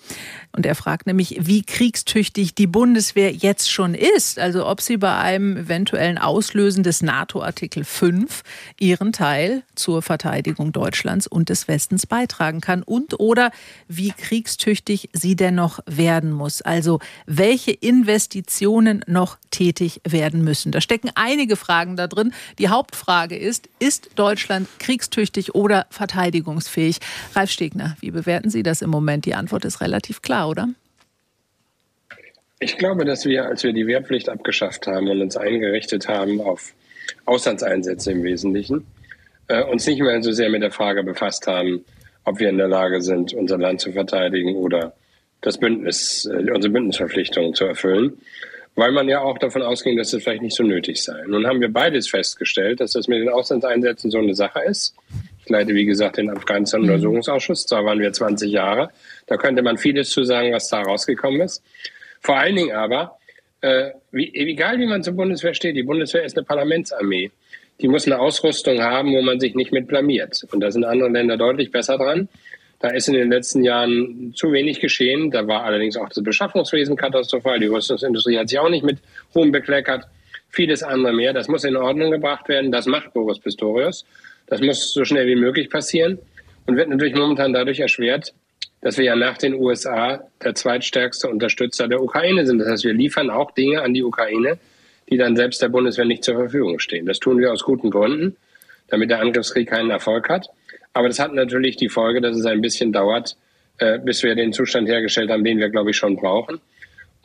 Und 0.55 0.65
er 0.65 0.75
fragt 0.75 1.05
nämlich, 1.07 1.37
wie 1.41 1.61
kriegstüchtig 1.61 2.55
die 2.55 2.67
Bundeswehr 2.67 3.31
jetzt 3.31 3.71
schon 3.71 3.93
ist. 3.93 4.39
Also 4.39 4.67
ob 4.67 4.81
sie 4.81 4.97
bei 4.97 5.15
einem 5.15 5.57
eventuellen 5.57 6.17
Auslösen 6.17 6.83
des 6.83 7.01
NATO-Artikel 7.01 7.83
5 7.83 8.43
ihren 8.79 9.13
Teil 9.13 9.63
zur 9.75 10.01
Verteidigung 10.01 10.71
Deutschlands 10.71 11.27
und 11.27 11.49
des 11.49 11.67
Westens 11.67 12.07
beitragen 12.07 12.61
kann. 12.61 12.83
Und 12.83 13.19
oder 13.19 13.51
wie 13.87 14.11
kriegstüchtig 14.11 15.09
sie 15.13 15.35
denn 15.35 15.55
noch 15.55 15.79
werden 15.85 16.31
muss. 16.31 16.61
Also 16.61 16.99
welche 17.25 17.71
Investitionen 17.71 19.03
noch 19.07 19.37
tätig 19.51 20.01
werden 20.07 20.43
müssen. 20.43 20.71
Da 20.71 20.81
stecken 20.81 21.11
einige 21.15 21.55
Fragen 21.55 21.95
da 21.95 22.07
drin. 22.07 22.33
Die 22.59 22.69
Hauptfrage 22.69 23.37
ist, 23.37 23.69
ist 23.79 24.09
Deutschland 24.15 24.67
kriegstüchtig 24.79 25.55
oder 25.55 25.87
verteidigungsfähig? 25.89 26.99
Ralf 27.35 27.51
Stegner, 27.51 27.97
wie 27.99 28.06
bewerten 28.11 28.49
Sie 28.49 28.63
das 28.63 28.81
im 28.81 28.89
Moment? 28.89 29.25
Die 29.25 29.35
Antwort 29.35 29.65
ist 29.65 29.81
relativ 29.81 30.21
klar, 30.21 30.49
oder? 30.49 30.69
Ich 32.59 32.77
glaube, 32.77 33.05
dass 33.05 33.25
wir, 33.25 33.45
als 33.45 33.63
wir 33.63 33.73
die 33.73 33.85
Wehrpflicht 33.85 34.29
abgeschafft 34.29 34.87
haben 34.87 35.07
und 35.09 35.21
uns 35.21 35.37
eingerichtet 35.37 36.07
haben 36.07 36.41
auf 36.41 36.73
Auslandseinsätze 37.25 38.11
im 38.11 38.23
Wesentlichen, 38.23 38.85
äh, 39.47 39.63
uns 39.63 39.85
nicht 39.85 40.01
mehr 40.01 40.21
so 40.23 40.31
sehr 40.31 40.49
mit 40.49 40.63
der 40.63 40.71
Frage 40.71 41.03
befasst 41.03 41.45
haben, 41.47 41.85
ob 42.23 42.39
wir 42.39 42.49
in 42.49 42.57
der 42.57 42.67
Lage 42.67 43.01
sind, 43.01 43.33
unser 43.33 43.57
Land 43.57 43.81
zu 43.81 43.91
verteidigen 43.91 44.55
oder 44.55 44.93
das 45.41 45.57
Bündnis, 45.59 46.25
äh, 46.25 46.51
unsere 46.51 46.73
Bündnisverpflichtungen 46.73 47.53
zu 47.53 47.65
erfüllen, 47.65 48.17
weil 48.75 48.91
man 48.91 49.07
ja 49.07 49.21
auch 49.21 49.37
davon 49.37 49.61
ausging, 49.61 49.97
dass 49.97 50.13
es 50.13 50.23
vielleicht 50.23 50.41
nicht 50.41 50.55
so 50.55 50.63
nötig 50.63 51.03
sei. 51.03 51.23
Nun 51.27 51.47
haben 51.47 51.61
wir 51.61 51.71
beides 51.71 52.09
festgestellt, 52.09 52.79
dass 52.79 52.91
das 52.91 53.07
mit 53.07 53.19
den 53.19 53.29
Auslandseinsätzen 53.29 54.11
so 54.11 54.17
eine 54.17 54.35
Sache 54.35 54.61
ist. 54.61 54.95
Ich 55.47 55.51
leite, 55.51 55.73
wie 55.73 55.85
gesagt, 55.85 56.17
den 56.17 56.29
Afghanistan-Untersuchungsausschuss. 56.29 57.65
Da 57.67 57.85
waren 57.85 58.01
wir 58.01 58.11
20 58.11 58.51
Jahre. 58.51 58.89
Da 59.27 59.37
könnte 59.37 59.61
man 59.61 59.77
vieles 59.77 60.09
zu 60.09 60.25
sagen, 60.25 60.51
was 60.51 60.67
da 60.67 60.81
rausgekommen 60.81 61.39
ist. 61.39 61.63
Vor 62.19 62.35
allen 62.37 62.57
Dingen 62.57 62.75
aber, 62.75 63.17
äh, 63.61 63.91
wie, 64.11 64.29
egal 64.35 64.77
wie 64.77 64.87
man 64.87 65.03
zur 65.03 65.13
Bundeswehr 65.13 65.53
steht, 65.53 65.77
die 65.77 65.83
Bundeswehr 65.83 66.25
ist 66.25 66.35
eine 66.35 66.45
Parlamentsarmee. 66.45 67.31
Die 67.79 67.87
muss 67.87 68.05
eine 68.05 68.19
Ausrüstung 68.19 68.81
haben, 68.81 69.13
wo 69.13 69.21
man 69.21 69.39
sich 69.39 69.55
nicht 69.55 69.71
mit 69.71 69.87
blamiert. 69.87 70.45
Und 70.51 70.59
da 70.59 70.69
sind 70.69 70.83
andere 70.83 71.07
Länder 71.07 71.37
deutlich 71.37 71.71
besser 71.71 71.97
dran. 71.97 72.27
Da 72.79 72.89
ist 72.89 73.07
in 73.07 73.13
den 73.13 73.29
letzten 73.29 73.63
Jahren 73.63 74.33
zu 74.35 74.51
wenig 74.51 74.81
geschehen. 74.81 75.31
Da 75.31 75.47
war 75.47 75.63
allerdings 75.63 75.95
auch 75.95 76.09
das 76.09 76.21
Beschaffungswesen 76.21 76.97
katastrophal. 76.97 77.61
Die 77.61 77.67
Rüstungsindustrie 77.67 78.37
hat 78.37 78.49
sich 78.49 78.59
auch 78.59 78.69
nicht 78.69 78.83
mit 78.83 78.97
Ruhm 79.33 79.53
bekleckert. 79.53 80.09
Vieles 80.49 80.83
andere 80.83 81.13
mehr. 81.13 81.31
Das 81.31 81.47
muss 81.47 81.63
in 81.63 81.77
Ordnung 81.77 82.11
gebracht 82.11 82.49
werden. 82.49 82.69
Das 82.69 82.85
macht 82.85 83.13
Boris 83.13 83.39
Pistorius. 83.39 84.03
Das 84.47 84.61
muss 84.61 84.93
so 84.93 85.05
schnell 85.05 85.27
wie 85.27 85.35
möglich 85.35 85.69
passieren 85.69 86.19
und 86.65 86.77
wird 86.77 86.89
natürlich 86.89 87.15
momentan 87.15 87.53
dadurch 87.53 87.79
erschwert, 87.79 88.33
dass 88.81 88.97
wir 88.97 89.05
ja 89.05 89.15
nach 89.15 89.37
den 89.37 89.55
USA 89.55 90.23
der 90.43 90.55
zweitstärkste 90.55 91.29
Unterstützer 91.29 91.87
der 91.87 92.01
Ukraine 92.01 92.45
sind. 92.45 92.59
Das 92.59 92.69
heißt, 92.69 92.83
wir 92.85 92.93
liefern 92.93 93.29
auch 93.29 93.51
Dinge 93.51 93.81
an 93.81 93.93
die 93.93 94.03
Ukraine, 94.03 94.57
die 95.09 95.17
dann 95.17 95.35
selbst 95.35 95.61
der 95.61 95.69
Bundeswehr 95.69 96.05
nicht 96.05 96.23
zur 96.23 96.35
Verfügung 96.35 96.79
stehen. 96.79 97.05
Das 97.05 97.19
tun 97.19 97.39
wir 97.39 97.51
aus 97.51 97.63
guten 97.63 97.89
Gründen, 97.89 98.35
damit 98.87 99.09
der 99.09 99.19
Angriffskrieg 99.19 99.69
keinen 99.69 99.89
Erfolg 99.89 100.29
hat. 100.29 100.47
Aber 100.93 101.07
das 101.07 101.19
hat 101.19 101.33
natürlich 101.33 101.77
die 101.77 101.89
Folge, 101.89 102.21
dass 102.21 102.35
es 102.35 102.45
ein 102.45 102.61
bisschen 102.61 102.91
dauert, 102.91 103.37
äh, 103.79 103.99
bis 103.99 104.23
wir 104.23 104.35
den 104.35 104.53
Zustand 104.53 104.87
hergestellt 104.87 105.29
haben, 105.29 105.43
den 105.43 105.59
wir, 105.59 105.69
glaube 105.69 105.91
ich, 105.91 105.97
schon 105.97 106.15
brauchen. 106.15 106.59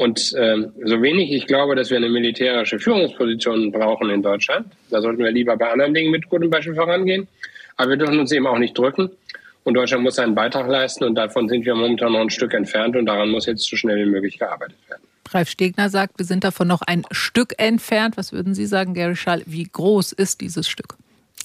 Und 0.03 0.35
ähm, 0.37 0.73
so 0.85 1.01
wenig 1.01 1.31
ich 1.33 1.47
glaube, 1.47 1.77
dass 1.77 1.91
wir 1.91 1.97
eine 1.97 2.09
militärische 2.09 2.81
Führungsposition 2.81 3.71
brauchen 3.71 4.11
in 4.11 4.21
Deutschland, 4.21 4.67
da 4.91 5.01
sollten 5.01 5.23
wir 5.23 5.31
lieber 5.31 5.57
bei 5.57 5.71
anderen 5.71 5.95
Dingen 5.95 6.11
mit 6.11 6.29
gutem 6.29 6.51
Beispiel 6.51 6.75
vorangehen. 6.75 7.29
Aber 7.77 7.91
wir 7.91 7.97
dürfen 7.97 8.19
uns 8.19 8.33
eben 8.33 8.49
auch 8.49 8.59
nicht 8.59 8.77
drücken. 8.77 9.11
Und 9.63 9.75
Deutschland 9.75 10.03
muss 10.03 10.17
seinen 10.17 10.35
Beitrag 10.35 10.69
leisten 10.69 11.05
und 11.05 11.15
davon 11.15 11.49
sind 11.49 11.65
wir 11.65 11.77
momentan 11.77 12.13
noch 12.13 12.21
ein 12.21 12.31
Stück 12.31 12.53
entfernt 12.53 12.97
und 12.97 13.07
daran 13.07 13.31
muss 13.31 13.47
jetzt 13.47 13.63
so 13.63 13.77
schnell 13.77 14.05
wie 14.05 14.11
möglich 14.11 14.41
gearbeitet 14.41 14.77
werden. 14.89 15.03
Ralf 15.31 15.49
Stegner 15.49 15.89
sagt, 15.89 16.19
wir 16.19 16.27
sind 16.27 16.43
davon 16.43 16.67
noch 16.67 16.83
ein 16.83 17.05
Stück 17.13 17.55
entfernt. 17.59 18.17
Was 18.17 18.33
würden 18.33 18.57
Sie 18.57 18.67
sagen, 18.67 18.95
Gary 18.95 19.15
Schall? 19.15 19.43
Wie 19.47 19.69
groß 19.71 20.11
ist 20.11 20.41
dieses 20.41 20.69
Stück? 20.69 20.97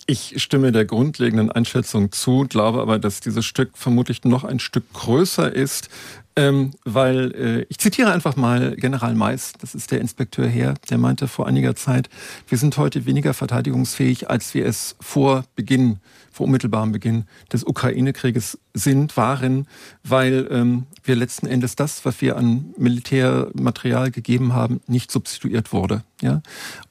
Ich 0.10 0.42
stimme 0.42 0.72
der 0.72 0.86
grundlegenden 0.86 1.52
Einschätzung 1.52 2.14
zu, 2.14 2.46
glaube 2.48 2.82
aber, 2.82 2.98
dass 2.98 3.20
dieses 3.20 3.46
Stück 3.46 3.78
vermutlich 3.78 4.24
noch 4.24 4.46
ein 4.46 4.60
Stück 4.60 4.94
größer 4.94 5.54
ist, 5.54 5.90
ähm, 6.38 6.72
weil 6.86 7.34
äh, 7.36 7.66
ich 7.68 7.78
zitiere 7.78 8.14
einfach 8.14 8.38
mal 8.38 8.78
General 8.78 9.16
Mais, 9.16 9.52
das 9.60 9.76
ist 9.76 9.92
der 9.92 10.00
Inspekteur 10.00 10.48
Heer, 10.48 10.76
der 10.90 10.98
meinte 10.98 11.28
vor 11.28 11.46
einiger 11.46 11.76
Zeit, 11.76 12.10
wir 12.48 12.58
sind 12.58 12.78
heute 12.78 13.06
weniger 13.06 13.34
verteidigungsfähig, 13.34 14.30
als 14.30 14.54
wir 14.54 14.66
es 14.66 14.96
vor 15.02 15.44
Beginn, 15.58 16.00
vor 16.32 16.46
unmittelbarem 16.46 16.94
Beginn 16.94 17.26
des 17.52 17.66
Ukraine-Krieges 17.66 18.60
sind, 18.74 19.18
waren, 19.18 19.68
weil 20.04 20.48
ähm, 20.52 20.86
wir 21.04 21.18
letzten 21.18 21.48
Endes 21.48 21.76
das, 21.76 22.06
was 22.06 22.22
wir 22.22 22.38
an 22.38 22.74
Militärmaterial 22.78 24.12
gegeben 24.12 24.54
haben, 24.54 24.80
nicht 24.88 25.12
substituiert 25.12 25.74
wurde. 25.74 26.04
Ja? 26.22 26.42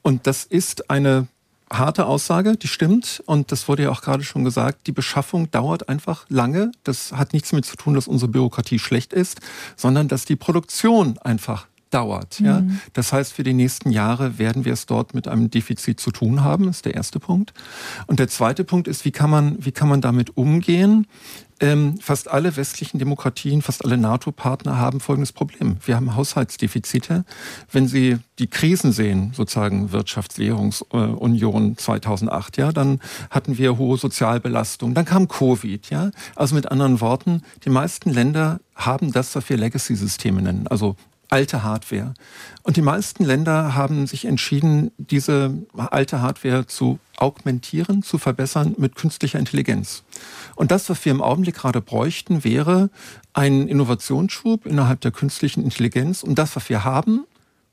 Und 0.03 0.27
das 0.27 0.43
ist 0.43 0.91
eine 0.91 1.27
harte 1.71 2.05
Aussage, 2.05 2.55
die 2.55 2.67
stimmt. 2.67 3.21
Und 3.25 3.51
das 3.51 3.67
wurde 3.67 3.83
ja 3.83 3.89
auch 3.91 4.01
gerade 4.01 4.23
schon 4.23 4.43
gesagt, 4.43 4.87
die 4.87 4.91
Beschaffung 4.91 5.51
dauert 5.51 5.89
einfach 5.89 6.25
lange. 6.29 6.71
Das 6.83 7.11
hat 7.13 7.33
nichts 7.33 7.49
damit 7.49 7.65
zu 7.65 7.75
tun, 7.75 7.93
dass 7.93 8.07
unsere 8.07 8.31
Bürokratie 8.31 8.79
schlecht 8.79 9.13
ist, 9.13 9.41
sondern 9.75 10.07
dass 10.07 10.25
die 10.25 10.35
Produktion 10.35 11.17
einfach 11.19 11.67
dauert. 11.89 12.39
Mhm. 12.39 12.45
Ja? 12.45 12.63
Das 12.93 13.13
heißt, 13.13 13.33
für 13.33 13.43
die 13.43 13.53
nächsten 13.53 13.91
Jahre 13.91 14.37
werden 14.37 14.65
wir 14.65 14.73
es 14.73 14.85
dort 14.85 15.13
mit 15.13 15.27
einem 15.27 15.49
Defizit 15.49 15.99
zu 15.99 16.11
tun 16.11 16.43
haben, 16.43 16.67
ist 16.67 16.85
der 16.85 16.95
erste 16.95 17.19
Punkt. 17.19 17.53
Und 18.07 18.19
der 18.19 18.27
zweite 18.27 18.63
Punkt 18.63 18.87
ist, 18.87 19.05
wie 19.05 19.11
kann 19.11 19.29
man, 19.29 19.57
wie 19.63 19.71
kann 19.71 19.89
man 19.89 20.01
damit 20.01 20.35
umgehen? 20.35 21.07
Ähm, 21.59 21.97
fast 21.99 22.29
alle 22.29 22.55
westlichen 22.55 22.99
Demokratien, 22.99 23.63
fast 23.63 23.83
alle 23.83 23.97
NATO-Partner 23.97 24.77
haben 24.77 24.99
folgendes 24.99 25.31
Problem. 25.31 25.77
Wir 25.83 25.95
haben 25.95 26.15
Haushaltsdefizite. 26.15 27.25
Wenn 27.71 27.87
Sie 27.87 28.19
die 28.37 28.47
Krisen 28.47 28.91
sehen, 28.91 29.31
sozusagen 29.35 29.91
Wirtschaftswährungsunion 29.91 31.77
2008, 31.77 32.57
ja, 32.57 32.71
dann 32.71 32.99
hatten 33.31 33.57
wir 33.57 33.77
hohe 33.77 33.97
Sozialbelastung, 33.97 34.93
dann 34.93 35.05
kam 35.05 35.27
Covid, 35.27 35.89
ja. 35.89 36.11
Also 36.35 36.53
mit 36.53 36.71
anderen 36.71 37.01
Worten, 37.01 37.41
die 37.65 37.69
meisten 37.69 38.11
Länder 38.11 38.59
haben 38.75 39.11
das, 39.11 39.35
was 39.35 39.49
wir 39.49 39.57
Legacy-Systeme 39.57 40.43
nennen, 40.43 40.67
also 40.67 40.95
alte 41.29 41.63
Hardware. 41.63 42.13
Und 42.63 42.77
die 42.77 42.81
meisten 42.81 43.23
Länder 43.23 43.75
haben 43.75 44.07
sich 44.07 44.25
entschieden, 44.25 44.91
diese 44.97 45.53
alte 45.75 46.21
Hardware 46.21 46.67
zu 46.67 46.99
augmentieren, 47.17 48.03
zu 48.03 48.17
verbessern 48.17 48.75
mit 48.77 48.95
künstlicher 48.95 49.39
Intelligenz. 49.39 50.03
Und 50.55 50.71
das, 50.71 50.89
was 50.89 51.03
wir 51.03 51.11
im 51.11 51.21
Augenblick 51.21 51.55
gerade 51.55 51.81
bräuchten, 51.81 52.43
wäre 52.43 52.89
ein 53.33 53.67
Innovationsschub 53.67 54.65
innerhalb 54.65 55.01
der 55.01 55.11
künstlichen 55.11 55.63
Intelligenz, 55.63 56.23
um 56.23 56.35
das, 56.35 56.55
was 56.55 56.69
wir 56.69 56.83
haben, 56.83 57.25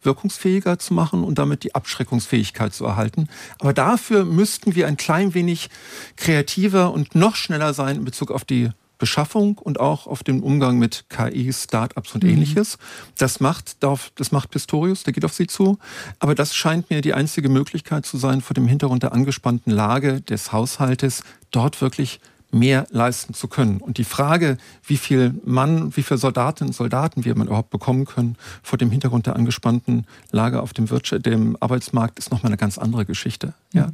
wirkungsfähiger 0.03 0.79
zu 0.79 0.95
machen 0.95 1.25
und 1.25 1.39
damit 1.39 1.65
die 1.65 1.75
Abschreckungsfähigkeit 1.75 2.75
zu 2.75 2.85
erhalten. 2.85 3.29
Aber 3.59 3.73
dafür 3.73 4.25
müssten 4.25 4.75
wir 4.75 4.87
ein 4.87 4.97
klein 4.97 5.35
wenig 5.35 5.71
kreativer 6.17 6.93
und 6.93 7.15
noch 7.15 7.37
schneller 7.37 7.75
sein 7.75 7.97
in 7.97 8.05
Bezug 8.05 8.31
auf 8.31 8.45
die 8.45 8.71
Beschaffung 9.05 9.59
und 9.59 9.81
auch 9.81 10.07
auf 10.07 10.23
den 10.23 10.43
Umgang 10.43 10.79
mit 10.79 11.05
KI, 11.11 11.53
Startups 11.53 12.15
und 12.15 12.25
mhm. 12.25 12.31
ähnliches. 12.31 12.79
Das 13.19 13.39
macht, 13.39 13.77
das 13.83 14.33
macht 14.33 14.51
Pistorius, 14.51 15.03
der 15.03 15.13
geht 15.13 15.27
auf 15.27 15.35
Sie 15.35 15.47
zu. 15.47 15.77
Aber 16.21 16.35
das 16.35 16.55
scheint 16.55 16.89
mir 16.89 17.03
die 17.03 17.13
einzige 17.13 17.51
Möglichkeit 17.51 18.07
zu 18.07 18.17
sein, 18.17 18.41
vor 18.41 18.55
dem 18.55 18.67
Hintergrund 18.67 19.03
der 19.03 19.13
angespannten 19.13 19.71
Lage 19.71 20.23
des 20.23 20.53
Haushaltes 20.53 21.23
dort 21.51 21.83
wirklich 21.83 22.19
mehr 22.51 22.87
leisten 22.93 23.35
zu 23.35 23.47
können. 23.47 23.77
Und 23.77 23.99
die 23.99 24.05
Frage, 24.05 24.57
wie 24.87 24.97
viel 24.97 25.35
Mann, 25.45 25.95
wie 25.95 26.03
viele 26.03 26.17
Soldatinnen 26.17 26.71
und 26.71 26.75
Soldaten 26.75 27.27
wir 27.27 27.37
man 27.37 27.49
überhaupt 27.49 27.69
bekommen 27.69 28.07
können, 28.07 28.37
vor 28.63 28.79
dem 28.79 28.91
Hintergrund 28.91 29.27
der 29.27 29.37
angespannten 29.37 30.07
Lage 30.31 30.63
auf 30.63 30.73
dem, 30.73 30.89
Wirtschaft, 30.89 31.27
dem 31.27 31.59
Arbeitsmarkt, 31.61 32.19
ist 32.19 32.31
nochmal 32.31 32.53
eine 32.53 32.57
ganz 32.57 32.79
andere 32.79 33.05
Geschichte. 33.05 33.53
Ja. 33.75 33.89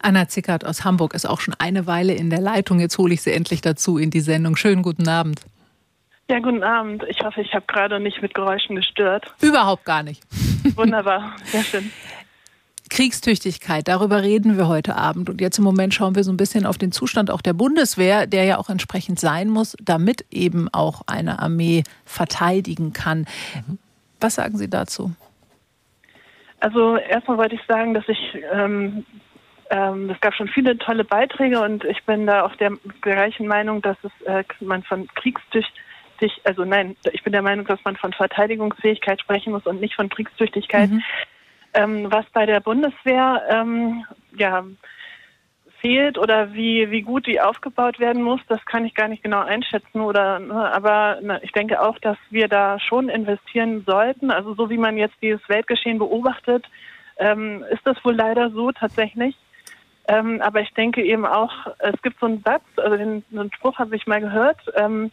Anna 0.00 0.28
Zickert 0.28 0.64
aus 0.64 0.84
Hamburg 0.84 1.14
ist 1.14 1.26
auch 1.26 1.40
schon 1.40 1.54
eine 1.58 1.86
Weile 1.86 2.14
in 2.14 2.30
der 2.30 2.40
Leitung. 2.40 2.80
Jetzt 2.80 2.98
hole 2.98 3.14
ich 3.14 3.22
sie 3.22 3.32
endlich 3.32 3.60
dazu 3.60 3.98
in 3.98 4.10
die 4.10 4.20
Sendung. 4.20 4.56
Schönen 4.56 4.82
guten 4.82 5.08
Abend. 5.08 5.40
Ja, 6.28 6.40
guten 6.40 6.64
Abend. 6.64 7.04
Ich 7.08 7.20
hoffe, 7.20 7.40
ich 7.40 7.54
habe 7.54 7.66
gerade 7.66 8.00
nicht 8.00 8.20
mit 8.20 8.34
Geräuschen 8.34 8.76
gestört. 8.76 9.32
Überhaupt 9.40 9.84
gar 9.84 10.02
nicht. 10.02 10.22
Wunderbar, 10.76 11.36
sehr 11.44 11.62
schön. 11.62 11.90
Kriegstüchtigkeit, 12.88 13.88
darüber 13.88 14.22
reden 14.22 14.56
wir 14.56 14.68
heute 14.68 14.96
Abend. 14.96 15.28
Und 15.28 15.40
jetzt 15.40 15.58
im 15.58 15.64
Moment 15.64 15.94
schauen 15.94 16.14
wir 16.14 16.24
so 16.24 16.32
ein 16.32 16.36
bisschen 16.36 16.66
auf 16.66 16.78
den 16.78 16.92
Zustand 16.92 17.30
auch 17.30 17.42
der 17.42 17.52
Bundeswehr, 17.52 18.26
der 18.26 18.44
ja 18.44 18.58
auch 18.58 18.68
entsprechend 18.68 19.18
sein 19.18 19.48
muss, 19.48 19.76
damit 19.82 20.24
eben 20.30 20.68
auch 20.72 21.02
eine 21.06 21.40
Armee 21.40 21.82
verteidigen 22.04 22.92
kann. 22.92 23.26
Was 24.20 24.36
sagen 24.36 24.56
Sie 24.56 24.68
dazu? 24.68 25.12
Also 26.60 26.96
erstmal 26.96 27.38
wollte 27.38 27.56
ich 27.56 27.60
sagen, 27.68 27.92
dass 27.92 28.08
ich 28.08 28.18
ähm, 28.52 29.04
ähm, 29.70 30.10
es 30.10 30.20
gab 30.20 30.34
schon 30.34 30.48
viele 30.48 30.78
tolle 30.78 31.04
Beiträge 31.04 31.60
und 31.60 31.84
ich 31.84 32.04
bin 32.04 32.26
da 32.26 32.44
auch 32.44 32.54
der 32.56 32.72
gleichen 33.00 33.46
Meinung, 33.46 33.82
dass 33.82 33.96
es 34.02 34.26
äh, 34.26 34.44
man 34.60 34.82
von 34.82 35.06
kriegstüchtig, 35.14 36.40
also 36.44 36.64
nein, 36.64 36.96
ich 37.12 37.22
bin 37.22 37.32
der 37.32 37.42
Meinung, 37.42 37.66
dass 37.66 37.82
man 37.84 37.96
von 37.96 38.12
Verteidigungsfähigkeit 38.12 39.20
sprechen 39.20 39.52
muss 39.52 39.66
und 39.66 39.80
nicht 39.80 39.94
von 39.94 40.08
Kriegstüchtigkeit. 40.08 40.90
Mhm. 40.90 41.02
Ähm, 41.74 42.06
was 42.10 42.24
bei 42.32 42.46
der 42.46 42.60
Bundeswehr 42.60 43.42
ähm, 43.50 44.04
ja 44.36 44.64
fehlt 45.80 46.18
oder 46.18 46.54
wie, 46.54 46.90
wie 46.90 47.02
gut 47.02 47.26
die 47.26 47.40
aufgebaut 47.40 47.98
werden 47.98 48.22
muss, 48.22 48.40
das 48.48 48.64
kann 48.64 48.84
ich 48.84 48.94
gar 48.94 49.08
nicht 49.08 49.22
genau 49.22 49.40
einschätzen. 49.40 50.00
Oder, 50.00 50.38
ne, 50.38 50.72
aber 50.72 51.20
ne, 51.20 51.40
ich 51.42 51.52
denke 51.52 51.80
auch, 51.80 51.98
dass 51.98 52.16
wir 52.30 52.48
da 52.48 52.78
schon 52.80 53.08
investieren 53.08 53.84
sollten. 53.86 54.30
Also 54.30 54.54
so 54.54 54.70
wie 54.70 54.78
man 54.78 54.96
jetzt 54.96 55.16
dieses 55.20 55.46
Weltgeschehen 55.48 55.98
beobachtet, 55.98 56.64
ähm, 57.18 57.64
ist 57.70 57.86
das 57.86 58.02
wohl 58.04 58.14
leider 58.14 58.50
so 58.50 58.72
tatsächlich. 58.72 59.36
Ähm, 60.08 60.40
aber 60.40 60.60
ich 60.60 60.72
denke 60.74 61.02
eben 61.02 61.26
auch, 61.26 61.52
es 61.78 62.00
gibt 62.02 62.20
so 62.20 62.26
einen 62.26 62.42
Satz, 62.42 62.62
also 62.76 62.96
den, 62.96 63.24
den 63.30 63.52
Spruch 63.52 63.78
habe 63.78 63.96
ich 63.96 64.06
mal 64.06 64.20
gehört, 64.20 64.58
ähm, 64.76 65.10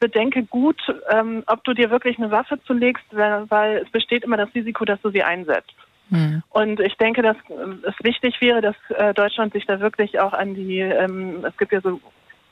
bedenke 0.00 0.42
gut, 0.44 0.80
ähm, 1.10 1.44
ob 1.46 1.62
du 1.64 1.74
dir 1.74 1.90
wirklich 1.90 2.18
eine 2.18 2.30
Waffe 2.30 2.58
zulegst, 2.64 3.04
weil, 3.12 3.48
weil, 3.50 3.76
es 3.78 3.90
besteht 3.90 4.24
immer 4.24 4.36
das 4.36 4.52
Risiko, 4.54 4.84
dass 4.84 5.00
du 5.02 5.10
sie 5.10 5.22
einsetzt. 5.22 5.74
Mhm. 6.08 6.42
Und 6.50 6.80
ich 6.80 6.96
denke, 6.96 7.22
dass 7.22 7.36
es 7.82 7.94
wichtig 8.02 8.40
wäre, 8.40 8.60
dass 8.60 8.76
äh, 8.96 9.14
Deutschland 9.14 9.52
sich 9.52 9.66
da 9.66 9.78
wirklich 9.78 10.18
auch 10.18 10.32
an 10.32 10.54
die, 10.54 10.80
ähm, 10.80 11.44
es 11.44 11.56
gibt 11.56 11.72
ja 11.72 11.80
so 11.80 12.00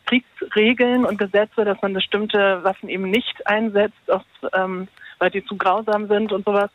Kriegsregeln 0.06 1.04
und 1.04 1.18
Gesetze, 1.18 1.64
dass 1.64 1.80
man 1.82 1.92
bestimmte 1.92 2.62
Waffen 2.62 2.88
eben 2.88 3.10
nicht 3.10 3.46
einsetzt, 3.46 4.10
aus, 4.10 4.22
ähm, 4.54 4.88
weil 5.18 5.30
die 5.30 5.44
zu 5.44 5.56
grausam 5.56 6.06
sind 6.06 6.32
und 6.32 6.44
sowas. 6.44 6.70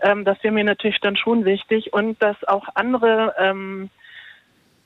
Ähm, 0.00 0.24
das 0.24 0.42
wäre 0.42 0.54
mir 0.54 0.64
natürlich 0.64 1.00
dann 1.00 1.16
schon 1.16 1.44
wichtig 1.44 1.92
und 1.92 2.22
dass 2.22 2.36
auch 2.46 2.68
andere 2.74 3.34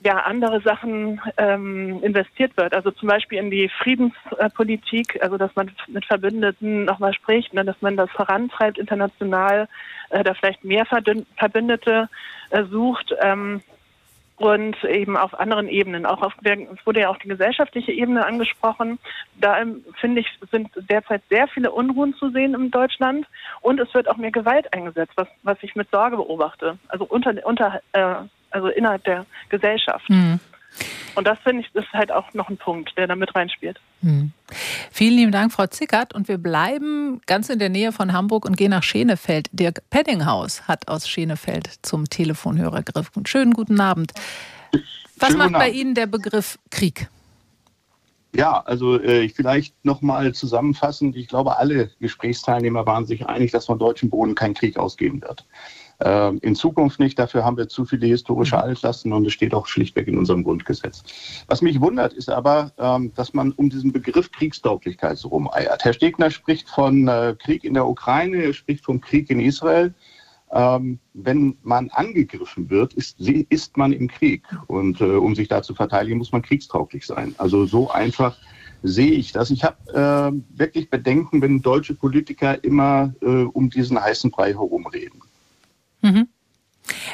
ja 0.02 0.18
andere 0.20 0.60
Sachen 0.60 1.20
ähm, 1.36 2.02
investiert 2.02 2.56
wird. 2.56 2.74
Also 2.74 2.90
zum 2.90 3.08
Beispiel 3.08 3.38
in 3.38 3.50
die 3.50 3.68
Friedenspolitik, 3.68 5.18
also 5.22 5.36
dass 5.36 5.54
man 5.54 5.70
mit 5.88 6.04
Verbündeten 6.04 6.84
nochmal 6.84 7.14
spricht, 7.14 7.54
ne, 7.54 7.64
dass 7.64 7.80
man 7.80 7.96
das 7.96 8.10
vorantreibt 8.10 8.78
international, 8.78 9.68
äh, 10.10 10.24
da 10.24 10.34
vielleicht 10.34 10.64
mehr 10.64 10.86
Verbündete 10.86 12.08
äh, 12.50 12.64
sucht. 12.64 13.14
Ähm, 13.20 13.62
und 14.36 14.82
eben 14.82 15.16
auf 15.16 15.38
anderen 15.38 15.68
Ebenen. 15.68 16.04
Auch 16.04 16.20
auf 16.20 16.32
es 16.42 16.86
wurde 16.86 17.00
ja 17.00 17.10
auch 17.10 17.18
die 17.18 17.28
gesellschaftliche 17.28 17.92
Ebene 17.92 18.26
angesprochen. 18.26 18.98
Da 19.40 19.60
ähm, 19.60 19.84
finde 20.00 20.22
ich, 20.22 20.26
sind 20.50 20.68
derzeit 20.74 21.22
sehr 21.30 21.46
viele 21.46 21.70
Unruhen 21.70 22.14
zu 22.14 22.30
sehen 22.30 22.54
in 22.54 22.72
Deutschland 22.72 23.26
und 23.60 23.78
es 23.78 23.94
wird 23.94 24.08
auch 24.08 24.16
mehr 24.16 24.32
Gewalt 24.32 24.72
eingesetzt, 24.72 25.12
was, 25.14 25.28
was 25.44 25.58
ich 25.62 25.76
mit 25.76 25.90
Sorge 25.90 26.16
beobachte. 26.16 26.76
Also 26.88 27.04
unter, 27.04 27.34
unter 27.46 27.80
äh, 27.92 28.14
also 28.52 28.68
innerhalb 28.68 29.04
der 29.04 29.26
Gesellschaft. 29.48 30.08
Mhm. 30.08 30.40
Und 31.14 31.26
das 31.26 31.38
finde 31.40 31.62
ich 31.62 31.74
ist 31.74 31.92
halt 31.92 32.10
auch 32.10 32.32
noch 32.32 32.48
ein 32.48 32.56
Punkt, 32.56 32.96
der 32.96 33.06
da 33.06 33.14
mit 33.14 33.34
reinspielt. 33.34 33.78
Mhm. 34.00 34.32
Vielen 34.90 35.16
lieben 35.16 35.32
Dank, 35.32 35.52
Frau 35.52 35.66
Zickert. 35.66 36.14
Und 36.14 36.28
wir 36.28 36.38
bleiben 36.38 37.20
ganz 37.26 37.50
in 37.50 37.58
der 37.58 37.68
Nähe 37.68 37.92
von 37.92 38.12
Hamburg 38.12 38.44
und 38.46 38.56
gehen 38.56 38.70
nach 38.70 38.82
Schenefeld. 38.82 39.48
Dirk 39.52 39.82
Peddinghaus 39.90 40.66
hat 40.68 40.88
aus 40.88 41.08
Schenefeld 41.08 41.68
zum 41.82 42.08
Telefonhörer 42.08 42.82
gegriffen. 42.82 43.26
Schönen 43.26 43.52
guten 43.52 43.80
Abend. 43.80 44.12
Was 45.16 45.28
Schönen 45.28 45.38
macht 45.38 45.52
bei 45.52 45.66
Abend. 45.66 45.74
Ihnen 45.74 45.94
der 45.94 46.06
Begriff 46.06 46.58
Krieg? 46.70 47.08
Ja, 48.34 48.60
also 48.60 48.98
äh, 48.98 49.28
vielleicht 49.28 49.84
nochmal 49.84 50.32
zusammenfassend. 50.32 51.16
Ich 51.16 51.28
glaube, 51.28 51.58
alle 51.58 51.90
Gesprächsteilnehmer 52.00 52.86
waren 52.86 53.04
sich 53.04 53.26
einig, 53.26 53.50
dass 53.50 53.66
von 53.66 53.78
deutschem 53.78 54.08
Boden 54.08 54.34
kein 54.34 54.54
Krieg 54.54 54.78
ausgehen 54.78 55.20
wird. 55.20 55.44
Ähm, 56.04 56.38
in 56.42 56.54
Zukunft 56.54 56.98
nicht. 56.98 57.18
Dafür 57.18 57.44
haben 57.44 57.56
wir 57.56 57.68
zu 57.68 57.84
viele 57.84 58.06
historische 58.06 58.56
mhm. 58.56 58.62
Altlasten 58.62 59.12
und 59.12 59.26
es 59.26 59.32
steht 59.32 59.54
auch 59.54 59.66
schlichtweg 59.66 60.08
in 60.08 60.18
unserem 60.18 60.42
Grundgesetz. 60.42 61.02
Was 61.46 61.62
mich 61.62 61.80
wundert, 61.80 62.12
ist 62.12 62.28
aber, 62.28 62.72
ähm, 62.78 63.12
dass 63.14 63.34
man 63.34 63.52
um 63.52 63.70
diesen 63.70 63.92
Begriff 63.92 64.30
Kriegstauglichkeit 64.32 65.18
so 65.18 65.28
rumeiert. 65.28 65.84
Herr 65.84 65.92
Stegner 65.92 66.30
spricht 66.30 66.68
von 66.68 67.06
äh, 67.06 67.36
Krieg 67.38 67.64
in 67.64 67.74
der 67.74 67.86
Ukraine, 67.86 68.42
er 68.42 68.52
spricht 68.52 68.84
vom 68.84 69.00
Krieg 69.00 69.30
in 69.30 69.40
Israel. 69.40 69.94
Ähm, 70.50 70.98
wenn 71.14 71.56
man 71.62 71.88
angegriffen 71.90 72.68
wird, 72.68 72.92
ist, 72.94 73.18
ist 73.20 73.76
man 73.76 73.92
im 73.92 74.08
Krieg. 74.08 74.42
Und 74.66 75.00
äh, 75.00 75.04
um 75.04 75.34
sich 75.34 75.48
da 75.48 75.62
zu 75.62 75.74
verteidigen, 75.74 76.18
muss 76.18 76.32
man 76.32 76.42
kriegstauglich 76.42 77.06
sein. 77.06 77.34
Also 77.38 77.64
so 77.64 77.90
einfach 77.90 78.36
sehe 78.82 79.12
ich 79.12 79.32
das. 79.32 79.50
Ich 79.50 79.64
habe 79.64 79.76
äh, 79.94 80.58
wirklich 80.58 80.90
Bedenken, 80.90 81.40
wenn 81.40 81.62
deutsche 81.62 81.94
Politiker 81.94 82.62
immer 82.64 83.14
äh, 83.22 83.44
um 83.44 83.70
diesen 83.70 83.98
heißen 83.98 84.30
Brei 84.30 84.52
herumreden. 84.52 85.22
Mhm. 86.02 86.28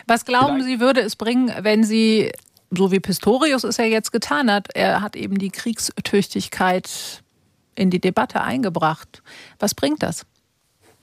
Was 0.07 0.25
glauben 0.25 0.57
Vielleicht. 0.57 0.67
Sie, 0.67 0.81
würde 0.81 1.01
es 1.01 1.17
bringen, 1.17 1.53
wenn 1.61 1.85
Sie, 1.85 2.33
so 2.71 2.91
wie 2.91 3.01
Pistorius 3.01 3.65
es 3.65 3.77
ja 3.77 3.85
jetzt 3.85 4.13
getan 4.13 4.51
hat, 4.51 4.69
er 4.75 5.03
hat 5.03 5.15
eben 5.15 5.39
die 5.39 5.51
Kriegstüchtigkeit 5.51 7.23
in 7.75 7.91
die 7.91 8.01
Debatte 8.01 8.41
eingebracht. 8.41 9.23
Was 9.59 9.75
bringt 9.75 10.03
das? 10.03 10.27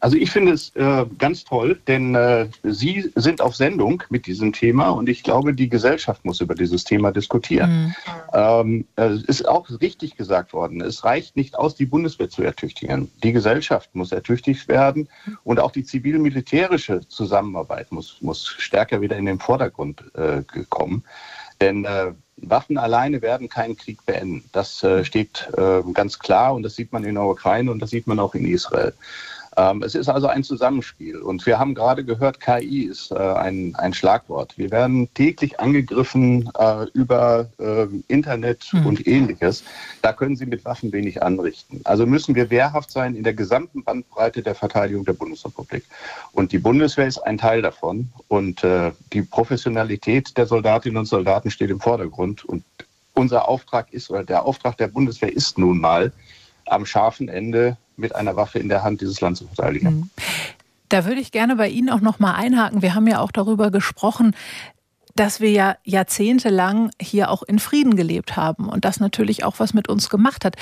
Also 0.05 0.17
ich 0.17 0.29
finde 0.29 0.51
es 0.51 0.69
äh, 0.75 1.03
ganz 1.17 1.45
toll, 1.45 1.81
denn 1.87 2.13
äh, 2.13 2.47
Sie 2.61 3.11
sind 3.15 3.41
auf 3.41 3.55
Sendung 3.55 4.03
mit 4.11 4.27
diesem 4.27 4.53
Thema 4.53 4.89
und 4.89 5.09
ich 5.09 5.23
glaube, 5.23 5.55
die 5.55 5.67
Gesellschaft 5.67 6.23
muss 6.25 6.41
über 6.41 6.53
dieses 6.53 6.83
Thema 6.83 7.11
diskutieren. 7.11 7.71
Mhm. 7.71 7.95
Ähm, 8.31 8.87
es 8.97 9.23
ist 9.23 9.47
auch 9.47 9.67
richtig 9.81 10.15
gesagt 10.15 10.53
worden, 10.53 10.79
es 10.81 11.05
reicht 11.05 11.35
nicht 11.35 11.57
aus, 11.57 11.73
die 11.73 11.87
Bundeswehr 11.87 12.29
zu 12.29 12.43
ertüchtigen. 12.43 13.09
Die 13.23 13.31
Gesellschaft 13.31 13.95
muss 13.95 14.11
ertüchtigt 14.11 14.67
werden 14.67 15.09
und 15.43 15.59
auch 15.59 15.71
die 15.71 15.83
zivil-militärische 15.83 17.07
Zusammenarbeit 17.07 17.91
muss, 17.91 18.17
muss 18.21 18.45
stärker 18.45 19.01
wieder 19.01 19.17
in 19.17 19.25
den 19.25 19.39
Vordergrund 19.39 20.03
äh, 20.13 20.43
kommen. 20.69 21.03
Denn 21.61 21.83
äh, 21.83 22.11
Waffen 22.37 22.77
alleine 22.77 23.23
werden 23.23 23.49
keinen 23.49 23.75
Krieg 23.75 24.05
beenden. 24.05 24.43
Das 24.51 24.83
äh, 24.83 25.03
steht 25.03 25.49
äh, 25.57 25.81
ganz 25.93 26.19
klar 26.19 26.53
und 26.53 26.61
das 26.61 26.75
sieht 26.75 26.91
man 26.91 27.03
in 27.05 27.15
der 27.15 27.23
Ukraine 27.23 27.71
und 27.71 27.79
das 27.79 27.89
sieht 27.89 28.05
man 28.05 28.19
auch 28.19 28.35
in 28.35 28.45
Israel. 28.45 28.93
Ähm, 29.57 29.83
es 29.83 29.95
ist 29.95 30.09
also 30.09 30.27
ein 30.27 30.43
Zusammenspiel. 30.43 31.17
Und 31.17 31.45
wir 31.45 31.59
haben 31.59 31.75
gerade 31.75 32.03
gehört, 32.03 32.39
KI 32.39 32.83
ist 32.83 33.11
äh, 33.11 33.15
ein, 33.15 33.75
ein 33.75 33.93
Schlagwort. 33.93 34.57
Wir 34.57 34.71
werden 34.71 35.13
täglich 35.13 35.59
angegriffen 35.59 36.49
äh, 36.57 36.85
über 36.93 37.47
äh, 37.59 37.87
Internet 38.07 38.67
mhm. 38.73 38.85
und 38.85 39.07
ähnliches. 39.07 39.63
Da 40.01 40.13
können 40.13 40.35
Sie 40.35 40.45
mit 40.45 40.65
Waffen 40.65 40.91
wenig 40.91 41.23
anrichten. 41.23 41.81
Also 41.85 42.05
müssen 42.05 42.35
wir 42.35 42.49
wehrhaft 42.49 42.91
sein 42.91 43.15
in 43.15 43.23
der 43.23 43.33
gesamten 43.33 43.83
Bandbreite 43.83 44.41
der 44.41 44.55
Verteidigung 44.55 45.05
der 45.05 45.13
Bundesrepublik. 45.13 45.85
Und 46.33 46.51
die 46.51 46.59
Bundeswehr 46.59 47.07
ist 47.07 47.19
ein 47.19 47.37
Teil 47.37 47.61
davon. 47.61 48.09
Und 48.27 48.65
die 49.13 49.21
Professionalität 49.21 50.37
der 50.37 50.45
Soldatinnen 50.45 50.97
und 50.97 51.05
Soldaten 51.05 51.51
steht 51.51 51.69
im 51.69 51.79
Vordergrund. 51.79 52.45
Und 52.45 52.63
unser 53.13 53.47
Auftrag 53.47 53.91
ist, 53.93 54.09
oder 54.09 54.23
der 54.23 54.45
Auftrag 54.45 54.77
der 54.77 54.87
Bundeswehr 54.87 55.33
ist 55.33 55.57
nun 55.57 55.79
mal, 55.79 56.11
am 56.67 56.85
scharfen 56.85 57.29
Ende 57.29 57.77
mit 57.97 58.15
einer 58.15 58.35
Waffe 58.35 58.59
in 58.59 58.69
der 58.69 58.83
Hand 58.83 59.01
dieses 59.01 59.21
Land 59.21 59.37
zu 59.37 59.47
verteidigen. 59.47 59.87
Mhm. 59.87 60.09
Da 60.89 61.05
würde 61.05 61.19
ich 61.19 61.31
gerne 61.31 61.55
bei 61.55 61.67
Ihnen 61.67 61.89
auch 61.89 62.01
noch 62.01 62.19
mal 62.19 62.33
einhaken. 62.33 62.81
Wir 62.81 62.93
haben 62.93 63.07
ja 63.07 63.19
auch 63.19 63.31
darüber 63.31 63.71
gesprochen, 63.71 64.35
dass 65.15 65.39
wir 65.39 65.51
ja 65.51 65.77
jahrzehntelang 65.83 66.91
hier 67.01 67.31
auch 67.31 67.41
in 67.43 67.59
Frieden 67.59 67.95
gelebt 67.95 68.35
haben 68.35 68.69
und 68.69 68.85
das 68.85 68.99
natürlich 68.99 69.43
auch 69.43 69.59
was 69.59 69.73
mit 69.73 69.87
uns 69.87 70.09
gemacht 70.09 70.45
hat. 70.45 70.55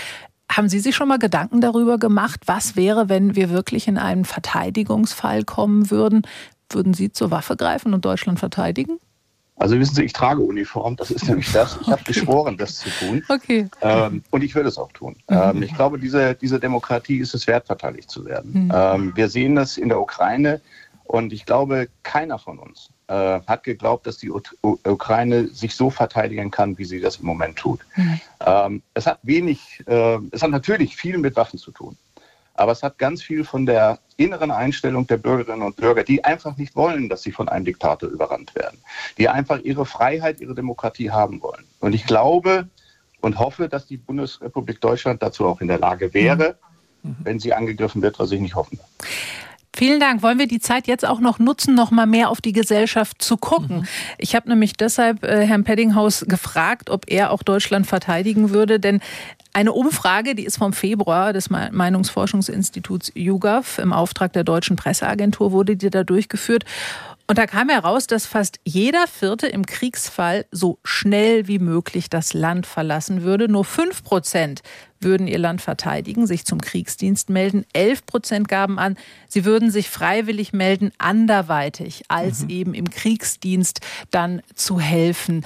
Haben 0.51 0.69
Sie 0.69 0.79
sich 0.79 0.95
schon 0.95 1.07
mal 1.07 1.19
Gedanken 1.19 1.61
darüber 1.61 1.97
gemacht, 1.97 2.41
was 2.45 2.75
wäre, 2.75 3.09
wenn 3.09 3.35
wir 3.35 3.49
wirklich 3.49 3.87
in 3.87 3.97
einen 3.97 4.25
Verteidigungsfall 4.25 5.43
kommen 5.43 5.89
würden? 5.89 6.27
Würden 6.69 6.93
Sie 6.93 7.11
zur 7.11 7.31
Waffe 7.31 7.55
greifen 7.55 7.93
und 7.93 8.05
Deutschland 8.05 8.39
verteidigen? 8.39 8.99
Also 9.57 9.79
wissen 9.79 9.95
Sie, 9.95 10.03
ich 10.03 10.13
trage 10.13 10.41
Uniform, 10.41 10.95
das 10.95 11.11
ist 11.11 11.27
nämlich 11.27 11.51
das. 11.51 11.77
Ich 11.81 11.87
habe 11.87 12.03
geschworen, 12.03 12.57
das 12.57 12.77
zu 12.77 12.89
tun. 12.89 13.23
Okay. 13.29 13.67
Ähm, 13.81 14.23
und 14.31 14.43
ich 14.43 14.55
würde 14.55 14.69
es 14.69 14.77
auch 14.77 14.91
tun. 14.91 15.15
Mhm. 15.29 15.37
Ähm, 15.37 15.63
ich 15.63 15.73
glaube, 15.73 15.99
diese, 15.99 16.35
diese 16.35 16.59
Demokratie 16.59 17.17
ist 17.17 17.33
es 17.33 17.45
wert, 17.47 17.67
verteidigt 17.67 18.09
zu 18.09 18.25
werden. 18.25 18.65
Mhm. 18.65 18.71
Ähm, 18.73 19.11
wir 19.15 19.29
sehen 19.29 19.55
das 19.55 19.77
in 19.77 19.89
der 19.89 20.01
Ukraine 20.01 20.59
und 21.05 21.33
ich 21.33 21.45
glaube, 21.45 21.87
keiner 22.01 22.39
von 22.39 22.57
uns 22.57 22.89
äh, 23.07 23.41
hat 23.45 23.63
geglaubt, 23.63 24.07
dass 24.07 24.17
die 24.17 24.31
U 24.31 24.41
Ukraine 24.61 25.47
sich 25.49 25.75
so 25.75 25.89
verteidigen 25.89 26.49
kann, 26.49 26.77
wie 26.77 26.85
sie 26.85 26.99
das 26.99 27.17
im 27.17 27.25
Moment 27.25 27.57
tut. 27.57 27.81
Mhm. 27.95 28.21
Ähm, 28.45 28.81
es 28.93 29.05
hat 29.05 29.19
wenig, 29.21 29.83
äh, 29.85 30.17
es 30.31 30.41
hat 30.41 30.49
natürlich 30.49 30.95
viel 30.95 31.17
mit 31.17 31.35
Waffen 31.35 31.59
zu 31.59 31.71
tun. 31.71 31.97
Aber 32.55 32.71
es 32.71 32.83
hat 32.83 32.97
ganz 32.97 33.21
viel 33.21 33.43
von 33.43 33.65
der 33.65 33.99
inneren 34.17 34.51
Einstellung 34.51 35.07
der 35.07 35.17
Bürgerinnen 35.17 35.63
und 35.63 35.75
Bürger, 35.75 36.03
die 36.03 36.23
einfach 36.23 36.55
nicht 36.57 36.75
wollen, 36.75 37.09
dass 37.09 37.23
sie 37.23 37.31
von 37.31 37.49
einem 37.49 37.65
Diktator 37.65 38.09
überrannt 38.09 38.53
werden, 38.55 38.77
die 39.17 39.27
einfach 39.27 39.59
ihre 39.59 39.85
Freiheit, 39.85 40.39
ihre 40.39 40.53
Demokratie 40.53 41.09
haben 41.09 41.41
wollen. 41.41 41.65
Und 41.79 41.93
ich 41.93 42.05
glaube 42.05 42.67
und 43.21 43.39
hoffe, 43.39 43.69
dass 43.69 43.87
die 43.87 43.97
Bundesrepublik 43.97 44.81
Deutschland 44.81 45.23
dazu 45.23 45.45
auch 45.45 45.61
in 45.61 45.67
der 45.67 45.79
Lage 45.79 46.13
wäre, 46.13 46.57
mhm. 47.01 47.15
wenn 47.23 47.39
sie 47.39 47.53
angegriffen 47.53 48.01
wird, 48.01 48.19
was 48.19 48.31
ich 48.31 48.41
nicht 48.41 48.55
hoffen. 48.55 48.79
Vielen 49.75 49.99
Dank. 49.99 50.21
Wollen 50.21 50.37
wir 50.37 50.47
die 50.47 50.59
Zeit 50.59 50.87
jetzt 50.87 51.05
auch 51.05 51.19
noch 51.19 51.39
nutzen, 51.39 51.73
noch 51.73 51.89
mal 51.89 52.05
mehr 52.05 52.29
auf 52.29 52.41
die 52.41 52.53
Gesellschaft 52.53 53.21
zu 53.21 53.37
gucken? 53.37 53.77
Mhm. 53.77 53.87
Ich 54.19 54.35
habe 54.35 54.49
nämlich 54.49 54.73
deshalb 54.73 55.23
äh, 55.23 55.45
Herrn 55.45 55.63
Peddinghaus 55.63 56.25
gefragt, 56.27 56.91
ob 56.91 57.09
er 57.09 57.31
auch 57.31 57.41
Deutschland 57.41 57.87
verteidigen 57.87 58.51
würde, 58.51 58.79
denn 58.79 59.01
eine 59.53 59.71
Umfrage, 59.71 60.35
die 60.35 60.45
ist 60.45 60.57
vom 60.57 60.73
Februar 60.73 61.31
des 61.31 61.49
Meinungsforschungsinstituts 61.49 63.11
YouGov 63.15 63.77
im 63.77 63.93
Auftrag 63.93 64.33
der 64.33 64.43
deutschen 64.43 64.75
Presseagentur 64.75 65.51
wurde 65.51 65.75
die 65.75 65.91
da 65.91 66.03
durchgeführt. 66.03 66.65
Und 67.25 67.37
da 67.37 67.47
kam 67.47 67.69
heraus, 67.69 68.05
dass 68.05 68.25
fast 68.25 68.59
jeder 68.65 69.07
Vierte 69.07 69.47
im 69.47 69.65
Kriegsfall 69.65 70.45
so 70.51 70.79
schnell 70.83 71.47
wie 71.47 71.59
möglich 71.59 72.09
das 72.09 72.33
Land 72.33 72.65
verlassen 72.65 73.23
würde. 73.23 73.47
Nur 73.47 73.63
fünf 73.63 74.03
Prozent 74.03 74.61
würden 74.99 75.27
ihr 75.27 75.39
Land 75.39 75.61
verteidigen, 75.61 76.27
sich 76.27 76.45
zum 76.45 76.59
Kriegsdienst 76.59 77.29
melden. 77.29 77.65
Elf 77.71 78.05
Prozent 78.05 78.49
gaben 78.49 78.77
an, 78.77 78.97
sie 79.29 79.45
würden 79.45 79.71
sich 79.71 79.89
freiwillig 79.89 80.51
melden, 80.51 80.91
anderweitig 80.97 82.03
als 82.09 82.43
mhm. 82.43 82.49
eben 82.49 82.73
im 82.73 82.89
Kriegsdienst 82.89 83.79
dann 84.11 84.41
zu 84.53 84.79
helfen. 84.79 85.45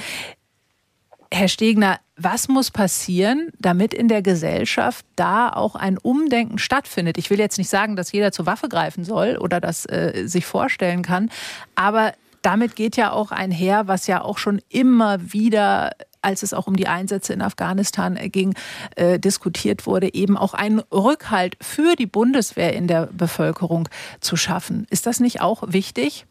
Herr 1.31 1.47
Stegner, 1.47 1.99
was 2.15 2.47
muss 2.47 2.71
passieren, 2.71 3.49
damit 3.59 3.93
in 3.93 4.07
der 4.07 4.21
Gesellschaft 4.21 5.05
da 5.15 5.49
auch 5.49 5.75
ein 5.75 5.97
Umdenken 5.97 6.57
stattfindet? 6.57 7.17
Ich 7.17 7.29
will 7.29 7.39
jetzt 7.39 7.57
nicht 7.57 7.69
sagen, 7.69 7.95
dass 7.95 8.11
jeder 8.11 8.31
zur 8.31 8.45
Waffe 8.45 8.69
greifen 8.69 9.03
soll 9.03 9.37
oder 9.37 9.59
das 9.59 9.85
äh, 9.85 10.23
sich 10.25 10.45
vorstellen 10.45 11.03
kann, 11.03 11.29
aber 11.75 12.13
damit 12.41 12.75
geht 12.75 12.95
ja 12.95 13.11
auch 13.11 13.31
einher, 13.31 13.87
was 13.87 14.07
ja 14.07 14.21
auch 14.21 14.37
schon 14.37 14.61
immer 14.69 15.33
wieder 15.33 15.91
als 16.21 16.43
es 16.43 16.53
auch 16.53 16.67
um 16.67 16.75
die 16.75 16.87
Einsätze 16.87 17.31
in 17.31 17.41
Afghanistan 17.41 18.17
ging, 18.31 18.53
äh, 18.95 19.17
diskutiert 19.17 19.85
wurde, 19.85 20.13
eben 20.13 20.35
auch 20.35 20.53
einen 20.53 20.79
Rückhalt 20.91 21.55
für 21.61 21.95
die 21.95 22.05
Bundeswehr 22.05 22.73
in 22.73 22.87
der 22.87 23.07
Bevölkerung 23.13 23.87
zu 24.19 24.35
schaffen. 24.35 24.87
Ist 24.89 25.05
das 25.05 25.21
nicht 25.21 25.39
auch 25.39 25.63
wichtig? 25.67 26.25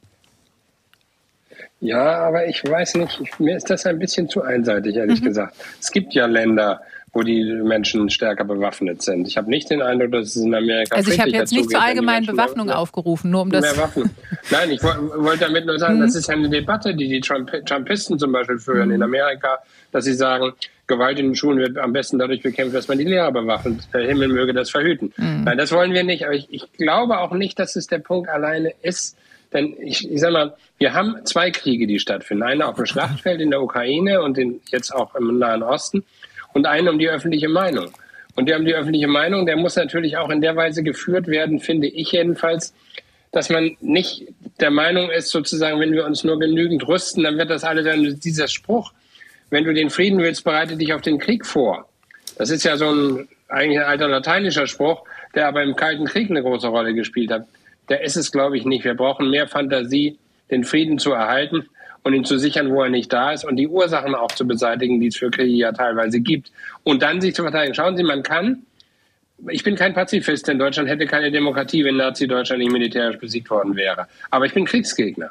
Ja, 1.80 2.18
aber 2.26 2.46
ich 2.46 2.64
weiß 2.64 2.94
nicht, 2.96 3.20
ich, 3.20 3.38
mir 3.38 3.56
ist 3.56 3.68
das 3.68 3.84
ein 3.86 3.98
bisschen 3.98 4.28
zu 4.28 4.42
einseitig, 4.42 4.96
ehrlich 4.96 5.20
mhm. 5.20 5.26
gesagt. 5.26 5.54
Es 5.80 5.90
gibt 5.90 6.14
ja 6.14 6.26
Länder, 6.26 6.80
wo 7.12 7.22
die 7.22 7.44
Menschen 7.44 8.10
stärker 8.10 8.44
bewaffnet 8.44 9.02
sind. 9.02 9.26
Ich 9.26 9.36
habe 9.36 9.48
nicht 9.48 9.70
den 9.70 9.80
Eindruck, 9.80 10.12
dass 10.12 10.36
es 10.36 10.36
in 10.36 10.54
Amerika 10.54 10.96
Also 10.96 11.10
ich 11.10 11.20
habe 11.20 11.30
jetzt 11.30 11.52
nicht 11.52 11.70
zur 11.70 11.82
allgemeinen 11.82 12.26
Bewaffnung 12.26 12.66
mehr, 12.66 12.78
aufgerufen, 12.78 13.30
nur 13.30 13.42
um 13.42 13.50
das... 13.50 13.62
Mehr 13.62 13.82
Waffen. 13.82 14.10
Nein, 14.50 14.70
ich 14.70 14.82
wollte 14.82 15.44
damit 15.44 15.64
nur 15.64 15.78
sagen, 15.78 15.96
mhm. 15.96 16.02
das 16.02 16.14
ist 16.14 16.28
ja 16.28 16.34
eine 16.34 16.50
Debatte, 16.50 16.94
die 16.94 17.08
die 17.08 17.20
Trump 17.20 17.50
Trumpisten 17.64 18.18
zum 18.18 18.32
Beispiel 18.32 18.58
führen 18.58 18.88
mhm. 18.88 18.96
in 18.96 19.02
Amerika, 19.02 19.58
dass 19.92 20.04
sie 20.04 20.14
sagen, 20.14 20.52
Gewalt 20.86 21.18
in 21.18 21.28
den 21.28 21.34
Schulen 21.34 21.58
wird 21.58 21.78
am 21.78 21.92
besten 21.92 22.18
dadurch 22.18 22.42
bekämpft, 22.42 22.74
dass 22.74 22.86
man 22.86 22.98
die 22.98 23.04
Lehrer 23.04 23.32
bewaffnet. 23.32 23.88
Der 23.92 24.02
Himmel 24.02 24.28
möge 24.28 24.52
das 24.52 24.70
verhüten. 24.70 25.12
Mhm. 25.16 25.44
Nein, 25.44 25.58
das 25.58 25.72
wollen 25.72 25.92
wir 25.92 26.04
nicht. 26.04 26.24
Aber 26.24 26.34
ich, 26.34 26.48
ich 26.50 26.72
glaube 26.72 27.18
auch 27.18 27.32
nicht, 27.32 27.58
dass 27.58 27.76
es 27.76 27.86
der 27.86 27.98
Punkt 27.98 28.28
alleine 28.28 28.72
ist, 28.82 29.16
denn 29.56 29.74
ich, 29.80 30.08
ich 30.10 30.20
sag 30.20 30.32
mal, 30.32 30.54
wir 30.78 30.94
haben 30.94 31.24
zwei 31.24 31.50
Kriege, 31.50 31.86
die 31.86 31.98
stattfinden. 31.98 32.42
Eine 32.42 32.68
auf 32.68 32.76
dem 32.76 32.86
Schlachtfeld 32.86 33.40
in 33.40 33.50
der 33.50 33.62
Ukraine 33.62 34.22
und 34.22 34.38
in, 34.38 34.60
jetzt 34.70 34.94
auch 34.94 35.14
im 35.14 35.38
Nahen 35.38 35.62
Osten 35.62 36.04
und 36.52 36.66
eine 36.66 36.90
um 36.90 36.98
die 36.98 37.08
öffentliche 37.08 37.48
Meinung. 37.48 37.90
Und 38.34 38.48
der 38.48 38.58
um 38.58 38.66
die 38.66 38.74
öffentliche 38.74 39.08
Meinung, 39.08 39.46
der 39.46 39.56
muss 39.56 39.76
natürlich 39.76 40.18
auch 40.18 40.28
in 40.28 40.42
der 40.42 40.54
Weise 40.56 40.82
geführt 40.82 41.26
werden, 41.26 41.58
finde 41.58 41.86
ich 41.86 42.12
jedenfalls, 42.12 42.74
dass 43.32 43.48
man 43.48 43.76
nicht 43.80 44.28
der 44.60 44.70
Meinung 44.70 45.10
ist, 45.10 45.30
sozusagen, 45.30 45.80
wenn 45.80 45.92
wir 45.92 46.04
uns 46.04 46.22
nur 46.22 46.38
genügend 46.38 46.86
rüsten, 46.86 47.24
dann 47.24 47.38
wird 47.38 47.50
das 47.50 47.64
alles, 47.64 47.86
dann 47.86 48.20
dieser 48.20 48.48
Spruch, 48.48 48.92
wenn 49.48 49.64
du 49.64 49.72
den 49.72 49.90
Frieden 49.90 50.18
willst, 50.18 50.44
bereite 50.44 50.76
dich 50.76 50.92
auf 50.92 51.00
den 51.00 51.18
Krieg 51.18 51.46
vor. 51.46 51.88
Das 52.36 52.50
ist 52.50 52.64
ja 52.64 52.76
so 52.76 52.90
ein 52.90 53.28
eigentlich 53.48 53.78
ein 53.78 53.86
alter 53.86 54.08
lateinischer 54.08 54.66
Spruch, 54.66 55.04
der 55.34 55.48
aber 55.48 55.62
im 55.62 55.76
Kalten 55.76 56.04
Krieg 56.04 56.28
eine 56.30 56.42
große 56.42 56.66
Rolle 56.66 56.94
gespielt 56.94 57.30
hat 57.30 57.46
da 57.88 57.96
ist 57.96 58.16
es, 58.16 58.32
glaube 58.32 58.56
ich, 58.56 58.64
nicht. 58.64 58.84
Wir 58.84 58.94
brauchen 58.94 59.30
mehr 59.30 59.46
Fantasie, 59.46 60.18
den 60.50 60.64
Frieden 60.64 60.98
zu 60.98 61.12
erhalten 61.12 61.66
und 62.02 62.14
ihn 62.14 62.24
zu 62.24 62.38
sichern, 62.38 62.70
wo 62.70 62.82
er 62.82 62.88
nicht 62.88 63.12
da 63.12 63.32
ist 63.32 63.44
und 63.44 63.56
die 63.56 63.68
Ursachen 63.68 64.14
auch 64.14 64.30
zu 64.30 64.46
beseitigen, 64.46 65.00
die 65.00 65.08
es 65.08 65.16
für 65.16 65.30
Kriege 65.30 65.52
ja 65.52 65.72
teilweise 65.72 66.20
gibt. 66.20 66.52
Und 66.84 67.02
dann 67.02 67.20
sich 67.20 67.34
zu 67.34 67.42
verteidigen. 67.42 67.74
Schauen 67.74 67.96
Sie, 67.96 68.04
man 68.04 68.22
kann, 68.22 68.62
ich 69.48 69.64
bin 69.64 69.76
kein 69.76 69.92
Pazifist, 69.92 70.46
denn 70.48 70.58
Deutschland 70.58 70.88
hätte 70.88 71.06
keine 71.06 71.30
Demokratie, 71.30 71.84
wenn 71.84 71.96
Nazi-Deutschland 71.96 72.62
nicht 72.62 72.72
militärisch 72.72 73.18
besiegt 73.18 73.50
worden 73.50 73.76
wäre. 73.76 74.06
Aber 74.30 74.46
ich 74.46 74.54
bin 74.54 74.66
Kriegsgegner, 74.66 75.30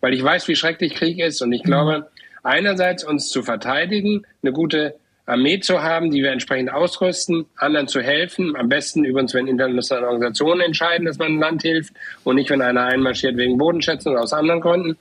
weil 0.00 0.14
ich 0.14 0.22
weiß, 0.22 0.46
wie 0.48 0.56
schrecklich 0.56 0.94
Krieg 0.94 1.18
ist 1.18 1.42
und 1.42 1.52
ich 1.52 1.62
glaube, 1.62 2.08
einerseits 2.42 3.04
uns 3.04 3.28
zu 3.28 3.42
verteidigen, 3.42 4.24
eine 4.42 4.52
gute 4.52 4.94
Armee 5.26 5.60
zu 5.60 5.82
haben, 5.82 6.10
die 6.10 6.22
wir 6.22 6.32
entsprechend 6.32 6.72
ausrüsten, 6.72 7.46
anderen 7.56 7.86
zu 7.86 8.00
helfen. 8.00 8.56
Am 8.56 8.68
besten 8.68 9.04
übrigens, 9.04 9.34
wenn 9.34 9.46
internationale 9.46 10.06
Organisationen 10.06 10.60
entscheiden, 10.60 11.06
dass 11.06 11.18
man 11.18 11.34
ein 11.34 11.38
Land 11.38 11.62
hilft 11.62 11.94
und 12.24 12.36
nicht, 12.36 12.50
wenn 12.50 12.60
einer 12.60 12.84
einmarschiert 12.84 13.36
wegen 13.36 13.56
Bodenschätzung 13.56 14.12
oder 14.14 14.22
aus 14.22 14.32
anderen 14.32 14.60
Gründen. 14.60 14.96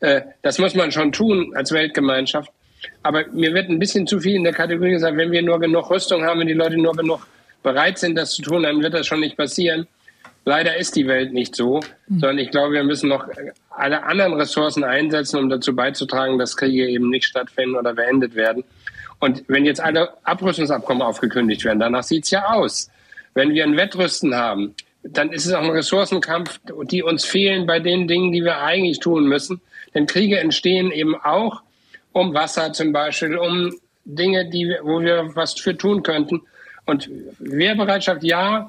Äh, 0.00 0.22
das 0.42 0.58
muss 0.58 0.74
man 0.74 0.90
schon 0.90 1.12
tun 1.12 1.52
als 1.54 1.72
Weltgemeinschaft. 1.72 2.50
Aber 3.02 3.26
mir 3.32 3.52
wird 3.54 3.68
ein 3.68 3.78
bisschen 3.78 4.06
zu 4.06 4.20
viel 4.20 4.36
in 4.36 4.44
der 4.44 4.52
Kategorie 4.52 4.92
gesagt, 4.92 5.16
wenn 5.16 5.32
wir 5.32 5.42
nur 5.42 5.60
genug 5.60 5.90
Rüstung 5.90 6.24
haben, 6.24 6.40
wenn 6.40 6.46
die 6.46 6.54
Leute 6.54 6.78
nur 6.78 6.94
genug 6.94 7.26
bereit 7.62 7.98
sind, 7.98 8.16
das 8.16 8.32
zu 8.32 8.42
tun, 8.42 8.62
dann 8.62 8.82
wird 8.82 8.94
das 8.94 9.06
schon 9.06 9.20
nicht 9.20 9.36
passieren. 9.36 9.86
Leider 10.44 10.76
ist 10.76 10.96
die 10.96 11.06
Welt 11.06 11.34
nicht 11.34 11.54
so, 11.54 11.80
mhm. 12.06 12.20
sondern 12.20 12.38
ich 12.38 12.50
glaube, 12.50 12.72
wir 12.72 12.84
müssen 12.84 13.08
noch 13.08 13.28
alle 13.68 14.04
anderen 14.04 14.32
Ressourcen 14.34 14.82
einsetzen, 14.82 15.38
um 15.38 15.50
dazu 15.50 15.74
beizutragen, 15.76 16.38
dass 16.38 16.56
Kriege 16.56 16.88
eben 16.88 17.10
nicht 17.10 17.26
stattfinden 17.26 17.76
oder 17.76 17.92
beendet 17.92 18.34
werden. 18.34 18.64
Und 19.20 19.44
wenn 19.48 19.64
jetzt 19.64 19.80
alle 19.80 20.10
Abrüstungsabkommen 20.24 21.02
aufgekündigt 21.02 21.64
werden, 21.64 21.80
danach 21.80 22.04
sieht's 22.04 22.30
ja 22.30 22.46
aus. 22.46 22.90
Wenn 23.34 23.54
wir 23.54 23.64
ein 23.64 23.76
Wettrüsten 23.76 24.34
haben, 24.34 24.74
dann 25.02 25.30
ist 25.30 25.46
es 25.46 25.52
auch 25.52 25.62
ein 25.62 25.70
Ressourcenkampf, 25.70 26.60
die 26.84 27.02
uns 27.02 27.24
fehlen 27.24 27.66
bei 27.66 27.80
den 27.80 28.08
Dingen, 28.08 28.32
die 28.32 28.44
wir 28.44 28.60
eigentlich 28.60 29.00
tun 29.00 29.26
müssen. 29.26 29.60
Denn 29.94 30.06
Kriege 30.06 30.38
entstehen 30.38 30.90
eben 30.90 31.14
auch 31.16 31.62
um 32.12 32.34
Wasser 32.34 32.72
zum 32.72 32.92
Beispiel, 32.92 33.36
um 33.36 33.72
Dinge, 34.04 34.48
die, 34.48 34.76
wo 34.82 35.00
wir 35.00 35.30
was 35.34 35.54
für 35.54 35.76
tun 35.76 36.02
könnten. 36.02 36.42
Und 36.86 37.10
Wehrbereitschaft 37.38 38.24
ja, 38.24 38.68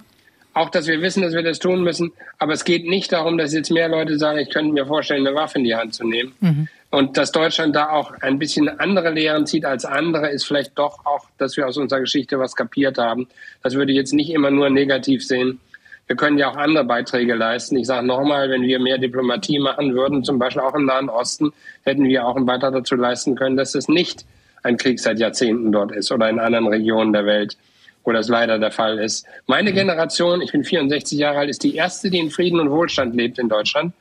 auch 0.53 0.69
dass 0.69 0.87
wir 0.87 1.01
wissen, 1.01 1.21
dass 1.23 1.33
wir 1.33 1.43
das 1.43 1.59
tun 1.59 1.83
müssen. 1.83 2.11
Aber 2.37 2.53
es 2.53 2.65
geht 2.65 2.85
nicht 2.85 3.11
darum, 3.11 3.37
dass 3.37 3.53
jetzt 3.53 3.71
mehr 3.71 3.87
Leute 3.87 4.17
sagen, 4.17 4.39
ich 4.39 4.49
könnte 4.49 4.73
mir 4.73 4.85
vorstellen, 4.85 5.25
eine 5.25 5.35
Waffe 5.35 5.59
in 5.59 5.63
die 5.63 5.75
Hand 5.75 5.93
zu 5.93 6.05
nehmen. 6.05 6.33
Mhm. 6.39 6.67
Und 6.91 7.17
dass 7.17 7.31
Deutschland 7.31 7.75
da 7.75 7.89
auch 7.89 8.11
ein 8.21 8.39
bisschen 8.39 8.67
andere 8.79 9.11
Lehren 9.11 9.45
zieht 9.45 9.63
als 9.63 9.85
andere, 9.85 10.29
ist 10.29 10.45
vielleicht 10.45 10.77
doch 10.77 11.05
auch, 11.05 11.25
dass 11.37 11.55
wir 11.55 11.67
aus 11.67 11.77
unserer 11.77 11.99
Geschichte 11.99 12.39
was 12.39 12.55
kapiert 12.55 12.97
haben. 12.97 13.27
Das 13.61 13.75
würde 13.75 13.91
ich 13.91 13.97
jetzt 13.97 14.13
nicht 14.13 14.31
immer 14.31 14.49
nur 14.49 14.69
negativ 14.69 15.25
sehen. 15.25 15.59
Wir 16.07 16.15
können 16.15 16.39
ja 16.39 16.49
auch 16.49 16.55
andere 16.55 16.85
Beiträge 16.85 17.35
leisten. 17.35 17.77
Ich 17.77 17.85
sage 17.85 18.07
nochmal, 18.07 18.49
wenn 18.49 18.63
wir 18.63 18.79
mehr 18.79 18.97
Diplomatie 18.97 19.59
machen 19.59 19.93
würden, 19.93 20.23
zum 20.23 20.39
Beispiel 20.39 20.63
auch 20.63 20.73
im 20.73 20.85
Nahen 20.85 21.07
Osten, 21.07 21.53
hätten 21.83 22.05
wir 22.05 22.25
auch 22.25 22.35
einen 22.35 22.47
Beitrag 22.47 22.73
dazu 22.73 22.95
leisten 22.95 23.35
können, 23.35 23.55
dass 23.55 23.75
es 23.75 23.87
nicht 23.87 24.25
ein 24.63 24.77
Krieg 24.77 24.99
seit 24.99 25.19
Jahrzehnten 25.19 25.71
dort 25.71 25.91
ist 25.91 26.11
oder 26.11 26.27
in 26.27 26.39
anderen 26.39 26.67
Regionen 26.67 27.13
der 27.13 27.27
Welt, 27.27 27.55
wo 28.03 28.11
das 28.11 28.27
leider 28.27 28.57
der 28.57 28.71
Fall 28.71 28.97
ist. 28.97 29.27
Meine 29.45 29.71
Generation, 29.71 30.41
ich 30.41 30.51
bin 30.51 30.63
64 30.63 31.19
Jahre 31.19 31.37
alt, 31.37 31.49
ist 31.51 31.63
die 31.63 31.75
erste, 31.75 32.09
die 32.09 32.17
in 32.17 32.31
Frieden 32.31 32.59
und 32.59 32.71
Wohlstand 32.71 33.15
lebt 33.15 33.37
in 33.37 33.47
Deutschland. 33.47 33.93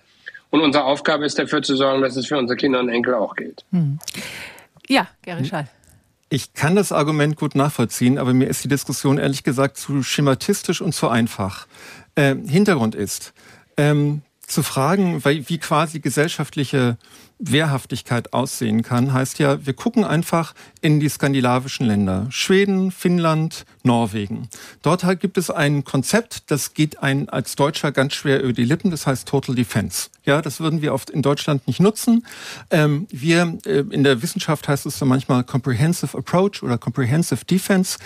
Und 0.51 0.61
unsere 0.61 0.84
Aufgabe 0.84 1.26
ist 1.26 1.38
dafür 1.38 1.62
zu 1.62 1.76
sorgen, 1.76 2.03
dass 2.03 2.16
es 2.16 2.26
für 2.26 2.38
unsere 2.38 2.57
Kinder 2.57 2.80
und 2.80 2.88
Enkel 2.88 3.14
auch 3.14 3.34
gilt. 3.36 3.64
Hm. 3.70 3.99
Ja, 4.88 5.09
Gary 5.22 5.44
Schall. 5.44 5.68
Ich 6.30 6.53
kann 6.53 6.76
das 6.76 6.92
Argument 6.92 7.36
gut 7.36 7.55
nachvollziehen, 7.55 8.18
aber 8.18 8.34
mir 8.34 8.49
ist 8.49 8.62
die 8.64 8.68
Diskussion 8.68 9.18
ehrlich 9.18 9.44
gesagt 9.44 9.78
zu 9.78 10.03
schematistisch 10.03 10.82
und 10.82 10.94
zu 10.94 11.09
einfach. 11.09 11.66
Äh, 12.16 12.34
Hintergrund 12.46 12.94
ist, 12.94 13.32
ähm, 13.76 14.22
zu 14.46 14.62
fragen, 14.62 15.22
wie 15.24 15.59
quasi 15.59 16.01
gesellschaftliche 16.01 16.96
Wehrhaftigkeit 17.39 18.32
aussehen 18.32 18.82
kann, 18.82 19.12
heißt 19.12 19.39
ja, 19.39 19.64
wir 19.64 19.72
gucken 19.72 20.05
einfach 20.05 20.55
in 20.80 21.01
die 21.01 21.09
skandinavischen 21.09 21.86
Länder. 21.86 22.26
Schweden, 22.30 22.91
Finnland, 22.91 23.64
Norwegen. 23.82 24.49
Dort 24.82 25.05
halt 25.05 25.20
gibt 25.20 25.39
es 25.39 25.51
ein 25.51 25.84
Konzept, 25.84 26.51
das 26.51 26.74
geht 26.74 27.03
ein 27.03 27.28
als 27.28 27.55
Deutscher 27.57 27.93
ganz 27.93 28.14
schwer 28.14 28.43
über 28.43 28.53
die 28.53 28.64
Lippen, 28.64 28.91
das 28.91 29.07
heißt 29.07 29.28
Total 29.28 29.55
Defense. 29.55 30.09
Ja, 30.24 30.43
das 30.43 30.61
würden 30.61 30.82
wir 30.82 30.93
oft 30.93 31.09
in 31.09 31.22
Deutschland 31.22 31.66
nicht 31.66 31.80
nutzen. 31.80 32.26
Ähm, 32.70 33.07
wir, 33.11 33.57
äh, 33.64 33.78
in 33.91 34.05
der 34.05 34.20
Wissenschaft 34.20 34.68
heißt 34.68 34.84
es 34.84 34.99
so 34.99 35.07
manchmal 35.07 35.43
Comprehensive 35.43 36.16
Approach 36.18 36.62
oder 36.62 36.76
Comprehensive 36.76 37.47
Defense. 37.47 37.99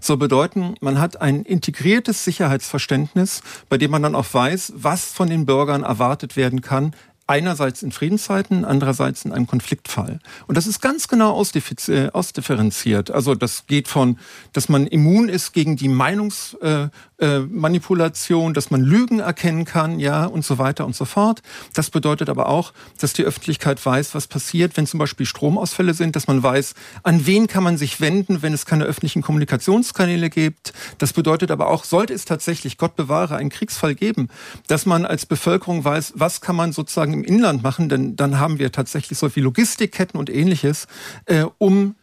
So 0.00 0.18
bedeuten, 0.18 0.74
man 0.80 1.00
hat 1.00 1.22
ein 1.22 1.42
integriertes 1.42 2.22
Sicherheitsverständnis, 2.24 3.40
bei 3.70 3.78
dem 3.78 3.92
man 3.92 4.02
dann 4.02 4.14
auch 4.14 4.26
weiß, 4.30 4.74
was 4.76 5.06
von 5.06 5.30
den 5.30 5.46
Bürgern 5.46 5.82
erwartet 5.82 6.36
werden 6.36 6.60
kann, 6.60 6.94
einerseits 7.30 7.82
in 7.84 7.92
Friedenszeiten, 7.92 8.64
andererseits 8.64 9.24
in 9.24 9.32
einem 9.32 9.46
Konfliktfall. 9.46 10.18
Und 10.48 10.56
das 10.56 10.66
ist 10.66 10.82
ganz 10.82 11.06
genau 11.06 11.40
äh, 11.88 12.08
ausdifferenziert. 12.12 13.12
Also 13.12 13.36
das 13.36 13.66
geht 13.66 13.86
von, 13.86 14.18
dass 14.52 14.68
man 14.68 14.88
immun 14.88 15.28
ist 15.28 15.52
gegen 15.52 15.76
die 15.76 15.88
Meinungsmanipulation, 15.88 16.90
äh, 16.90 16.90
äh, 17.20 17.40
dass 18.52 18.70
man 18.70 18.80
Lügen 18.80 19.20
erkennen 19.20 19.64
kann, 19.64 20.00
ja, 20.00 20.24
und 20.24 20.44
so 20.44 20.58
weiter 20.58 20.86
und 20.86 20.94
so 20.94 21.04
fort. 21.04 21.42
Das 21.74 21.90
bedeutet 21.90 22.28
aber 22.28 22.48
auch, 22.48 22.72
dass 22.98 23.12
die 23.12 23.24
Öffentlichkeit 23.24 23.84
weiß, 23.84 24.14
was 24.14 24.26
passiert, 24.26 24.76
wenn 24.76 24.86
zum 24.86 24.98
Beispiel 24.98 25.26
Stromausfälle 25.26 25.94
sind, 25.94 26.16
dass 26.16 26.26
man 26.26 26.42
weiß, 26.42 26.74
an 27.02 27.26
wen 27.26 27.46
kann 27.46 27.62
man 27.62 27.76
sich 27.76 28.00
wenden, 28.00 28.42
wenn 28.42 28.52
es 28.52 28.66
keine 28.66 28.84
öffentlichen 28.84 29.22
Kommunikationskanäle 29.22 30.30
gibt. 30.30 30.72
Das 30.98 31.12
bedeutet 31.12 31.50
aber 31.50 31.68
auch, 31.68 31.84
sollte 31.84 32.14
es 32.14 32.24
tatsächlich, 32.24 32.78
Gott 32.78 32.96
bewahre, 32.96 33.36
einen 33.36 33.50
Kriegsfall 33.50 33.94
geben, 33.94 34.28
dass 34.66 34.86
man 34.86 35.04
als 35.04 35.26
Bevölkerung 35.26 35.84
weiß, 35.84 36.14
was 36.16 36.40
kann 36.40 36.56
man 36.56 36.72
sozusagen 36.72 37.12
im 37.12 37.24
Inland 37.24 37.62
machen, 37.62 37.88
denn 37.88 38.16
dann 38.16 38.38
haben 38.38 38.58
wir 38.58 38.72
tatsächlich 38.72 39.18
so 39.18 39.28
viel 39.28 39.44
Logistikketten 39.44 40.18
und 40.18 40.30
ähnliches, 40.30 40.86
äh, 41.26 41.44
um 41.58 41.94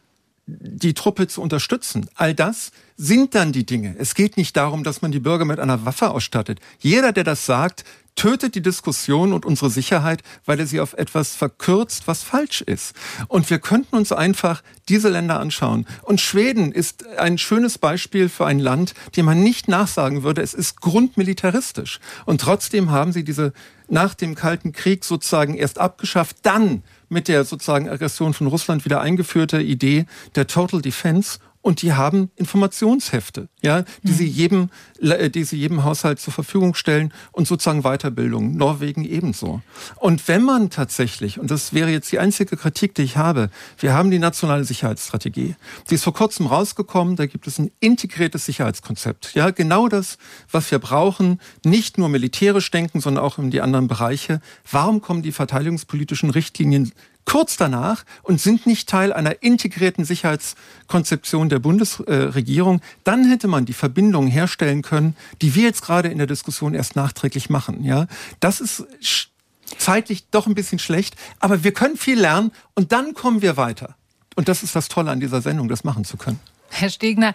die 0.48 0.94
Truppe 0.94 1.28
zu 1.28 1.42
unterstützen. 1.42 2.10
All 2.16 2.34
das 2.34 2.72
sind 2.96 3.36
dann 3.36 3.52
die 3.52 3.66
Dinge. 3.66 3.96
Es 4.00 4.16
geht 4.16 4.38
nicht 4.38 4.56
darum, 4.56 4.84
dass 4.84 5.02
man 5.02 5.12
die 5.12 5.20
Bürger 5.20 5.46
mit 5.46 5.60
einer 5.60 5.86
Waffe 5.86 6.10
ausstattet. 6.10 6.60
Jeder, 6.80 7.12
der 7.12 7.26
das 7.26 7.46
sagt, 7.46 7.84
tötet 8.16 8.56
die 8.56 8.62
Diskussion 8.62 9.32
und 9.32 9.46
unsere 9.46 9.70
Sicherheit, 9.70 10.24
weil 10.46 10.60
er 10.60 10.66
sie 10.66 10.80
auf 10.80 10.94
etwas 10.94 11.36
verkürzt, 11.36 12.08
was 12.08 12.24
falsch 12.24 12.62
ist. 12.62 12.96
Und 13.28 13.50
wir 13.50 13.60
könnten 13.60 13.96
uns 13.96 14.12
einfach 14.12 14.64
diese 14.90 15.10
Länder 15.10 15.40
anschauen. 15.40 15.86
Und 16.02 16.20
Schweden 16.20 16.72
ist 16.72 17.06
ein 17.18 17.38
schönes 17.38 17.78
Beispiel 17.78 18.28
für 18.28 18.46
ein 18.46 18.60
Land, 18.60 18.94
dem 19.16 19.26
man 19.26 19.44
nicht 19.44 19.68
nachsagen 19.68 20.24
würde, 20.24 20.42
es 20.42 20.54
ist 20.54 20.82
grundmilitaristisch. 20.82 22.00
Und 22.26 22.42
trotzdem 22.42 22.90
haben 22.90 23.14
sie 23.14 23.24
diese 23.24 23.54
nach 23.88 24.16
dem 24.16 24.36
Kalten 24.36 24.74
Krieg 24.74 25.06
sozusagen 25.06 25.56
erst 25.56 25.78
abgeschafft, 25.78 26.38
dann 26.42 26.84
mit 27.10 27.28
der 27.28 27.44
sozusagen 27.44 27.90
Aggression 27.90 28.34
von 28.34 28.48
Russland 28.48 28.86
wieder 28.86 29.02
eingeführte 29.02 29.62
Idee 29.62 30.06
der 30.36 30.48
Total 30.48 30.82
Defense 30.82 31.40
und 31.68 31.82
die 31.82 31.92
haben 31.92 32.32
Informationshefte, 32.38 33.50
ja, 33.62 33.84
die 34.02 34.14
mhm. 34.14 34.16
sie 34.16 34.26
jedem, 34.26 34.70
äh, 35.02 35.30
die 35.30 35.44
sie 35.44 35.58
jedem 35.58 35.84
Haushalt 35.84 36.18
zur 36.18 36.32
Verfügung 36.32 36.76
stellen 36.76 37.14
und 37.34 37.46
sozusagen 37.46 37.82
Weiterbildung. 37.82 38.56
Norwegen 38.56 39.04
ebenso. 39.04 39.62
Und 39.98 40.30
wenn 40.30 40.44
man 40.44 40.70
tatsächlich, 40.70 41.42
und 41.42 41.52
das 41.52 41.74
wäre 41.74 41.90
jetzt 41.90 42.10
die 42.14 42.20
einzige 42.20 42.56
Kritik, 42.56 42.96
die 42.96 43.02
ich 43.02 43.18
habe, 43.18 43.50
wir 43.80 43.94
haben 43.94 44.12
die 44.12 44.18
nationale 44.18 44.64
Sicherheitsstrategie. 44.64 45.58
Die 45.90 45.96
ist 45.96 46.06
vor 46.06 46.14
kurzem 46.14 46.46
rausgekommen, 46.46 47.18
da 47.18 47.26
gibt 47.26 47.48
es 47.48 47.60
ein 47.60 47.70
integriertes 47.82 48.46
Sicherheitskonzept. 48.46 49.34
Ja, 49.36 49.50
genau 49.50 49.90
das, 49.90 50.20
was 50.50 50.72
wir 50.72 50.80
brauchen, 50.80 51.42
nicht 51.66 51.98
nur 51.98 52.08
militärisch 52.08 52.72
denken, 52.72 53.02
sondern 53.02 53.26
auch 53.26 53.40
in 53.40 53.52
die 53.52 53.60
anderen 53.60 53.90
Bereiche. 53.90 54.40
Warum 54.72 55.02
kommen 55.02 55.22
die 55.22 55.34
verteidigungspolitischen 55.34 56.30
Richtlinien 56.30 56.94
kurz 57.28 57.58
danach 57.58 58.06
und 58.24 58.42
sind 58.42 58.66
nicht 58.66 58.88
Teil 58.90 59.12
einer 59.12 59.44
integrierten 59.44 60.06
Sicherheitskonzeption 60.06 61.50
der 61.50 61.60
Bundesregierung, 61.60 62.82
dann 63.04 63.30
hätte 63.30 63.48
man 63.48 63.66
die 63.66 63.74
Verbindungen 63.74 64.30
herstellen 64.30 64.82
können, 64.82 65.16
die 65.42 65.54
wir 65.54 65.64
jetzt 65.64 65.84
gerade 65.84 66.08
in 66.08 66.18
der 66.18 66.28
Diskussion 66.28 66.74
erst 66.74 66.96
nachträglich 66.96 67.50
machen. 67.50 67.84
Ja, 67.84 68.08
das 68.40 68.62
ist 68.62 69.30
zeitlich 69.78 70.30
doch 70.32 70.48
ein 70.48 70.56
bisschen 70.56 70.80
schlecht, 70.80 71.16
aber 71.40 71.66
wir 71.66 71.74
können 71.74 71.98
viel 71.98 72.20
lernen 72.20 72.52
und 72.76 72.94
dann 72.94 73.14
kommen 73.14 73.42
wir 73.42 73.58
weiter. 73.58 73.96
Und 74.36 74.48
das 74.48 74.64
ist 74.64 74.76
das 74.76 74.88
Tolle 74.88 75.12
an 75.12 75.20
dieser 75.20 75.42
Sendung, 75.42 75.68
das 75.68 75.84
machen 75.84 76.06
zu 76.06 76.16
können. 76.16 76.40
Herr 76.70 76.90
Stegner, 76.90 77.34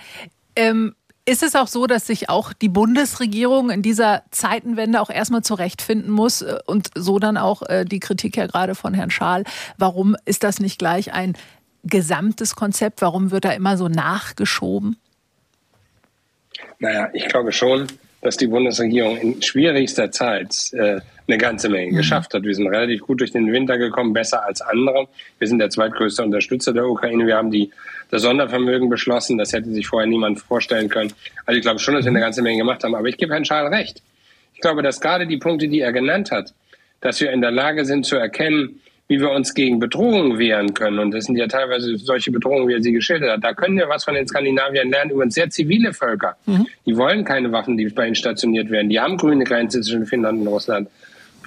ähm, 0.57 0.95
ist 1.33 1.43
es 1.43 1.57
auch 1.57 1.67
so, 1.67 1.87
dass 1.87 2.07
sich 2.07 2.29
auch 2.29 2.53
die 2.53 2.69
Bundesregierung 2.69 3.71
in 3.71 3.81
dieser 3.81 4.23
Zeitenwende 4.31 5.01
auch 5.01 5.09
erstmal 5.09 5.43
zurechtfinden 5.43 6.11
muss 6.11 6.43
äh, 6.43 6.59
und 6.67 6.91
so 6.95 7.19
dann 7.19 7.39
auch 7.39 7.63
äh, 7.63 7.87
die 7.87 8.01
Kritik 8.01 8.37
ja 8.37 8.47
gerade 8.47 8.75
von 8.75 8.93
Herrn 8.93 9.11
Schaal, 9.11 9.45
warum 9.79 10.15
ist 10.27 10.45
das 10.45 10.61
nicht 10.61 10.79
gleich 10.79 11.15
ein 11.15 11.33
gesamtes 11.85 12.55
Konzept? 12.55 13.01
Warum 13.01 13.31
wird 13.31 13.47
da 13.47 13.53
immer 13.53 13.79
so 13.79 13.89
nachgeschoben? 13.89 14.97
Naja, 16.79 17.09
ich 17.15 17.27
glaube 17.29 17.53
schon, 17.53 17.87
dass 18.21 18.37
die 18.37 18.47
Bundesregierung 18.47 19.17
in 19.17 19.43
schwierigster 19.43 20.13
Zeit 20.13 20.71
äh, 20.75 21.01
eine 21.33 21.41
ganze 21.41 21.69
Menge 21.69 21.93
mhm. 21.93 21.97
geschafft 21.97 22.35
hat. 22.35 22.43
Wir 22.45 22.55
sind 22.55 22.69
relativ 22.69 23.03
gut 23.03 23.21
durch 23.21 23.33
den 23.33 23.51
Winter 23.53 23.79
gekommen, 23.79 24.13
besser 24.13 24.45
als 24.45 24.61
andere. 24.61 25.09
Wir 25.39 25.49
sind 25.49 25.59
der 25.59 25.71
zweitgrößte 25.71 26.23
Unterstützer 26.23 26.73
der 26.73 26.87
Ukraine. 26.87 27.27
Wir 27.27 27.37
haben 27.37 27.51
die, 27.51 27.71
das 28.11 28.23
Sondervermögen 28.23 28.89
beschlossen. 28.89 29.39
Das 29.39 29.53
hätte 29.53 29.71
sich 29.71 29.87
vorher 29.87 30.09
niemand 30.09 30.41
vorstellen 30.41 30.89
können. 30.89 31.13
Also 31.47 31.57
ich 31.57 31.63
glaube 31.63 31.81
schon, 31.81 31.95
dass 31.95 32.05
wir 32.05 32.11
eine 32.11 32.19
mhm. 32.19 32.25
ganze 32.25 32.43
Menge 32.43 32.59
gemacht 32.59 32.85
haben. 32.85 32.95
Aber 32.95 33.09
ich 33.09 33.17
gebe 33.17 33.33
Herrn 33.33 33.45
Schaal 33.45 33.69
recht. 33.69 34.03
Ich 34.55 34.61
glaube, 34.61 34.83
dass 34.83 35.01
gerade 35.01 35.27
die 35.27 35.39
Punkte, 35.39 35.69
die 35.69 35.81
er 35.81 35.93
genannt 35.93 36.31
hat, 36.31 36.53
dass 37.01 37.21
wir 37.21 37.33
in 37.33 37.41
der 37.41 37.51
Lage 37.51 37.85
sind 37.85 38.07
zu 38.07 38.17
erkennen, 38.17 38.81
wie 39.09 39.21
wir 39.21 39.31
uns 39.31 39.53
gegen 39.53 39.79
Bedrohungen 39.79 40.39
wehren 40.39 40.73
können. 40.73 40.99
Und 40.99 41.11
das 41.11 41.25
sind 41.25 41.37
ja 41.37 41.47
teilweise 41.47 41.97
solche 41.99 42.31
Bedrohungen, 42.31 42.69
wie 42.69 42.75
er 42.75 42.83
sie 42.83 42.93
geschildert 42.93 43.31
hat. 43.31 43.45
Da 43.45 43.53
können 43.53 43.77
wir 43.77 43.89
was 43.89 44.05
von 44.05 44.15
den 44.15 44.27
Skandinaviern 44.27 44.91
lernen, 44.91 45.11
übrigens 45.11 45.35
sehr 45.35 45.51
zivile 45.51 45.93
Völker. 45.93 46.37
Mhm. 46.47 46.67
Die 46.87 46.97
wollen 46.97 47.25
keine 47.25 47.53
Waffen, 47.53 47.77
die 47.77 47.87
bei 47.87 48.07
ihnen 48.07 48.15
stationiert 48.15 48.71
werden. 48.71 48.89
Die 48.89 48.99
haben 48.99 49.19
grüne 49.19 49.45
Grenze 49.45 49.81
zwischen 49.83 50.07
Finnland 50.07 50.41
und 50.41 50.47
Russland. 50.47 50.89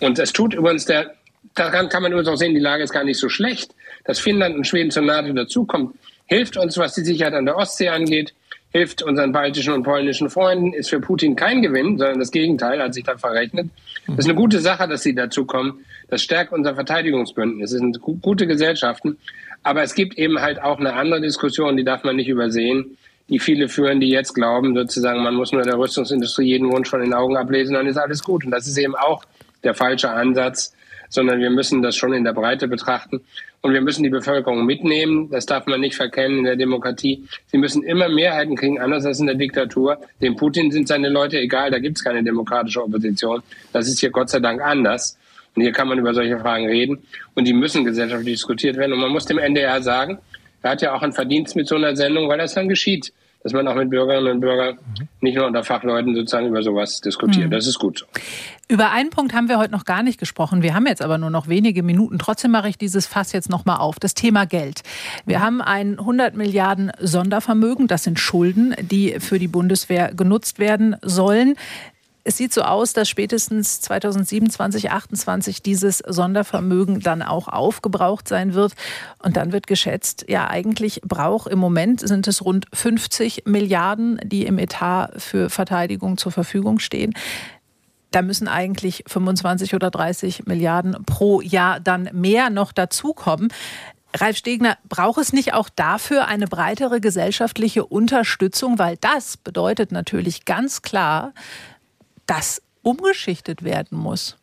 Und 0.02 0.20
es 0.20 0.34
tut 0.34 0.54
übrigens 0.54 0.86
der, 0.86 1.14
daran 1.56 1.90
kann 1.90 2.04
man 2.04 2.12
übrigens 2.12 2.30
auch 2.30 2.38
sehen, 2.38 2.54
die 2.54 2.60
Lage 2.60 2.84
ist 2.84 2.92
gar 2.92 3.04
nicht 3.04 3.20
so 3.20 3.30
schlecht. 3.30 3.74
Dass 4.04 4.20
Finnland 4.20 4.56
und 4.56 4.68
Schweden 4.68 4.92
zur 4.92 5.04
NATO 5.04 5.34
dazukommt, 5.34 5.96
hilft 6.28 6.58
uns, 6.58 6.78
was 6.78 6.94
die 6.94 7.02
Sicherheit 7.02 7.34
an 7.34 7.46
der 7.46 7.58
Ostsee 7.58 7.90
angeht, 7.90 8.34
hilft 8.72 9.02
unseren 9.02 9.32
baltischen 9.32 9.74
und 9.74 9.84
polnischen 9.84 10.30
Freunden, 10.30 10.74
ist 10.74 10.90
für 10.90 11.00
Putin 11.00 11.36
kein 11.36 11.62
Gewinn, 11.62 11.98
sondern 11.98 12.20
das 12.20 12.32
Gegenteil, 12.32 12.82
hat 12.82 12.94
sich 12.94 13.06
da 13.06 13.18
verrechnet. 13.18 13.70
Das 14.06 14.20
ist 14.20 14.26
eine 14.26 14.36
gute 14.36 14.60
Sache, 14.60 14.88
dass 14.88 15.02
sie 15.02 15.16
dazukommen. 15.16 15.86
Das 16.10 16.22
stärkt 16.22 16.52
unser 16.52 16.76
Verteidigungsbündnis. 16.76 17.72
Es 17.72 17.80
sind 17.80 18.02
gute 18.02 18.46
Gesellschaften. 18.46 19.18
Aber 19.64 19.82
es 19.82 19.96
gibt 19.96 20.18
eben 20.18 20.42
halt 20.42 20.62
auch 20.62 20.78
eine 20.78 20.94
andere 20.94 21.22
Diskussion, 21.22 21.78
die 21.78 21.84
darf 21.84 22.04
man 22.04 22.18
nicht 22.18 22.28
übersehen, 22.28 22.98
die 23.30 23.40
viele 23.40 23.70
führen, 23.70 24.00
die 24.00 24.10
jetzt 24.10 24.34
glauben, 24.36 24.76
sozusagen, 24.76 25.24
man 25.24 25.34
muss 25.34 25.52
nur 25.52 25.64
der 25.64 25.78
Rüstungsindustrie 25.80 26.46
jeden 26.46 26.72
Wunsch 26.72 26.90
von 26.90 27.02
den 27.02 27.14
Augen 27.14 27.38
ablesen, 27.38 27.74
dann 27.74 27.88
ist 27.88 27.98
alles 27.98 28.24
gut. 28.24 28.46
Und 28.46 28.52
das 28.52 28.68
ist 28.68 28.78
eben 28.78 28.96
auch 28.96 29.24
der 29.66 29.74
falsche 29.74 30.10
Ansatz. 30.10 30.74
sondern 31.10 31.40
wir 31.40 31.52
müssen 31.52 31.82
das 31.82 31.96
schon 31.96 32.14
in 32.14 32.24
der 32.24 32.34
Breite 32.34 32.68
betrachten. 32.68 33.22
Und 33.62 33.74
wir 33.74 33.82
müssen 33.82 34.04
die 34.04 34.10
Bevölkerung 34.10 34.66
mitnehmen. 34.66 35.30
Das 35.32 35.46
darf 35.46 35.66
man 35.66 35.80
nicht 35.82 35.96
verkennen 35.96 36.40
in 36.40 36.44
der 36.44 36.56
Demokratie. 36.56 37.24
Sie 37.48 37.58
müssen 37.58 37.84
immer 37.84 38.10
Mehrheiten 38.10 38.56
kriegen, 38.56 38.80
anders 38.80 39.06
als 39.06 39.20
in 39.20 39.26
der 39.26 39.36
Diktatur. 39.36 39.98
Dem 40.22 40.36
Putin 40.36 40.72
sind 40.72 40.88
seine 40.88 41.10
Leute 41.10 41.40
egal, 41.40 41.72
da 41.72 41.80
gibt 41.80 41.98
es 41.98 42.04
keine 42.04 42.24
demokratische 42.24 42.84
Opposition. 42.84 43.42
Das 43.72 43.88
ist 43.88 44.00
hier 44.00 44.12
Gott 44.12 44.30
sei 44.30 44.40
Dank 44.40 44.62
anders. 44.62 45.18
Und 45.56 45.62
hier 45.62 45.72
kann 45.72 45.88
man 45.88 45.98
über 45.98 46.14
solche 46.14 46.38
Fragen 46.38 46.68
reden. 46.68 47.04
Und 47.34 47.48
die 47.48 47.54
müssen 47.54 47.86
gesellschaftlich 47.86 48.36
diskutiert 48.36 48.78
werden. 48.78 48.94
Und 48.94 49.00
man 49.00 49.12
muss 49.12 49.26
dem 49.26 49.38
NDR 49.38 49.82
sagen, 49.82 50.20
er 50.62 50.72
hat 50.72 50.82
ja 50.82 50.94
auch 50.94 51.02
einen 51.02 51.14
Verdienst 51.14 51.56
mit 51.56 51.68
so 51.68 51.76
einer 51.76 51.96
Sendung, 51.96 52.28
weil 52.28 52.38
das 52.38 52.54
dann 52.54 52.68
geschieht 52.68 53.14
dass 53.46 53.54
man 53.54 53.68
auch 53.68 53.76
mit 53.76 53.92
Bürgerinnen 53.92 54.32
und 54.32 54.40
Bürgern, 54.40 54.80
nicht 55.22 55.36
nur 55.36 55.46
unter 55.46 55.64
Fachleuten 55.64 56.16
sozusagen 56.16 56.48
über 56.48 56.64
sowas 56.64 57.00
diskutiert. 57.00 57.46
Mhm. 57.46 57.52
Das 57.52 57.68
ist 57.68 57.78
gut 57.78 58.00
so. 58.00 58.06
Über 58.68 58.90
einen 58.90 59.12
Punkt 59.12 59.36
haben 59.36 59.50
wir 59.50 59.60
heute 59.60 59.72
noch 59.72 59.86
gar 59.86 60.02
nicht 60.02 60.20
gesprochen. 60.20 60.64
Wir 60.64 60.74
haben 60.74 60.88
jetzt 60.88 61.04
aber 61.04 61.20
nur 61.20 61.30
noch 61.30 61.48
wenige 61.48 61.84
Minuten. 61.84 62.18
Trotzdem 62.18 62.50
mache 62.50 62.70
ich 62.70 62.80
dieses 62.80 63.06
Fass 63.06 63.34
jetzt 63.34 63.52
noch 63.52 63.64
mal 63.64 63.76
auf. 63.76 64.00
Das 64.00 64.16
Thema 64.16 64.48
Geld. 64.48 64.82
Wir 65.28 65.42
haben 65.42 65.62
ein 65.62 66.00
100 66.00 66.36
Milliarden 66.36 66.92
Sondervermögen. 67.00 67.86
Das 67.86 68.04
sind 68.04 68.20
Schulden, 68.20 68.74
die 68.82 69.20
für 69.20 69.38
die 69.38 69.48
Bundeswehr 69.48 70.12
genutzt 70.16 70.58
werden 70.58 70.96
sollen. 71.04 71.54
Es 72.28 72.38
sieht 72.38 72.52
so 72.52 72.64
aus, 72.64 72.94
dass 72.94 73.08
spätestens 73.08 73.82
2027, 73.82 74.82
2028 74.82 75.62
dieses 75.62 76.00
Sondervermögen 76.00 77.00
dann 77.00 77.22
auch 77.22 77.48
aufgebraucht 77.48 78.28
sein 78.28 78.56
wird. 78.56 78.74
Und 79.22 79.38
dann 79.38 79.52
wird 79.52 79.68
geschätzt, 79.68 80.26
ja, 80.28 80.50
eigentlich 80.50 81.02
braucht 81.04 81.48
im 81.52 81.60
Moment 81.60 82.00
sind 82.00 82.28
es 82.28 82.44
rund 82.44 82.66
50 82.74 83.44
Milliarden, 83.46 84.20
die 84.24 84.48
im 84.48 84.58
Etat 84.58 85.12
für 85.18 85.52
Verteidigung 85.52 86.18
zur 86.18 86.32
Verfügung 86.32 86.80
stehen. 86.80 87.14
Da 88.10 88.24
müssen 88.24 88.48
eigentlich 88.48 89.04
25 89.06 89.76
oder 89.76 89.92
30 89.92 90.48
Milliarden 90.48 91.06
pro 91.06 91.42
Jahr 91.42 91.80
dann 91.80 92.10
mehr 92.12 92.50
noch 92.50 92.72
dazukommen. 92.72 93.50
Ralf 94.16 94.38
Stegner, 94.38 94.78
braucht 94.90 95.20
es 95.20 95.32
nicht 95.32 95.54
auch 95.54 95.70
dafür 95.70 96.26
eine 96.28 96.48
breitere 96.48 97.02
gesellschaftliche 97.02 97.86
Unterstützung? 97.86 98.80
Weil 98.80 98.98
das 98.98 99.38
bedeutet 99.38 99.92
natürlich 99.92 100.46
ganz 100.46 100.82
klar, 100.82 101.34
das 102.28 102.62
umgeschichtet 102.82 103.64
werden 103.64 103.98
muss? 103.98 104.38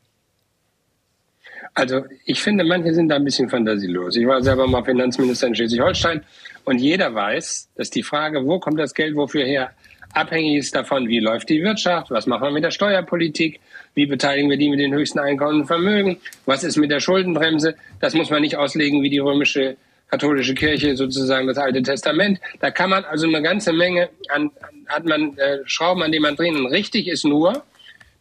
Also 1.75 2.05
ich 2.27 2.41
finde, 2.41 2.65
manche 2.65 2.93
sind 2.93 3.09
da 3.09 3.17
ein 3.17 3.25
bisschen 3.25 3.49
fantasielos. 3.49 4.17
Ich 4.17 4.27
war 4.27 4.43
selber 4.43 4.67
mal 4.67 4.85
Finanzminister 4.85 5.47
in 5.47 5.55
Schleswig-Holstein 5.55 6.23
und 6.65 6.79
jeder 6.79 7.15
weiß, 7.15 7.69
dass 7.77 7.91
die 7.91 8.03
Frage, 8.03 8.45
wo 8.45 8.59
kommt 8.59 8.79
das 8.79 8.93
Geld 8.93 9.17
wofür 9.17 9.45
her, 9.45 9.73
abhängig 10.13 10.59
ist 10.59 10.75
davon, 10.75 11.09
wie 11.09 11.21
läuft 11.21 11.49
die 11.49 11.63
Wirtschaft, 11.63 12.11
was 12.11 12.27
machen 12.27 12.43
wir 12.43 12.51
mit 12.51 12.65
der 12.65 12.71
Steuerpolitik, 12.71 13.61
wie 13.95 14.07
beteiligen 14.07 14.51
wir 14.51 14.59
die 14.59 14.69
mit 14.69 14.81
den 14.81 14.93
höchsten 14.93 15.19
Einkommen 15.19 15.63
und 15.63 15.67
Vermögen, 15.67 16.19
was 16.45 16.65
ist 16.65 16.77
mit 16.77 16.91
der 16.91 17.01
Schuldenbremse. 17.01 17.75
Das 18.01 18.13
muss 18.15 18.29
man 18.29 18.43
nicht 18.43 18.57
auslegen 18.57 19.03
wie 19.03 19.11
die 19.11 19.19
römische 19.19 19.77
katholische 20.11 20.55
Kirche 20.55 20.95
sozusagen 20.95 21.47
das 21.47 21.57
Alte 21.57 21.83
Testament. 21.83 22.39
Da 22.61 22.71
kann 22.71 22.91
man 22.91 23.05
also 23.05 23.27
eine 23.27 23.41
ganze 23.41 23.73
Menge 23.73 24.11
an, 24.29 24.51
hat 24.87 25.07
man 25.07 25.39
äh, 25.39 25.61
Schrauben, 25.65 26.03
an 26.03 26.13
denen 26.13 26.23
man 26.23 26.37
drehen. 26.37 26.67
Richtig 26.67 27.09
ist 27.09 27.25
nur, 27.25 27.65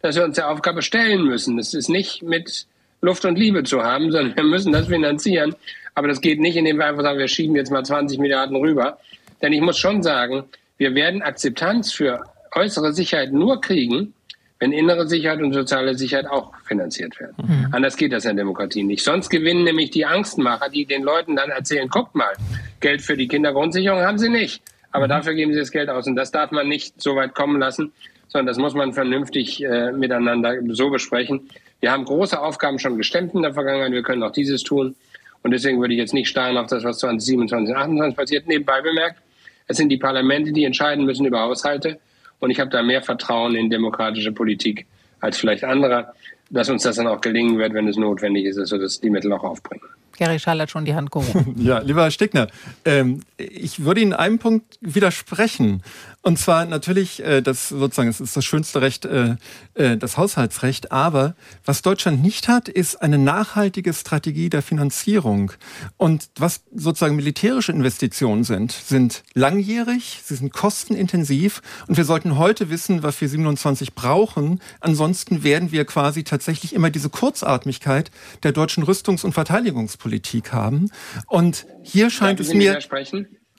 dass 0.02 0.16
wir 0.16 0.24
uns 0.24 0.36
der 0.36 0.50
Aufgabe 0.50 0.82
stellen 0.82 1.24
müssen. 1.24 1.56
Das 1.56 1.74
ist 1.74 1.88
nicht 1.88 2.22
mit 2.22 2.66
Luft 3.00 3.24
und 3.24 3.38
Liebe 3.38 3.64
zu 3.64 3.82
haben, 3.82 4.10
sondern 4.12 4.36
wir 4.36 4.44
müssen 4.44 4.72
das 4.72 4.88
finanzieren. 4.88 5.54
Aber 5.94 6.08
das 6.08 6.20
geht 6.20 6.40
nicht, 6.40 6.56
indem 6.56 6.78
wir 6.78 6.86
einfach 6.86 7.02
sagen, 7.02 7.18
wir 7.18 7.28
schieben 7.28 7.56
jetzt 7.56 7.70
mal 7.70 7.84
20 7.84 8.18
Milliarden 8.18 8.56
rüber. 8.56 8.98
Denn 9.40 9.52
ich 9.52 9.60
muss 9.60 9.78
schon 9.78 10.02
sagen, 10.02 10.44
wir 10.78 10.94
werden 10.94 11.22
Akzeptanz 11.22 11.92
für 11.92 12.24
äußere 12.54 12.92
Sicherheit 12.92 13.32
nur 13.32 13.60
kriegen, 13.60 14.14
wenn 14.58 14.72
innere 14.72 15.08
Sicherheit 15.08 15.40
und 15.40 15.52
soziale 15.52 15.96
Sicherheit 15.96 16.26
auch 16.26 16.52
finanziert 16.64 17.18
werden. 17.18 17.34
Mhm. 17.38 17.68
Anders 17.72 17.96
geht 17.96 18.12
das 18.12 18.24
in 18.24 18.36
der 18.36 18.44
Demokratie 18.44 18.84
nicht. 18.84 19.02
Sonst 19.02 19.28
gewinnen 19.28 19.64
nämlich 19.64 19.90
die 19.90 20.06
Angstmacher, 20.06 20.68
die 20.68 20.86
den 20.86 21.02
Leuten 21.02 21.34
dann 21.34 21.50
erzählen, 21.50 21.88
guckt 21.88 22.14
mal, 22.14 22.32
Geld 22.78 23.02
für 23.02 23.16
die 23.16 23.26
Kindergrundsicherung 23.26 24.02
haben 24.02 24.18
sie 24.18 24.28
nicht. 24.28 24.62
Aber 24.92 25.06
mhm. 25.06 25.10
dafür 25.10 25.34
geben 25.34 25.52
sie 25.52 25.58
das 25.58 25.72
Geld 25.72 25.88
aus. 25.88 26.06
Und 26.06 26.14
das 26.14 26.30
darf 26.30 26.52
man 26.52 26.68
nicht 26.68 27.02
so 27.02 27.16
weit 27.16 27.34
kommen 27.34 27.58
lassen, 27.58 27.92
sondern 28.32 28.46
das 28.46 28.56
muss 28.56 28.74
man 28.74 28.94
vernünftig 28.94 29.62
äh, 29.62 29.92
miteinander 29.92 30.54
so 30.70 30.88
besprechen. 30.88 31.50
Wir 31.80 31.92
haben 31.92 32.04
große 32.04 32.40
Aufgaben 32.40 32.78
schon 32.78 32.96
gestemmt 32.96 33.34
in 33.34 33.42
der 33.42 33.52
Vergangenheit, 33.52 33.92
wir 33.92 34.02
können 34.02 34.22
auch 34.22 34.32
dieses 34.32 34.62
tun. 34.62 34.96
Und 35.42 35.50
deswegen 35.50 35.80
würde 35.80 35.92
ich 35.92 36.00
jetzt 36.00 36.14
nicht 36.14 36.28
starren 36.28 36.56
auf 36.56 36.68
das, 36.68 36.82
was 36.84 36.98
2027, 36.98 37.68
2028 37.68 38.16
passiert. 38.16 38.46
Nebenbei 38.46 38.80
bemerkt, 38.80 39.20
es 39.66 39.76
sind 39.76 39.90
die 39.90 39.98
Parlamente, 39.98 40.52
die 40.52 40.64
entscheiden 40.64 41.04
müssen 41.04 41.26
über 41.26 41.40
Haushalte. 41.40 41.98
Und 42.38 42.50
ich 42.50 42.58
habe 42.58 42.70
da 42.70 42.82
mehr 42.82 43.02
Vertrauen 43.02 43.54
in 43.54 43.68
demokratische 43.68 44.32
Politik 44.32 44.86
als 45.20 45.38
vielleicht 45.38 45.64
andere, 45.64 46.12
dass 46.50 46.68
uns 46.68 46.82
das 46.82 46.96
dann 46.96 47.06
auch 47.06 47.20
gelingen 47.20 47.58
wird, 47.58 47.74
wenn 47.74 47.86
es 47.86 47.96
notwendig 47.96 48.46
ist, 48.46 48.56
dass 48.56 48.72
wir 48.72 48.78
das, 48.78 49.00
die 49.00 49.10
Mittel 49.10 49.32
auch 49.32 49.44
aufbringen. 49.44 49.82
Gary 50.18 50.38
Schall 50.38 50.60
hat 50.60 50.70
schon 50.70 50.84
die 50.84 50.94
Hand 50.94 51.10
gehoben. 51.10 51.56
ja, 51.62 51.78
lieber 51.78 52.02
Herr 52.02 52.10
Stegner, 52.10 52.48
ähm, 52.84 53.20
ich 53.38 53.84
würde 53.84 54.00
Ihnen 54.00 54.12
einem 54.12 54.38
Punkt 54.38 54.78
widersprechen. 54.80 55.82
Und 56.22 56.38
zwar 56.38 56.64
natürlich, 56.66 57.22
äh, 57.24 57.42
das 57.42 57.68
sozusagen, 57.68 58.08
es 58.08 58.20
ist 58.20 58.36
das 58.36 58.44
schönste 58.44 58.80
Recht, 58.80 59.04
äh, 59.04 59.34
äh, 59.74 59.96
das 59.96 60.16
Haushaltsrecht. 60.16 60.92
Aber 60.92 61.34
was 61.64 61.82
Deutschland 61.82 62.22
nicht 62.22 62.46
hat, 62.46 62.68
ist 62.68 63.02
eine 63.02 63.18
nachhaltige 63.18 63.92
Strategie 63.92 64.48
der 64.48 64.62
Finanzierung. 64.62 65.50
Und 65.96 66.30
was 66.36 66.62
sozusagen 66.72 67.16
militärische 67.16 67.72
Investitionen 67.72 68.44
sind, 68.44 68.70
sind 68.70 69.24
langjährig, 69.34 70.20
sie 70.24 70.36
sind 70.36 70.52
kostenintensiv. 70.52 71.60
Und 71.88 71.96
wir 71.96 72.04
sollten 72.04 72.38
heute 72.38 72.70
wissen, 72.70 73.02
was 73.02 73.20
wir 73.20 73.28
27 73.28 73.94
brauchen. 73.94 74.60
Ansonsten 74.78 75.42
werden 75.42 75.72
wir 75.72 75.84
quasi 75.84 76.22
tatsächlich 76.22 76.72
immer 76.72 76.90
diese 76.90 77.10
Kurzatmigkeit 77.10 78.12
der 78.44 78.52
deutschen 78.52 78.84
Rüstungs- 78.84 79.24
und 79.24 79.32
Verteidigungspolitik 79.32 80.52
haben. 80.52 80.90
Und 81.26 81.66
hier 81.82 82.10
scheint 82.10 82.38
es 82.38 82.54
mir. 82.54 82.78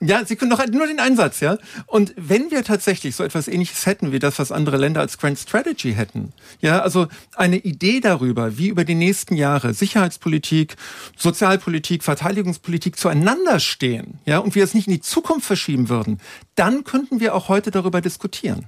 Ja, 0.06 0.26
Sie 0.26 0.36
können 0.36 0.52
doch 0.52 0.66
nur 0.68 0.88
den 0.88 1.00
Einsatz, 1.00 1.40
ja. 1.40 1.58
Und 1.86 2.14
wenn 2.18 2.52
wir 2.52 2.64
tatsächlich 2.64 3.16
so 3.16 3.24
etwas 3.24 3.48
Ähnliches 3.48 3.86
hätten 3.86 4.12
wie 4.12 4.20
das, 4.20 4.38
was 4.38 4.52
andere 4.52 4.78
Länder 4.78 5.00
als 5.00 5.18
Grand 5.18 5.40
Strategy 5.40 5.94
hätten, 5.94 6.34
ja, 6.60 6.82
also 6.82 7.08
eine 7.36 7.58
Idee 7.58 8.02
darüber, 8.02 8.58
wie 8.58 8.68
über 8.68 8.84
die 8.84 8.96
nächsten 8.96 9.36
Jahre 9.36 9.74
Sicherheitspolitik, 9.74 10.76
Sozialpolitik, 11.16 12.04
Verteidigungspolitik 12.04 12.98
zueinander 12.98 13.60
stehen, 13.60 14.20
ja, 14.26 14.40
und 14.40 14.56
wir 14.56 14.64
es 14.66 14.74
nicht 14.74 14.88
in 14.88 14.94
die 14.94 15.02
Zukunft 15.02 15.46
verschieben 15.46 15.88
würden, 15.88 16.20
dann 16.56 16.84
könnten 16.84 17.22
wir 17.22 17.34
auch 17.34 17.48
heute 17.48 17.72
darüber 17.72 18.02
diskutieren. 18.02 18.66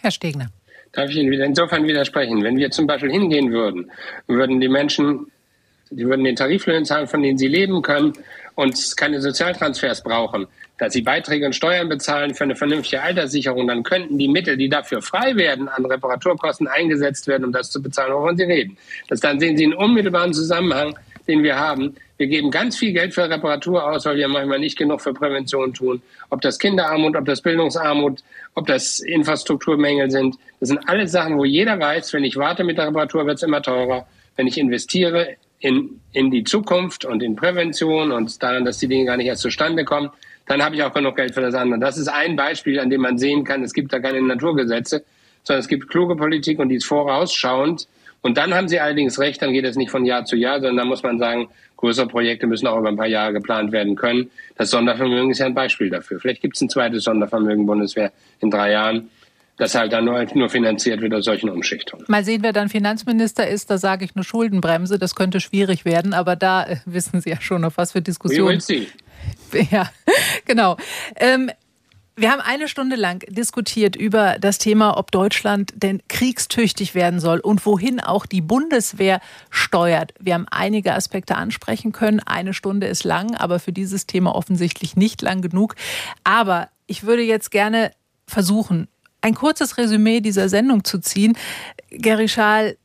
Herr 0.00 0.10
Stegner. 0.10 0.50
Darf 0.92 1.10
ich 1.10 1.16
Ihnen 1.16 1.32
insofern 1.32 1.86
widersprechen? 1.86 2.42
Wenn 2.42 2.56
wir 2.56 2.70
zum 2.70 2.86
Beispiel 2.86 3.10
hingehen 3.10 3.52
würden, 3.52 3.90
würden 4.26 4.60
die 4.60 4.68
Menschen, 4.68 5.30
die 5.90 6.06
würden 6.06 6.24
den 6.24 6.34
Tariflöhnen 6.34 6.84
zahlen, 6.84 7.06
von 7.06 7.22
denen 7.22 7.38
sie 7.38 7.48
leben 7.48 7.82
können, 7.82 8.14
und 8.56 8.96
keine 8.96 9.20
Sozialtransfers 9.20 10.02
brauchen, 10.02 10.48
dass 10.78 10.92
sie 10.92 11.02
Beiträge 11.02 11.46
und 11.46 11.54
Steuern 11.54 11.88
bezahlen 11.88 12.34
für 12.34 12.44
eine 12.44 12.56
vernünftige 12.56 13.00
Alterssicherung, 13.02 13.68
dann 13.68 13.82
könnten 13.82 14.18
die 14.18 14.28
Mittel, 14.28 14.56
die 14.56 14.68
dafür 14.68 15.00
frei 15.00 15.36
werden, 15.36 15.68
an 15.68 15.86
Reparaturkosten 15.86 16.66
eingesetzt 16.66 17.28
werden, 17.28 17.44
um 17.44 17.52
das 17.52 17.70
zu 17.70 17.82
bezahlen, 17.82 18.12
wovon 18.12 18.36
Sie 18.36 18.44
reden. 18.44 18.76
Das 19.08 19.20
dann 19.20 19.38
sehen 19.38 19.56
Sie 19.56 19.64
einen 19.64 19.74
unmittelbaren 19.74 20.34
Zusammenhang, 20.34 20.98
den 21.28 21.42
wir 21.42 21.58
haben. 21.58 21.94
Wir 22.18 22.28
geben 22.28 22.50
ganz 22.50 22.78
viel 22.78 22.92
Geld 22.92 23.14
für 23.14 23.28
Reparatur 23.28 23.86
aus, 23.86 24.06
weil 24.06 24.16
wir 24.16 24.28
manchmal 24.28 24.58
nicht 24.58 24.78
genug 24.78 25.02
für 25.02 25.12
Prävention 25.12 25.74
tun. 25.74 26.00
Ob 26.30 26.40
das 26.40 26.58
Kinderarmut, 26.58 27.16
ob 27.16 27.26
das 27.26 27.42
Bildungsarmut, 27.42 28.22
ob 28.54 28.66
das 28.66 29.00
Infrastrukturmängel 29.00 30.10
sind. 30.10 30.36
Das 30.60 30.70
sind 30.70 30.88
alles 30.88 31.12
Sachen, 31.12 31.36
wo 31.36 31.44
jeder 31.44 31.78
weiß, 31.78 32.12
wenn 32.14 32.24
ich 32.24 32.36
warte 32.36 32.64
mit 32.64 32.78
der 32.78 32.88
Reparatur, 32.88 33.26
wird 33.26 33.36
es 33.36 33.42
immer 33.42 33.60
teurer. 33.60 34.06
Wenn 34.36 34.46
ich 34.46 34.56
investiere 34.56 35.36
in, 35.58 36.00
in 36.12 36.30
die 36.30 36.44
Zukunft 36.44 37.04
und 37.04 37.22
in 37.22 37.36
Prävention 37.36 38.12
und 38.12 38.42
daran, 38.42 38.64
dass 38.64 38.78
die 38.78 38.88
Dinge 38.88 39.06
gar 39.06 39.16
nicht 39.16 39.26
erst 39.26 39.42
zustande 39.42 39.84
kommen, 39.84 40.10
dann 40.46 40.62
habe 40.62 40.76
ich 40.76 40.82
auch 40.82 40.92
genug 40.92 41.16
Geld 41.16 41.34
für 41.34 41.40
das 41.40 41.54
andere. 41.54 41.80
Das 41.80 41.98
ist 41.98 42.08
ein 42.08 42.36
Beispiel, 42.36 42.78
an 42.78 42.90
dem 42.90 43.00
man 43.00 43.18
sehen 43.18 43.44
kann, 43.44 43.62
es 43.62 43.72
gibt 43.72 43.92
da 43.92 43.98
keine 43.98 44.22
Naturgesetze, 44.22 45.04
sondern 45.42 45.60
es 45.60 45.68
gibt 45.68 45.88
kluge 45.88 46.16
Politik 46.16 46.58
und 46.58 46.68
die 46.68 46.76
ist 46.76 46.86
vorausschauend. 46.86 47.88
Und 48.22 48.38
dann 48.38 48.54
haben 48.54 48.68
Sie 48.68 48.80
allerdings 48.80 49.18
recht, 49.18 49.40
dann 49.42 49.52
geht 49.52 49.64
es 49.64 49.76
nicht 49.76 49.90
von 49.90 50.04
Jahr 50.04 50.24
zu 50.24 50.36
Jahr, 50.36 50.60
sondern 50.60 50.78
dann 50.78 50.88
muss 50.88 51.02
man 51.02 51.18
sagen, 51.18 51.48
größere 51.76 52.08
Projekte 52.08 52.46
müssen 52.46 52.66
auch 52.66 52.78
über 52.78 52.88
ein 52.88 52.96
paar 52.96 53.06
Jahre 53.06 53.32
geplant 53.32 53.72
werden 53.72 53.94
können. 53.94 54.30
Das 54.56 54.70
Sondervermögen 54.70 55.30
ist 55.30 55.38
ja 55.38 55.46
ein 55.46 55.54
Beispiel 55.54 55.90
dafür. 55.90 56.18
Vielleicht 56.18 56.42
gibt 56.42 56.56
es 56.56 56.62
ein 56.62 56.68
zweites 56.68 57.04
Sondervermögen 57.04 57.66
Bundeswehr 57.66 58.12
in 58.40 58.50
drei 58.50 58.72
Jahren 58.72 59.10
das 59.56 59.74
halt 59.74 59.92
dann 59.92 60.04
nur, 60.04 60.24
nur 60.34 60.48
finanziert 60.50 61.00
wird 61.00 61.14
aus 61.14 61.24
solchen 61.24 61.48
Umschichtungen. 61.48 62.04
Mal 62.08 62.24
sehen, 62.24 62.42
wer 62.42 62.52
dann 62.52 62.68
Finanzminister 62.68 63.48
ist. 63.48 63.70
Da 63.70 63.78
sage 63.78 64.04
ich 64.04 64.14
eine 64.14 64.24
Schuldenbremse. 64.24 64.98
Das 64.98 65.14
könnte 65.14 65.40
schwierig 65.40 65.84
werden. 65.84 66.12
Aber 66.12 66.36
da 66.36 66.64
äh, 66.64 66.76
wissen 66.84 67.20
Sie 67.20 67.30
ja 67.30 67.40
schon, 67.40 67.64
auf 67.64 67.76
was 67.76 67.92
für 67.92 68.02
Diskussionen. 68.02 68.60
Wie 68.60 68.80
will 68.80 68.86
Sie? 69.50 69.68
Ja, 69.70 69.90
genau. 70.44 70.76
Ähm, 71.16 71.50
wir 72.18 72.30
haben 72.30 72.40
eine 72.40 72.66
Stunde 72.66 72.96
lang 72.96 73.24
diskutiert 73.28 73.94
über 73.94 74.38
das 74.40 74.56
Thema, 74.56 74.96
ob 74.96 75.10
Deutschland 75.10 75.74
denn 75.76 76.00
kriegstüchtig 76.08 76.94
werden 76.94 77.20
soll 77.20 77.40
und 77.40 77.66
wohin 77.66 78.00
auch 78.00 78.24
die 78.24 78.40
Bundeswehr 78.40 79.20
steuert. 79.50 80.14
Wir 80.18 80.32
haben 80.32 80.46
einige 80.50 80.94
Aspekte 80.94 81.36
ansprechen 81.36 81.92
können. 81.92 82.20
Eine 82.20 82.54
Stunde 82.54 82.86
ist 82.86 83.04
lang, 83.04 83.34
aber 83.34 83.58
für 83.58 83.72
dieses 83.72 84.06
Thema 84.06 84.34
offensichtlich 84.34 84.96
nicht 84.96 85.20
lang 85.20 85.42
genug. 85.42 85.74
Aber 86.24 86.70
ich 86.86 87.04
würde 87.04 87.22
jetzt 87.22 87.50
gerne 87.50 87.90
versuchen, 88.26 88.88
ein 89.26 89.34
kurzes 89.34 89.76
Resümee 89.76 90.20
dieser 90.20 90.48
Sendung 90.48 90.84
zu 90.84 90.98
ziehen. 90.98 91.36
Gary 91.90 92.28
Schaal, 92.28 92.76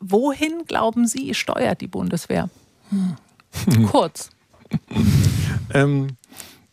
wohin 0.00 0.64
glauben 0.66 1.06
Sie, 1.06 1.34
steuert 1.34 1.80
die 1.80 1.86
Bundeswehr? 1.86 2.50
Hm. 2.90 3.86
Kurz. 3.90 4.30
ähm, 5.72 6.08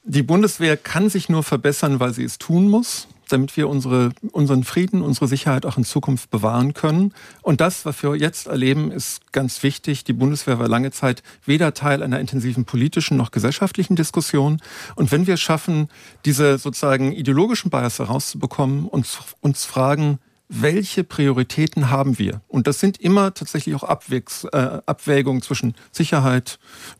die 0.03 0.23
Bundeswehr 0.23 0.75
kann 0.75 1.09
sich 1.09 1.29
nur 1.29 1.43
verbessern, 1.43 1.99
weil 1.99 2.13
sie 2.13 2.23
es 2.23 2.39
tun 2.39 2.67
muss 2.67 3.07
damit 3.31 3.55
wir 3.57 3.69
unsere, 3.69 4.11
unseren 4.31 4.63
Frieden, 4.63 5.01
unsere 5.01 5.27
Sicherheit 5.27 5.65
auch 5.65 5.77
in 5.77 5.83
Zukunft 5.83 6.29
bewahren 6.29 6.73
können. 6.73 7.13
Und 7.41 7.61
das, 7.61 7.85
was 7.85 8.01
wir 8.03 8.15
jetzt 8.15 8.47
erleben, 8.47 8.91
ist 8.91 9.31
ganz 9.31 9.63
wichtig. 9.63 10.03
Die 10.03 10.13
Bundeswehr 10.13 10.59
war 10.59 10.67
lange 10.67 10.91
Zeit 10.91 11.23
weder 11.45 11.73
Teil 11.73 12.03
einer 12.03 12.19
intensiven 12.19 12.65
politischen 12.65 13.17
noch 13.17 13.31
gesellschaftlichen 13.31 13.95
Diskussion. 13.95 14.61
Und 14.95 15.11
wenn 15.11 15.27
wir 15.27 15.35
es 15.35 15.41
schaffen, 15.41 15.89
diese 16.25 16.57
sozusagen 16.57 17.11
ideologischen 17.11 17.71
Bias 17.71 17.99
herauszubekommen 17.99 18.85
und 18.85 19.07
uns 19.41 19.65
fragen, 19.65 20.19
welche 20.53 21.05
Prioritäten 21.05 21.89
haben 21.89 22.19
wir? 22.19 22.41
Und 22.49 22.67
das 22.67 22.81
sind 22.81 22.97
immer 22.97 23.33
tatsächlich 23.33 23.73
auch 23.73 23.83
Abwägs, 23.83 24.43
äh, 24.51 24.81
Abwägungen 24.85 25.41
zwischen 25.41 25.75
Sicherheit, 25.93 26.59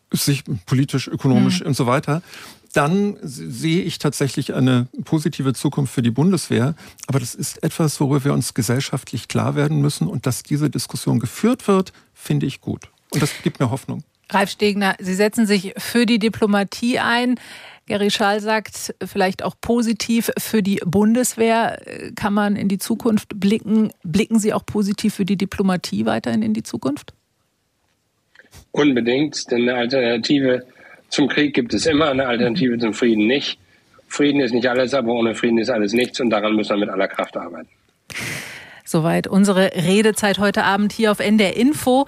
sich, 0.10 0.46
politisch, 0.66 1.10
ökonomisch 1.10 1.60
mhm. 1.60 1.68
und 1.68 1.74
so 1.76 1.86
weiter 1.86 2.22
dann 2.72 3.18
sehe 3.22 3.82
ich 3.82 4.00
tatsächlich 4.00 4.54
eine 4.54 4.88
positive 5.04 5.54
Zukunft 5.54 5.94
für 5.94 6.02
die 6.02 6.12
Bundeswehr. 6.12 6.76
Aber 7.08 7.20
das 7.20 7.36
ist 7.36 7.64
etwas, 7.64 8.00
worüber 8.00 8.26
wir 8.26 8.34
uns 8.34 8.54
gesellschaftlich 8.54 9.28
klar 9.28 9.56
werden 9.56 9.82
müssen. 9.82 10.08
Und 10.08 10.26
dass 10.26 10.44
diese 10.44 10.70
Diskussion 10.70 11.20
geführt 11.20 11.68
wird, 11.68 11.94
finde 12.14 12.46
ich 12.46 12.62
gut. 12.62 12.90
Und 13.12 13.22
das 13.22 13.32
gibt 13.44 13.60
mir 13.60 13.70
Hoffnung. 13.70 14.04
Ralf 14.30 14.50
Stegner, 14.50 14.96
Sie 15.00 15.14
setzen 15.14 15.46
sich 15.46 15.74
für 15.78 16.06
die 16.06 16.20
Diplomatie 16.20 17.00
ein. 17.00 17.36
Gary 17.88 18.10
Schall 18.10 18.40
sagt 18.40 18.96
vielleicht 19.04 19.44
auch 19.44 19.56
positiv 19.60 20.32
für 20.38 20.64
die 20.64 20.80
Bundeswehr. 20.86 21.82
Kann 22.16 22.34
man 22.34 22.56
in 22.56 22.70
die 22.70 22.78
Zukunft 22.78 23.40
blicken? 23.40 23.92
Blicken 24.04 24.40
Sie 24.40 24.54
auch 24.54 24.66
positiv 24.66 25.16
für 25.16 25.26
die 25.26 25.36
Diplomatie 25.36 26.06
weiterhin 26.06 26.42
in 26.42 26.54
die 26.54 26.64
Zukunft? 26.64 27.14
Unbedingt, 28.72 29.52
denn 29.52 29.64
eine 29.64 29.76
Alternative 29.76 30.66
zum 31.12 31.28
Krieg 31.28 31.54
gibt 31.54 31.74
es 31.74 31.86
immer 31.86 32.10
eine 32.10 32.26
Alternative 32.26 32.78
zum 32.80 32.94
Frieden 32.94 33.28
nicht. 33.28 33.60
Frieden 34.08 34.42
ist 34.42 34.54
nicht 34.54 34.68
alles, 34.68 34.94
aber 34.94 35.14
ohne 35.14 35.36
Frieden 35.36 35.58
ist 35.58 35.70
alles 35.70 35.94
nichts 35.94 36.20
und 36.20 36.30
daran 36.32 36.54
muss 36.54 36.70
man 36.70 36.80
mit 36.80 36.90
aller 36.90 37.08
Kraft 37.08 37.38
arbeiten. 37.38 37.70
Soweit 38.86 39.28
unsere 39.28 39.72
Redezeit 39.76 40.40
heute 40.40 40.64
Abend 40.64 40.92
hier 40.92 41.12
auf 41.12 41.20
NDR 41.20 41.56
Info. 41.56 42.08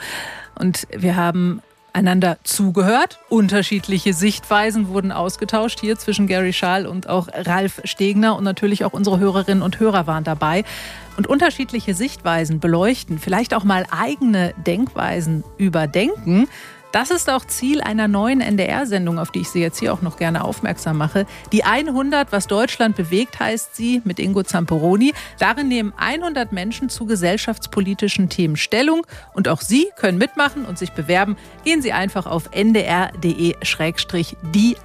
Und 0.55 0.87
wir 0.91 1.15
haben 1.15 1.61
einander 1.93 2.37
zugehört. 2.43 3.19
Unterschiedliche 3.29 4.13
Sichtweisen 4.13 4.87
wurden 4.89 5.11
ausgetauscht 5.11 5.79
hier 5.79 5.97
zwischen 5.97 6.27
Gary 6.27 6.51
Schall 6.51 6.85
und 6.87 7.07
auch 7.07 7.27
Ralf 7.31 7.81
Stegner 7.85 8.35
und 8.35 8.43
natürlich 8.43 8.83
auch 8.83 8.93
unsere 8.93 9.19
Hörerinnen 9.19 9.63
und 9.63 9.79
Hörer 9.79 10.07
waren 10.07 10.23
dabei. 10.23 10.63
Und 11.15 11.27
unterschiedliche 11.27 11.93
Sichtweisen 11.93 12.59
beleuchten, 12.59 13.19
vielleicht 13.19 13.53
auch 13.53 13.63
mal 13.63 13.85
eigene 13.91 14.53
Denkweisen 14.65 15.43
überdenken. 15.57 16.47
Das 16.93 17.09
ist 17.09 17.27
auch 17.31 17.43
Ziel 17.45 17.81
einer 17.81 18.07
neuen 18.07 18.39
NDR-Sendung, 18.39 19.17
auf 19.17 19.31
die 19.31 19.39
ich 19.39 19.49
Sie 19.49 19.59
jetzt 19.59 19.79
hier 19.79 19.91
auch 19.95 20.03
noch 20.03 20.15
gerne 20.15 20.43
aufmerksam 20.43 20.99
mache. 20.99 21.25
Die 21.51 21.63
100, 21.63 22.31
was 22.31 22.45
Deutschland 22.45 22.95
bewegt, 22.95 23.39
heißt 23.39 23.75
sie, 23.75 24.03
mit 24.05 24.19
Ingo 24.19 24.43
Zamperoni. 24.43 25.11
Darin 25.39 25.69
nehmen 25.69 25.91
100 25.97 26.51
Menschen 26.51 26.89
zu 26.89 27.07
gesellschaftspolitischen 27.07 28.29
Themen 28.29 28.57
Stellung. 28.57 29.07
Und 29.33 29.47
auch 29.47 29.61
Sie 29.61 29.87
können 29.95 30.19
mitmachen 30.19 30.65
und 30.65 30.77
sich 30.77 30.91
bewerben. 30.91 31.35
Gehen 31.63 31.81
Sie 31.81 31.93
einfach 31.93 32.27
auf 32.27 32.51
ndr.de-die 32.51 33.17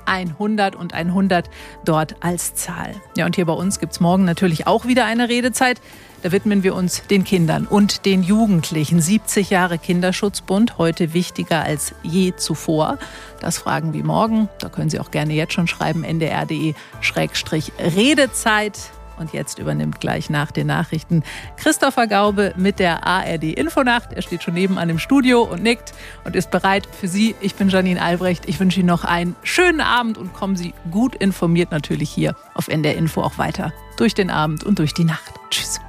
100 0.07 0.77
und 0.77 0.95
100 0.95 1.51
dort 1.85 2.17
als 2.21 2.55
Zahl. 2.55 2.95
Ja, 3.19 3.27
und 3.27 3.37
hier 3.37 3.45
bei 3.45 3.53
uns 3.53 3.81
gibt 3.81 3.93
es 3.93 4.01
morgen 4.01 4.25
natürlich 4.25 4.67
auch 4.67 4.87
wieder 4.87 5.05
eine 5.05 5.29
Redezeit. 5.29 5.79
Da 6.23 6.33
widmen 6.33 6.65
wir 6.65 6.75
uns 6.75 7.07
den 7.07 7.23
Kindern 7.23 7.65
und 7.67 8.05
den 8.05 8.25
Jugendlichen. 8.25 9.01
70 9.01 9.51
Jahre 9.51 9.79
Kinderschutzbund, 9.79 10.77
heute 10.77 11.15
wichtiger 11.15 11.63
als 11.63 11.95
je 12.03 12.35
zuvor. 12.35 12.99
Das 13.41 13.59
fragen 13.59 13.93
wir 13.93 14.03
morgen. 14.03 14.49
Da 14.59 14.69
können 14.69 14.91
Sie 14.91 14.99
auch 14.99 15.13
gerne 15.13 15.35
jetzt 15.35 15.53
schon 15.53 15.69
schreiben, 15.69 16.03
ndr.de-redezeit. 16.03 18.79
Und 19.17 19.33
jetzt 19.33 19.59
übernimmt 19.59 20.01
gleich 20.01 20.29
nach 20.31 20.51
den 20.53 20.69
Nachrichten 20.69 21.25
Christopher 21.57 22.07
Gaube 22.07 22.55
mit 22.57 22.79
der 22.79 23.05
ARD 23.05 23.43
Infonacht. 23.45 24.13
Er 24.13 24.23
steht 24.23 24.45
schon 24.45 24.55
nebenan 24.55 24.89
im 24.91 25.01
Studio 25.01 25.43
und 25.43 25.61
nickt 25.63 25.93
und 26.25 26.37
ist 26.37 26.53
bereit 26.53 26.89
für 26.93 27.09
Sie. 27.09 27.35
Ich 27.41 27.57
bin 27.57 27.69
Janine 27.69 28.01
Albrecht. 28.01 28.49
Ich 28.49 28.61
wünsche 28.61 28.79
Ihnen 28.81 28.89
noch 28.89 29.05
einen 29.05 29.35
schönen 29.43 29.81
Abend 29.81 30.19
und 30.19 30.35
kommen 30.35 30.55
Sie 30.57 30.73
gut 30.91 31.17
informiert 31.17 31.73
natürlich 31.73 32.11
hier 32.11 32.37
auf 32.55 32.69
NDR 32.69 32.97
Info 32.97 33.23
auch 33.23 33.39
weiter 33.39 33.73
durch 33.97 34.15
den 34.15 34.31
Abend 34.31 34.63
und 34.63 34.79
durch 34.79 34.95
die 34.95 35.05
Nacht. 35.05 35.35
Tschüss. 35.51 35.81